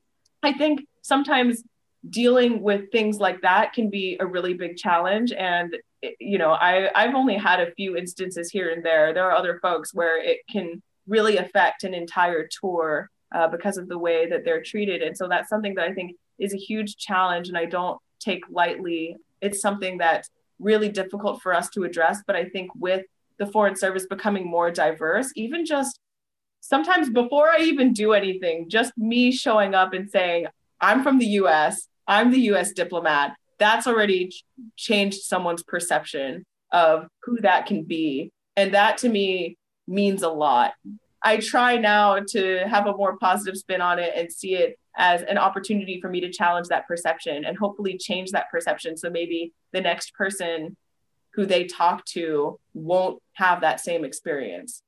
i 0.42 0.52
think 0.54 0.82
sometimes 1.02 1.64
dealing 2.10 2.62
with 2.62 2.92
things 2.92 3.18
like 3.18 3.42
that 3.42 3.74
can 3.74 3.90
be 3.90 4.18
a 4.20 4.26
really 4.26 4.54
big 4.56 4.78
challenge. 4.78 5.32
And 5.32 5.78
you 6.20 6.38
know 6.38 6.52
i 6.52 6.90
i've 6.94 7.16
only 7.16 7.36
had 7.36 7.60
a 7.60 7.72
few 7.74 7.96
instances 7.96 8.50
here 8.50 8.72
and 8.72 8.84
there. 8.84 9.14
There 9.14 9.26
are 9.30 9.36
other 9.36 9.60
folks 9.62 9.94
where 9.94 10.18
it 10.24 10.40
can 10.50 10.82
really 11.08 11.38
affect 11.38 11.84
an 11.84 11.94
entire 11.94 12.48
tour 12.60 13.12
uh, 13.36 13.50
because 13.50 13.78
of 13.78 13.90
the 13.90 13.98
way 13.98 14.28
that 14.30 14.46
they're 14.46 14.64
treated. 14.64 15.02
And 15.02 15.16
so 15.18 15.28
that's 15.28 15.50
something 15.50 15.76
that 15.76 15.86
I 15.90 15.94
think 15.94 16.16
is 16.40 16.54
a 16.54 16.58
huge 16.58 16.96
challenge 16.96 17.50
and 17.50 17.58
I 17.58 17.66
don't 17.66 18.00
take 18.20 18.44
lightly. 18.50 19.18
It's 19.42 19.62
something 19.62 19.98
that's 19.98 20.30
really 20.58 20.88
difficult 20.90 21.42
for 21.42 21.54
us 21.54 21.70
to 21.72 21.84
address. 21.84 22.22
But 22.26 22.38
I 22.38 22.46
think 22.46 22.72
with 22.76 23.04
the 23.38 23.46
Foreign 23.46 23.76
Service 23.76 24.06
becoming 24.08 24.50
more 24.50 24.72
diverse, 24.72 25.32
even 25.36 25.66
just 25.66 26.00
sometimes 26.62 27.10
before 27.10 27.50
I 27.50 27.60
even 27.60 27.92
do 27.92 28.14
anything, 28.14 28.70
just 28.70 28.98
me 28.98 29.34
showing 29.34 29.76
up 29.76 29.94
and 29.94 30.10
saying, 30.10 30.48
I'm 30.80 31.04
from 31.04 31.20
the 31.20 31.28
US, 31.42 31.88
I'm 32.08 32.32
the 32.32 32.40
US 32.52 32.72
diplomat, 32.72 33.36
that's 33.60 33.86
already 33.86 34.30
ch- 34.30 34.46
changed 34.78 35.24
someone's 35.24 35.64
perception 35.64 36.46
of 36.72 37.08
who 37.24 37.42
that 37.42 37.66
can 37.66 37.84
be. 37.84 38.32
And 38.56 38.74
that 38.74 38.98
to 39.00 39.10
me 39.10 39.58
means 39.88 40.24
a 40.24 40.30
lot. 40.30 40.74
I 41.26 41.38
try 41.38 41.76
now 41.78 42.20
to 42.20 42.60
have 42.68 42.86
a 42.86 42.96
more 42.96 43.18
positive 43.18 43.58
spin 43.58 43.82
on 43.82 43.98
it 43.98 44.14
and 44.16 44.32
see 44.32 44.54
it 44.54 44.78
as 44.96 45.24
an 45.24 45.40
opportunity 45.40 46.00
for 46.00 46.08
me 46.08 46.22
to 46.22 46.32
challenge 46.32 46.68
that 46.68 46.88
perception 46.88 47.46
and 47.46 47.58
hopefully 47.58 47.98
change 47.98 48.30
that 48.32 48.52
perception. 48.52 48.96
So 48.96 49.10
maybe 49.10 49.52
the 49.74 49.82
next 49.82 50.14
person 50.14 50.78
who 51.34 51.48
they 51.48 51.66
talk 51.66 52.06
to 52.06 52.60
won't 52.76 53.22
have 53.34 53.62
that 53.62 53.80
same 53.82 54.06
experience. 54.06 54.84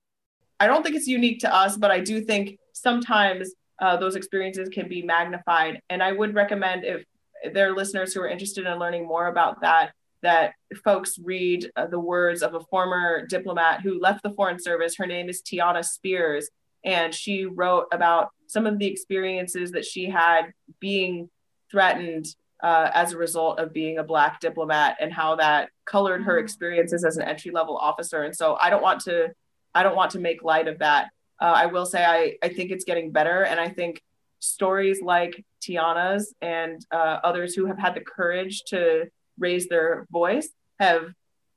I 0.60 0.68
don't 0.68 0.84
think 0.84 0.96
it's 0.96 1.08
unique 1.08 1.40
to 1.40 1.54
us, 1.54 1.76
but 1.76 1.90
I 1.90 2.02
do 2.02 2.22
think 2.22 2.60
sometimes 2.72 3.52
uh, 3.82 3.98
those 3.98 4.16
experiences 4.16 4.70
can 4.70 4.88
be 4.88 5.02
magnified. 5.02 5.82
And 5.90 6.04
I 6.04 6.12
would 6.12 6.36
recommend 6.36 6.86
if 6.86 7.04
there 7.52 7.72
are 7.72 7.76
listeners 7.76 8.14
who 8.14 8.22
are 8.22 8.30
interested 8.30 8.68
in 8.68 8.78
learning 8.78 9.08
more 9.08 9.28
about 9.28 9.62
that, 9.62 9.92
that 10.28 10.56
folks 10.84 11.18
read 11.24 11.72
uh, 11.78 11.88
the 11.88 12.00
words 12.00 12.44
of 12.44 12.54
a 12.54 12.60
former 12.60 13.26
diplomat 13.26 13.80
who 13.80 13.98
left 13.98 14.24
the 14.24 14.32
Foreign 14.32 14.60
Service. 14.60 14.98
Her 14.98 15.06
name 15.06 15.30
is 15.30 15.42
Tianna 15.42 15.86
Spears, 15.86 16.50
and 16.84 17.16
she 17.16 17.46
wrote 17.46 17.86
about 17.94 18.32
some 18.48 18.68
of 18.68 18.78
the 18.78 18.88
experiences 18.88 19.72
that 19.72 19.86
she 19.86 20.10
had 20.10 20.52
being 20.82 21.30
threatened 21.72 22.26
uh, 22.62 22.92
as 22.94 23.14
a 23.14 23.18
result 23.18 23.58
of 23.58 23.72
being 23.72 24.00
a 24.00 24.04
Black 24.04 24.42
diplomat 24.42 24.98
and 25.00 25.14
how 25.14 25.38
that 25.38 25.70
colored 25.86 26.24
her 26.24 26.34
mm-hmm. 26.34 26.44
experiences 26.44 27.06
as 27.06 27.16
an 27.16 27.24
entry 27.24 27.52
level 27.52 27.78
officer. 27.78 28.24
And 28.24 28.36
so 28.36 28.58
I 28.60 28.70
don't 28.70 28.84
want 28.84 29.00
to, 29.04 29.30
I 29.74 29.82
don't 29.82 29.96
want 29.96 30.12
to 30.12 30.20
make 30.20 30.44
light 30.44 30.68
of 30.68 30.80
that. 30.80 31.08
Uh, 31.42 31.54
I 31.56 31.68
will 31.68 31.86
say 31.86 32.04
I, 32.04 32.34
I 32.46 32.50
think 32.50 32.72
it's 32.72 32.84
getting 32.84 33.14
better, 33.14 33.46
and 33.46 33.62
I 33.62 33.70
think 33.70 34.02
stories 34.40 35.02
like 35.02 35.46
Tianna's 35.64 36.36
and 36.42 36.86
uh, 36.92 37.20
others 37.24 37.56
who 37.56 37.66
have 37.68 37.80
had 37.80 37.96
the 37.96 38.02
courage 38.02 38.64
to 38.68 39.06
raise 39.40 39.68
their 39.68 40.08
voice 40.12 40.50
have 40.80 41.14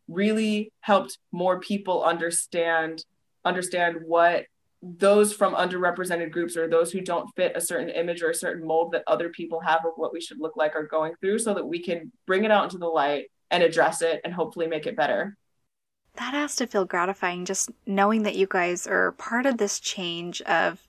really 0.08 0.72
helped 0.80 1.18
more 1.32 1.60
people 1.60 2.02
understand 2.02 3.04
understand 3.44 3.98
what 4.04 4.44
those 4.82 5.32
from 5.32 5.54
underrepresented 5.54 6.30
groups 6.30 6.56
or 6.56 6.66
those 6.66 6.90
who 6.90 7.00
don't 7.00 7.28
fit 7.36 7.52
a 7.54 7.60
certain 7.60 7.90
image 7.90 8.22
or 8.22 8.30
a 8.30 8.34
certain 8.34 8.66
mold 8.66 8.92
that 8.92 9.04
other 9.06 9.28
people 9.28 9.60
have 9.60 9.84
of 9.84 9.92
what 9.96 10.12
we 10.12 10.20
should 10.20 10.40
look 10.40 10.56
like 10.56 10.74
are 10.74 10.86
going 10.86 11.12
through 11.20 11.38
so 11.38 11.52
that 11.52 11.66
we 11.66 11.82
can 11.82 12.10
bring 12.26 12.44
it 12.44 12.50
out 12.50 12.64
into 12.64 12.78
the 12.78 12.86
light 12.86 13.30
and 13.50 13.62
address 13.62 14.00
it 14.00 14.20
and 14.24 14.32
hopefully 14.32 14.66
make 14.66 14.86
it 14.86 14.96
better. 14.96 15.36
That 16.14 16.34
has 16.34 16.56
to 16.56 16.66
feel 16.66 16.86
gratifying 16.86 17.44
just 17.44 17.70
knowing 17.86 18.22
that 18.22 18.36
you 18.36 18.46
guys 18.46 18.86
are 18.86 19.12
part 19.12 19.44
of 19.44 19.58
this 19.58 19.80
change 19.80 20.40
of 20.42 20.80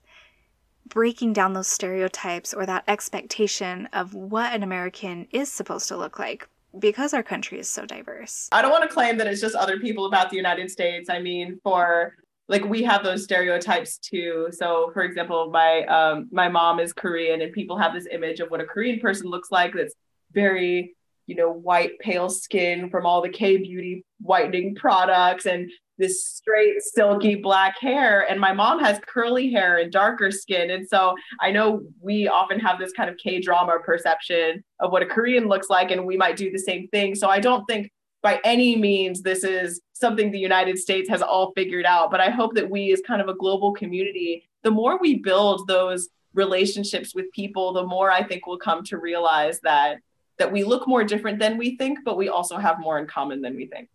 breaking 0.87 1.33
down 1.33 1.53
those 1.53 1.67
stereotypes 1.67 2.53
or 2.53 2.65
that 2.65 2.83
expectation 2.87 3.87
of 3.93 4.13
what 4.13 4.53
an 4.53 4.63
American 4.63 5.27
is 5.31 5.51
supposed 5.51 5.87
to 5.89 5.97
look 5.97 6.17
like 6.17 6.47
because 6.77 7.13
our 7.13 7.23
country 7.23 7.59
is 7.59 7.69
so 7.69 7.85
diverse. 7.85 8.49
I 8.51 8.61
don't 8.61 8.71
want 8.71 8.83
to 8.83 8.89
claim 8.89 9.17
that 9.17 9.27
it's 9.27 9.41
just 9.41 9.55
other 9.55 9.79
people 9.79 10.05
about 10.05 10.29
the 10.29 10.37
United 10.37 10.71
States. 10.71 11.09
I 11.09 11.19
mean, 11.19 11.59
for 11.63 12.15
like 12.47 12.65
we 12.65 12.83
have 12.83 13.03
those 13.03 13.23
stereotypes 13.23 13.97
too. 13.97 14.49
So, 14.51 14.91
for 14.93 15.03
example, 15.03 15.49
my 15.51 15.85
um, 15.85 16.27
my 16.31 16.49
mom 16.49 16.79
is 16.79 16.93
Korean, 16.93 17.41
and 17.41 17.53
people 17.53 17.77
have 17.77 17.93
this 17.93 18.07
image 18.11 18.39
of 18.39 18.49
what 18.49 18.61
a 18.61 18.65
Korean 18.65 18.99
person 18.99 19.27
looks 19.27 19.51
like. 19.51 19.73
That's 19.73 19.95
very 20.33 20.95
you 21.27 21.35
know 21.35 21.51
white, 21.51 21.97
pale 21.99 22.29
skin 22.29 22.89
from 22.89 23.05
all 23.05 23.21
the 23.21 23.29
K 23.29 23.57
beauty 23.57 24.05
whitening 24.19 24.75
products, 24.75 25.45
and 25.45 25.71
this 26.01 26.25
straight, 26.25 26.81
silky 26.81 27.35
black 27.35 27.79
hair. 27.79 28.29
And 28.29 28.39
my 28.39 28.51
mom 28.51 28.79
has 28.79 28.99
curly 29.07 29.51
hair 29.51 29.77
and 29.77 29.91
darker 29.91 30.31
skin. 30.31 30.71
And 30.71 30.87
so 30.87 31.15
I 31.39 31.51
know 31.51 31.83
we 32.01 32.27
often 32.27 32.59
have 32.59 32.79
this 32.79 32.91
kind 32.91 33.09
of 33.09 33.17
K 33.17 33.39
drama 33.39 33.77
perception 33.85 34.63
of 34.79 34.91
what 34.91 35.03
a 35.03 35.05
Korean 35.05 35.47
looks 35.47 35.69
like, 35.69 35.91
and 35.91 36.05
we 36.05 36.17
might 36.17 36.35
do 36.35 36.51
the 36.51 36.59
same 36.59 36.87
thing. 36.89 37.15
So 37.15 37.29
I 37.29 37.39
don't 37.39 37.63
think 37.65 37.91
by 38.21 38.41
any 38.43 38.75
means 38.75 39.21
this 39.21 39.43
is 39.43 39.81
something 39.93 40.31
the 40.31 40.39
United 40.39 40.77
States 40.77 41.07
has 41.09 41.21
all 41.21 41.53
figured 41.55 41.85
out. 41.85 42.11
But 42.11 42.19
I 42.19 42.29
hope 42.29 42.55
that 42.55 42.69
we, 42.69 42.91
as 42.91 43.01
kind 43.05 43.21
of 43.21 43.29
a 43.29 43.35
global 43.35 43.73
community, 43.73 44.43
the 44.63 44.71
more 44.71 44.99
we 44.99 45.19
build 45.19 45.67
those 45.67 46.09
relationships 46.33 47.13
with 47.13 47.31
people, 47.31 47.73
the 47.73 47.85
more 47.85 48.09
I 48.11 48.23
think 48.23 48.47
we'll 48.47 48.57
come 48.57 48.83
to 48.85 48.97
realize 48.97 49.59
that 49.61 49.97
that 50.37 50.51
we 50.51 50.63
look 50.63 50.87
more 50.87 51.03
different 51.03 51.37
than 51.37 51.55
we 51.55 51.77
think, 51.77 51.99
but 52.03 52.17
we 52.17 52.27
also 52.27 52.57
have 52.57 52.79
more 52.79 52.97
in 52.97 53.05
common 53.05 53.41
than 53.41 53.55
we 53.55 53.67
think. 53.67 53.89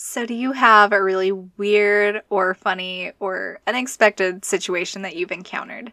So, 0.00 0.24
do 0.24 0.32
you 0.32 0.52
have 0.52 0.92
a 0.92 1.02
really 1.02 1.32
weird 1.32 2.22
or 2.30 2.54
funny 2.54 3.10
or 3.18 3.58
unexpected 3.66 4.44
situation 4.44 5.02
that 5.02 5.16
you've 5.16 5.32
encountered? 5.32 5.92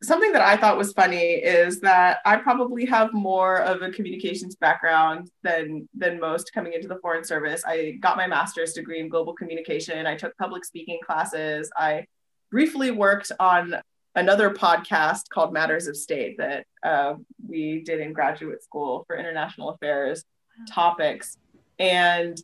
Something 0.00 0.30
that 0.30 0.42
I 0.42 0.56
thought 0.56 0.78
was 0.78 0.92
funny 0.92 1.32
is 1.32 1.80
that 1.80 2.18
I 2.24 2.36
probably 2.36 2.84
have 2.86 3.12
more 3.12 3.62
of 3.62 3.82
a 3.82 3.90
communications 3.90 4.54
background 4.54 5.28
than 5.42 5.88
than 5.92 6.20
most 6.20 6.52
coming 6.52 6.74
into 6.74 6.86
the 6.86 7.00
foreign 7.00 7.24
service. 7.24 7.64
I 7.66 7.98
got 8.00 8.16
my 8.16 8.28
master's 8.28 8.74
degree 8.74 9.00
in 9.00 9.08
global 9.08 9.34
communication. 9.34 10.06
I 10.06 10.14
took 10.14 10.36
public 10.36 10.64
speaking 10.64 11.00
classes. 11.04 11.68
I 11.76 12.06
briefly 12.52 12.92
worked 12.92 13.32
on 13.40 13.74
another 14.14 14.50
podcast 14.50 15.30
called 15.30 15.52
Matters 15.52 15.88
of 15.88 15.96
State 15.96 16.38
that 16.38 16.64
uh, 16.84 17.14
we 17.44 17.82
did 17.82 17.98
in 17.98 18.12
graduate 18.12 18.62
school 18.62 19.02
for 19.08 19.16
international 19.16 19.70
affairs 19.70 20.24
topics. 20.70 21.38
And 21.80 22.40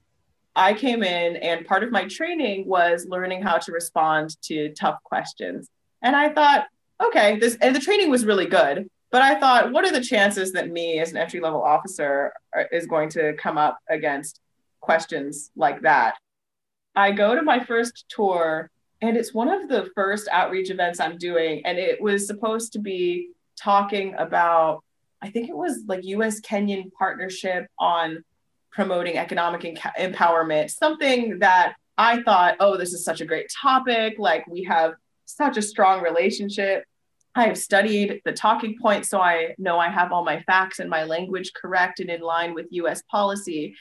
I 0.55 0.75
came 0.75 1.03
in 1.03 1.37
and 1.37 1.67
part 1.67 1.83
of 1.83 1.91
my 1.91 2.07
training 2.07 2.67
was 2.67 3.07
learning 3.07 3.43
how 3.43 3.59
to 3.59 3.73
respond 3.73 4.41
to 4.43 4.73
tough 4.75 5.03
questions. 5.03 5.69
And 6.03 6.15
I 6.15 6.29
thought, 6.29 6.67
okay, 7.03 7.39
this 7.39 7.57
and 7.61 7.75
the 7.75 7.81
training 7.81 8.11
was 8.11 8.27
really 8.27 8.47
good, 8.47 8.89
but 9.11 9.23
I 9.23 9.39
thought, 9.39 9.73
what 9.73 9.85
are 9.85 9.93
the 9.93 10.05
chances 10.05 10.53
that 10.53 10.71
me 10.71 10.99
as 10.99 11.11
an 11.11 11.19
entry 11.19 11.41
level 11.41 11.63
officer 11.63 12.33
is 12.71 12.87
going 12.87 13.09
to 13.11 13.35
come 13.35 13.57
up 13.57 13.79
against 13.89 14.41
questions 14.81 15.51
like 15.57 15.83
that? 15.83 16.17
I 16.95 17.13
go 17.13 17.35
to 17.35 17.43
my 17.43 17.65
first 17.65 18.05
tour 18.09 18.71
and 19.01 19.17
it's 19.17 19.33
one 19.33 19.49
of 19.49 19.69
the 19.69 19.91
first 19.95 20.29
outreach 20.31 20.71
events 20.71 21.01
I'm 21.01 21.17
doing 21.17 21.65
and 21.65 21.79
it 21.79 22.01
was 22.01 22.27
supposed 22.27 22.73
to 22.75 22.79
be 22.79 23.31
talking 23.57 24.15
about 24.19 24.83
I 25.25 25.31
think 25.31 25.49
it 25.49 25.57
was 25.57 25.85
like 25.87 26.05
US 26.05 26.41
Kenyan 26.41 26.93
partnership 26.93 27.69
on 27.79 28.25
promoting 28.73 29.19
economic 29.19 29.61
empowerment, 29.99 30.71
something 30.71 31.39
that 31.41 31.75
I 31.99 32.23
thought, 32.23 32.57
oh, 32.59 32.77
this 32.77 32.93
is 32.93 33.05
such 33.05 33.21
a 33.21 33.27
great 33.27 33.47
topic. 33.63 34.15
Like 34.19 34.47
we 34.47 34.65
have 34.65 34.95
such 35.27 35.57
a 35.57 35.63
strong 35.63 36.03
relationship. 36.03 36.85
I 37.35 37.47
have 37.47 37.59
studied 37.59 38.21
the 38.25 38.33
talking 38.33 38.77
points, 38.81 39.09
so 39.09 39.21
I 39.21 39.55
know 39.59 39.79
I 39.79 39.89
have 39.89 40.13
all 40.13 40.25
my 40.25 40.43
facts 40.43 40.79
and 40.81 40.91
my 40.91 41.05
language 41.05 41.53
correct 41.55 42.01
and 42.01 42.11
in 42.11 42.21
line 42.21 42.55
with 42.55 42.67
US 42.71 43.03
policy. 43.11 43.75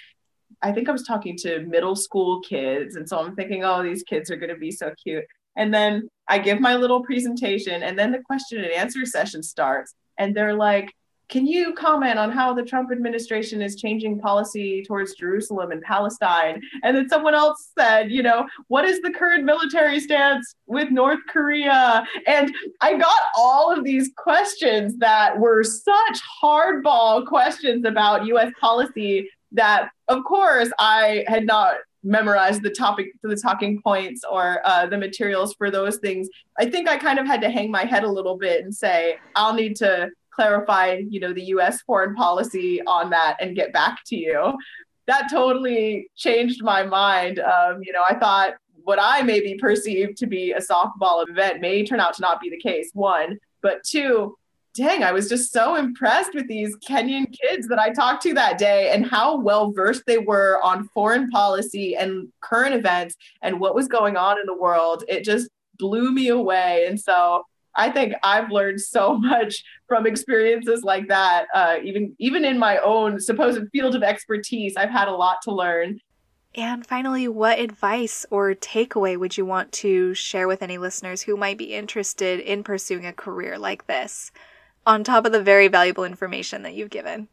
I 0.62 0.72
think 0.72 0.88
I 0.88 0.92
was 0.92 1.04
talking 1.04 1.38
to 1.38 1.66
middle 1.66 1.96
school 1.96 2.42
kids. 2.42 2.96
And 2.96 3.08
so 3.08 3.20
I'm 3.20 3.36
thinking, 3.36 3.64
oh, 3.64 3.84
these 3.84 4.04
kids 4.04 4.30
are 4.30 4.36
going 4.36 4.50
to 4.50 4.58
be 4.58 4.72
so 4.72 4.94
cute. 5.02 5.26
And 5.56 5.74
then 5.74 6.10
I 6.28 6.40
give 6.40 6.62
my 6.62 6.76
little 6.76 7.04
presentation, 7.04 7.84
and 7.84 8.00
then 8.00 8.12
the 8.12 8.20
question 8.20 8.64
and 8.64 8.72
answer 8.72 9.06
session 9.06 9.44
starts. 9.44 9.94
And 10.18 10.36
they're 10.36 10.54
like, 10.54 10.94
can 11.32 11.48
you 11.48 11.74
comment 11.74 12.20
on 12.20 12.30
how 12.30 12.54
the 12.54 12.62
Trump 12.62 12.92
administration 12.92 13.62
is 13.62 13.78
changing 13.78 14.20
policy 14.20 14.84
towards 14.84 15.16
Jerusalem 15.16 15.72
and 15.72 15.82
Palestine? 15.82 16.62
And 16.84 16.96
then 16.96 17.08
someone 17.08 17.34
else 17.34 17.72
said, 17.76 18.12
you 18.12 18.22
know, 18.22 18.46
what 18.68 18.84
is 18.84 19.00
the 19.00 19.12
current 19.12 19.46
military 19.46 20.02
stance 20.02 20.56
with 20.68 20.92
North 20.92 21.20
Korea? 21.30 22.06
And 22.28 22.54
I 22.82 22.98
got 22.98 23.22
all 23.38 23.72
of 23.72 23.86
these 23.86 24.12
questions 24.18 24.98
that 24.98 25.40
were 25.40 25.64
such 25.64 26.20
hardball 26.44 27.26
questions 27.26 27.86
about 27.86 28.26
US 28.26 28.52
policy 28.60 29.30
that, 29.54 29.90
of 30.10 30.26
course, 30.26 30.70
I 30.80 31.24
had 31.28 31.46
not 31.46 31.76
memorized 32.04 32.64
the 32.64 32.70
topic 32.70 33.12
the 33.22 33.36
talking 33.36 33.80
points 33.82 34.24
or 34.30 34.60
uh, 34.66 34.86
the 34.88 34.98
materials 34.98 35.54
for 35.54 35.70
those 35.70 35.98
things 35.98 36.28
i 36.58 36.68
think 36.68 36.90
i 36.90 36.98
kind 36.98 37.20
of 37.20 37.28
had 37.28 37.40
to 37.40 37.48
hang 37.48 37.70
my 37.70 37.84
head 37.84 38.04
a 38.04 38.10
little 38.10 38.36
bit 38.36 38.64
and 38.64 38.74
say 38.74 39.18
i'll 39.36 39.54
need 39.54 39.76
to 39.76 40.10
clarify, 40.34 41.02
you 41.10 41.20
know, 41.20 41.34
the 41.34 41.46
US 41.46 41.82
foreign 41.82 42.16
policy 42.16 42.82
on 42.86 43.10
that 43.12 43.38
and 43.40 43.56
get 43.56 43.74
back 43.74 44.00
to 44.08 44.16
you. 44.16 44.58
That 45.08 45.30
totally 45.30 46.08
changed 46.16 46.64
my 46.64 46.84
mind. 46.84 47.40
Um, 47.40 47.82
you 47.84 47.92
know, 47.92 48.04
I 48.08 48.16
thought 48.16 48.54
what 48.84 49.00
I 49.02 49.22
maybe 49.22 49.56
perceived 49.56 50.18
to 50.18 50.28
be 50.28 50.52
a 50.52 50.60
softball 50.60 51.28
event 51.28 51.62
may 51.62 51.86
turn 51.86 52.00
out 52.00 52.14
to 52.16 52.22
not 52.22 52.42
be 52.42 52.50
the 52.50 52.58
case, 52.58 52.92
one. 52.94 53.38
But 53.62 53.84
two, 53.84 54.36
dang, 54.74 55.04
I 55.04 55.12
was 55.12 55.28
just 55.28 55.52
so 55.52 55.76
impressed 55.76 56.34
with 56.34 56.48
these 56.48 56.76
Kenyan 56.78 57.26
kids 57.32 57.68
that 57.68 57.80
I 57.80 57.90
talked 57.90 58.24
to 58.24 58.34
that 58.36 58.58
day 58.58 58.92
and 58.92 59.06
how 59.06 59.40
well 59.40 59.72
versed 59.72 60.04
they 60.08 60.18
were 60.18 60.60
on 60.64 60.88
foreign 60.90 61.30
policy 61.30 61.96
and 61.96 62.30
current 62.42 62.74
events 62.74 63.16
and 63.42 63.60
what 63.60 63.76
was 63.76 63.88
going 63.88 64.18
on 64.18 64.40
in 64.40 64.46
the 64.46 64.58
world. 64.58 65.04
It 65.08 65.24
just 65.24 65.50
blew 65.78 66.12
me 66.12 66.30
away. 66.30 66.86
And 66.88 67.00
so 67.00 67.44
I 67.76 67.90
think 67.90 68.14
I've 68.24 68.52
learned 68.52 68.82
so 68.82 69.18
much 69.18 69.64
from 69.88 70.06
experiences 70.06 70.84
like 70.84 71.08
that. 71.08 71.48
Uh, 71.54 71.78
even 71.84 72.16
even 72.20 72.46
in 72.46 72.58
my 72.58 72.78
own 72.78 73.20
supposed 73.20 73.62
field 73.72 73.96
of 73.96 74.04
expertise, 74.04 74.76
I've 74.78 74.90
had 74.90 75.08
a 75.08 75.16
lot 75.16 75.38
to 75.44 75.54
learn. 75.54 76.00
And 76.54 76.86
finally, 76.86 77.30
what 77.30 77.60
advice 77.60 78.26
or 78.30 78.54
takeaway 78.54 79.18
would 79.18 79.38
you 79.38 79.46
want 79.46 79.72
to 79.74 80.14
share 80.14 80.50
with 80.50 80.62
any 80.62 80.78
listeners 80.78 81.22
who 81.22 81.38
might 81.38 81.58
be 81.58 81.74
interested 81.74 82.42
in 82.42 82.64
pursuing 82.64 83.06
a 83.06 83.14
career 83.14 83.58
like 83.58 83.88
this, 83.88 84.32
on 84.86 85.06
top 85.06 85.26
of 85.26 85.32
the 85.32 85.42
very 85.42 85.70
valuable 85.70 86.04
information 86.04 86.64
that 86.64 86.74
you've 86.74 86.90
given? 86.90 87.30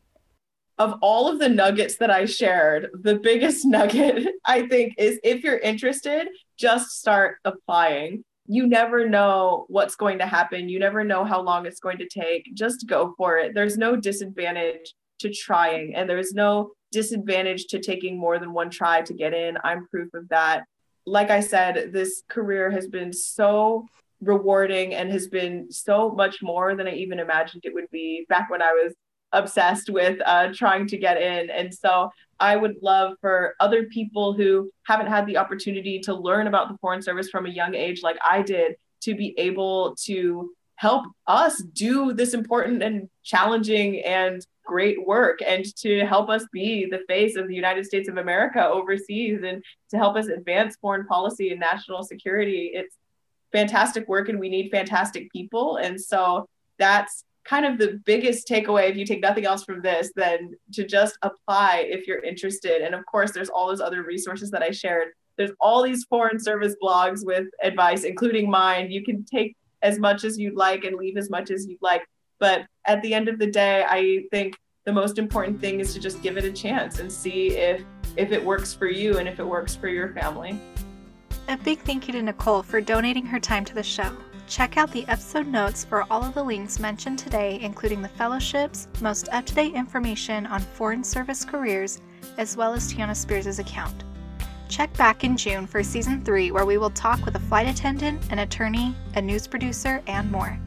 Of 0.79 0.95
all 1.03 1.29
of 1.29 1.41
the 1.41 1.49
nuggets 1.49 1.97
that 1.97 2.13
I 2.13 2.27
shared, 2.27 2.91
the 2.95 3.17
biggest 3.17 3.65
nugget 3.67 4.29
I 4.45 4.69
think 4.69 4.95
is 4.99 5.19
if 5.25 5.43
you're 5.43 5.59
interested, 5.59 6.29
just 6.57 6.91
start 6.91 7.39
applying. 7.45 8.25
You 8.51 8.67
never 8.67 9.09
know 9.09 9.67
what's 9.69 9.95
going 9.95 10.19
to 10.19 10.27
happen. 10.27 10.69
You 10.69 10.79
never 10.79 11.05
know 11.05 11.25
how 11.25 11.43
long 11.43 11.67
it's 11.67 11.81
going 11.81 11.99
to 11.99 12.09
take. 12.09 12.51
Just 12.55 12.87
go 12.87 13.15
for 13.17 13.39
it. 13.39 13.55
There's 13.55 13.77
no 13.77 13.95
disadvantage 13.95 14.95
to 15.21 15.31
trying, 15.31 15.95
and 15.95 16.09
there's 16.09 16.33
no 16.33 16.73
disadvantage 16.91 17.67
to 17.67 17.79
taking 17.79 18.19
more 18.19 18.39
than 18.39 18.55
one 18.55 18.71
try 18.71 19.03
to 19.03 19.13
get 19.13 19.35
in. 19.35 19.59
I'm 19.63 19.87
proof 19.89 20.15
of 20.15 20.29
that. 20.31 20.65
Like 21.05 21.31
I 21.31 21.41
said, 21.41 21.93
this 21.93 22.23
career 22.29 22.71
has 22.71 22.89
been 22.89 23.13
so 23.13 23.87
rewarding 24.21 24.95
and 24.95 25.11
has 25.13 25.29
been 25.29 25.71
so 25.71 26.11
much 26.11 26.43
more 26.43 26.75
than 26.75 26.89
I 26.89 26.95
even 26.95 27.19
imagined 27.19 27.63
it 27.65 27.75
would 27.75 27.91
be 27.91 28.27
back 28.29 28.51
when 28.51 28.63
I 28.63 28.73
was 28.73 28.95
obsessed 29.33 29.91
with 29.91 30.21
uh, 30.25 30.53
trying 30.55 30.87
to 30.89 30.97
get 30.97 31.21
in. 31.21 31.51
And 31.51 31.73
so 31.73 32.11
I 32.41 32.57
would 32.57 32.77
love 32.83 33.15
for 33.21 33.55
other 33.61 33.85
people 33.85 34.33
who 34.33 34.71
haven't 34.87 35.09
had 35.09 35.27
the 35.27 35.37
opportunity 35.37 35.99
to 36.01 36.15
learn 36.15 36.47
about 36.47 36.69
the 36.69 36.79
Foreign 36.79 37.03
Service 37.03 37.29
from 37.29 37.47
a 37.47 37.51
young 37.51 37.75
age, 37.75 38.03
like 38.03 38.19
I 38.25 38.43
did, 38.43 38.77
to 39.03 39.15
be 39.15 39.39
able 39.39 39.97
to 40.05 40.51
help 40.77 41.07
us 41.27 41.61
do 41.61 42.13
this 42.13 42.35
important 42.35 42.83
and 42.83 43.09
challenging 43.25 44.01
and 44.05 44.47
great 44.65 45.05
work 45.07 45.41
and 45.45 45.65
to 45.77 46.05
help 46.07 46.29
us 46.29 46.47
be 46.53 46.87
the 46.89 47.01
face 47.09 47.37
of 47.37 47.49
the 47.49 47.55
United 47.55 47.85
States 47.85 48.09
of 48.09 48.17
America 48.17 48.65
overseas 48.65 49.41
and 49.43 49.65
to 49.91 49.97
help 49.97 50.15
us 50.15 50.29
advance 50.29 50.77
foreign 50.81 51.05
policy 51.07 51.51
and 51.51 51.59
national 51.59 52.05
security. 52.05 52.71
It's 52.75 52.95
fantastic 53.51 54.07
work 54.07 54.29
and 54.29 54.39
we 54.39 54.49
need 54.49 54.71
fantastic 54.71 55.33
people. 55.33 55.79
And 55.79 56.01
so 56.01 56.49
that's 56.79 57.25
kind 57.49 57.65
of 57.65 57.79
the 57.79 58.01
biggest 58.05 58.47
takeaway 58.47 58.91
if 58.91 58.97
you 58.97 59.07
take 59.07 59.23
nothing 59.23 59.47
else 59.47 59.65
from 59.65 59.81
this 59.81 60.13
than 60.15 60.55
to 60.73 60.87
just 60.87 61.17
apply 61.23 61.87
if 61.89 62.07
you're 62.07 62.23
interested. 62.23 62.83
And 62.83 62.95
of 62.95 63.05
course, 63.07 63.33
there's 63.33 63.49
all 63.49 63.69
those 63.69 63.81
other 63.81 64.03
resources 64.03 64.51
that 64.51 64.63
I 64.63 64.71
shared. 64.71 65.09
There's 65.37 65.53
all 65.61 65.83
these 65.83 66.05
foreign 66.05 66.39
service 66.39 66.75
blogs 66.83 67.25
with 67.25 67.47
advice, 67.63 68.05
including 68.05 68.51
mine. 68.51 68.91
You 68.91 69.03
can 69.03 69.25
take 69.25 69.57
as 69.81 69.99
much 69.99 70.25
as 70.25 70.39
you'd 70.39 70.57
like 70.57 70.85
and 70.85 70.97
leave 70.97 71.17
as 71.17 71.31
much 71.31 71.51
as 71.51 71.67
you'd 71.67 71.81
like. 71.81 72.05
But 72.39 72.67
at 72.87 73.01
the 73.03 73.15
end 73.15 73.29
of 73.29 73.39
the 73.39 73.47
day, 73.47 73.85
I 73.89 74.25
think 74.31 74.57
the 74.85 74.93
most 74.93 75.19
important 75.19 75.61
thing 75.61 75.81
is 75.81 75.95
to 75.95 76.01
just 76.01 76.21
give 76.23 76.37
it 76.37 76.45
a 76.45 76.53
chance 76.53 76.99
and 76.99 77.11
see 77.11 77.57
if 77.57 77.83
if 78.17 78.33
it 78.33 78.45
works 78.45 78.75
for 78.75 78.87
you 78.87 79.19
and 79.19 79.29
if 79.29 79.39
it 79.39 79.47
works 79.47 79.77
for 79.77 79.89
your 79.89 80.13
family. 80.13 80.59
A 81.49 81.57
big 81.57 81.79
thank 81.81 82.09
you 82.09 82.13
to 82.13 82.23
Nicole 82.23 82.63
for 82.63 82.81
donating 82.81 83.25
her 83.25 83.39
time 83.39 83.65
to 83.67 83.75
the 83.75 83.83
show. 83.83 84.11
Check 84.49 84.79
out 84.79 84.91
the 84.93 85.07
episode 85.09 85.47
notes 85.47 85.85
for 85.85 86.07
all 86.11 86.25
of 86.25 86.33
the 86.33 86.43
links 86.43 86.79
mentioned 86.79 87.19
today, 87.19 87.59
including 87.61 88.01
the 88.01 88.09
fellowships, 88.09 88.89
most 89.03 89.29
up 89.29 89.45
to 89.45 89.55
date 89.55 89.75
information 89.75 90.47
on 90.47 90.61
foreign 90.61 91.05
service 91.05 91.45
careers, 91.45 92.01
as 92.39 92.57
well 92.57 92.73
as 92.73 92.91
Tianna 92.91 93.15
Spears' 93.15 93.59
account. 93.59 94.05
Check 94.69 94.91
back 94.97 95.23
in 95.23 95.37
June 95.37 95.67
for 95.67 95.83
season 95.83 96.25
3, 96.25 96.51
where 96.51 96.65
we 96.65 96.79
will 96.79 96.91
talk 96.91 97.25
with 97.27 97.37
a 97.37 97.41
flight 97.41 97.67
attendant, 97.67 98.23
an 98.33 98.39
attorney, 98.39 98.97
a 99.17 99.23
news 99.23 99.47
producer, 99.47 100.03
and 100.07 100.31
more. 100.33 100.59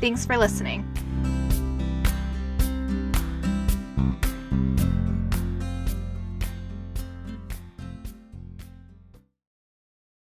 Thanks 0.00 0.26
for 0.26 0.36
listening. 0.36 0.86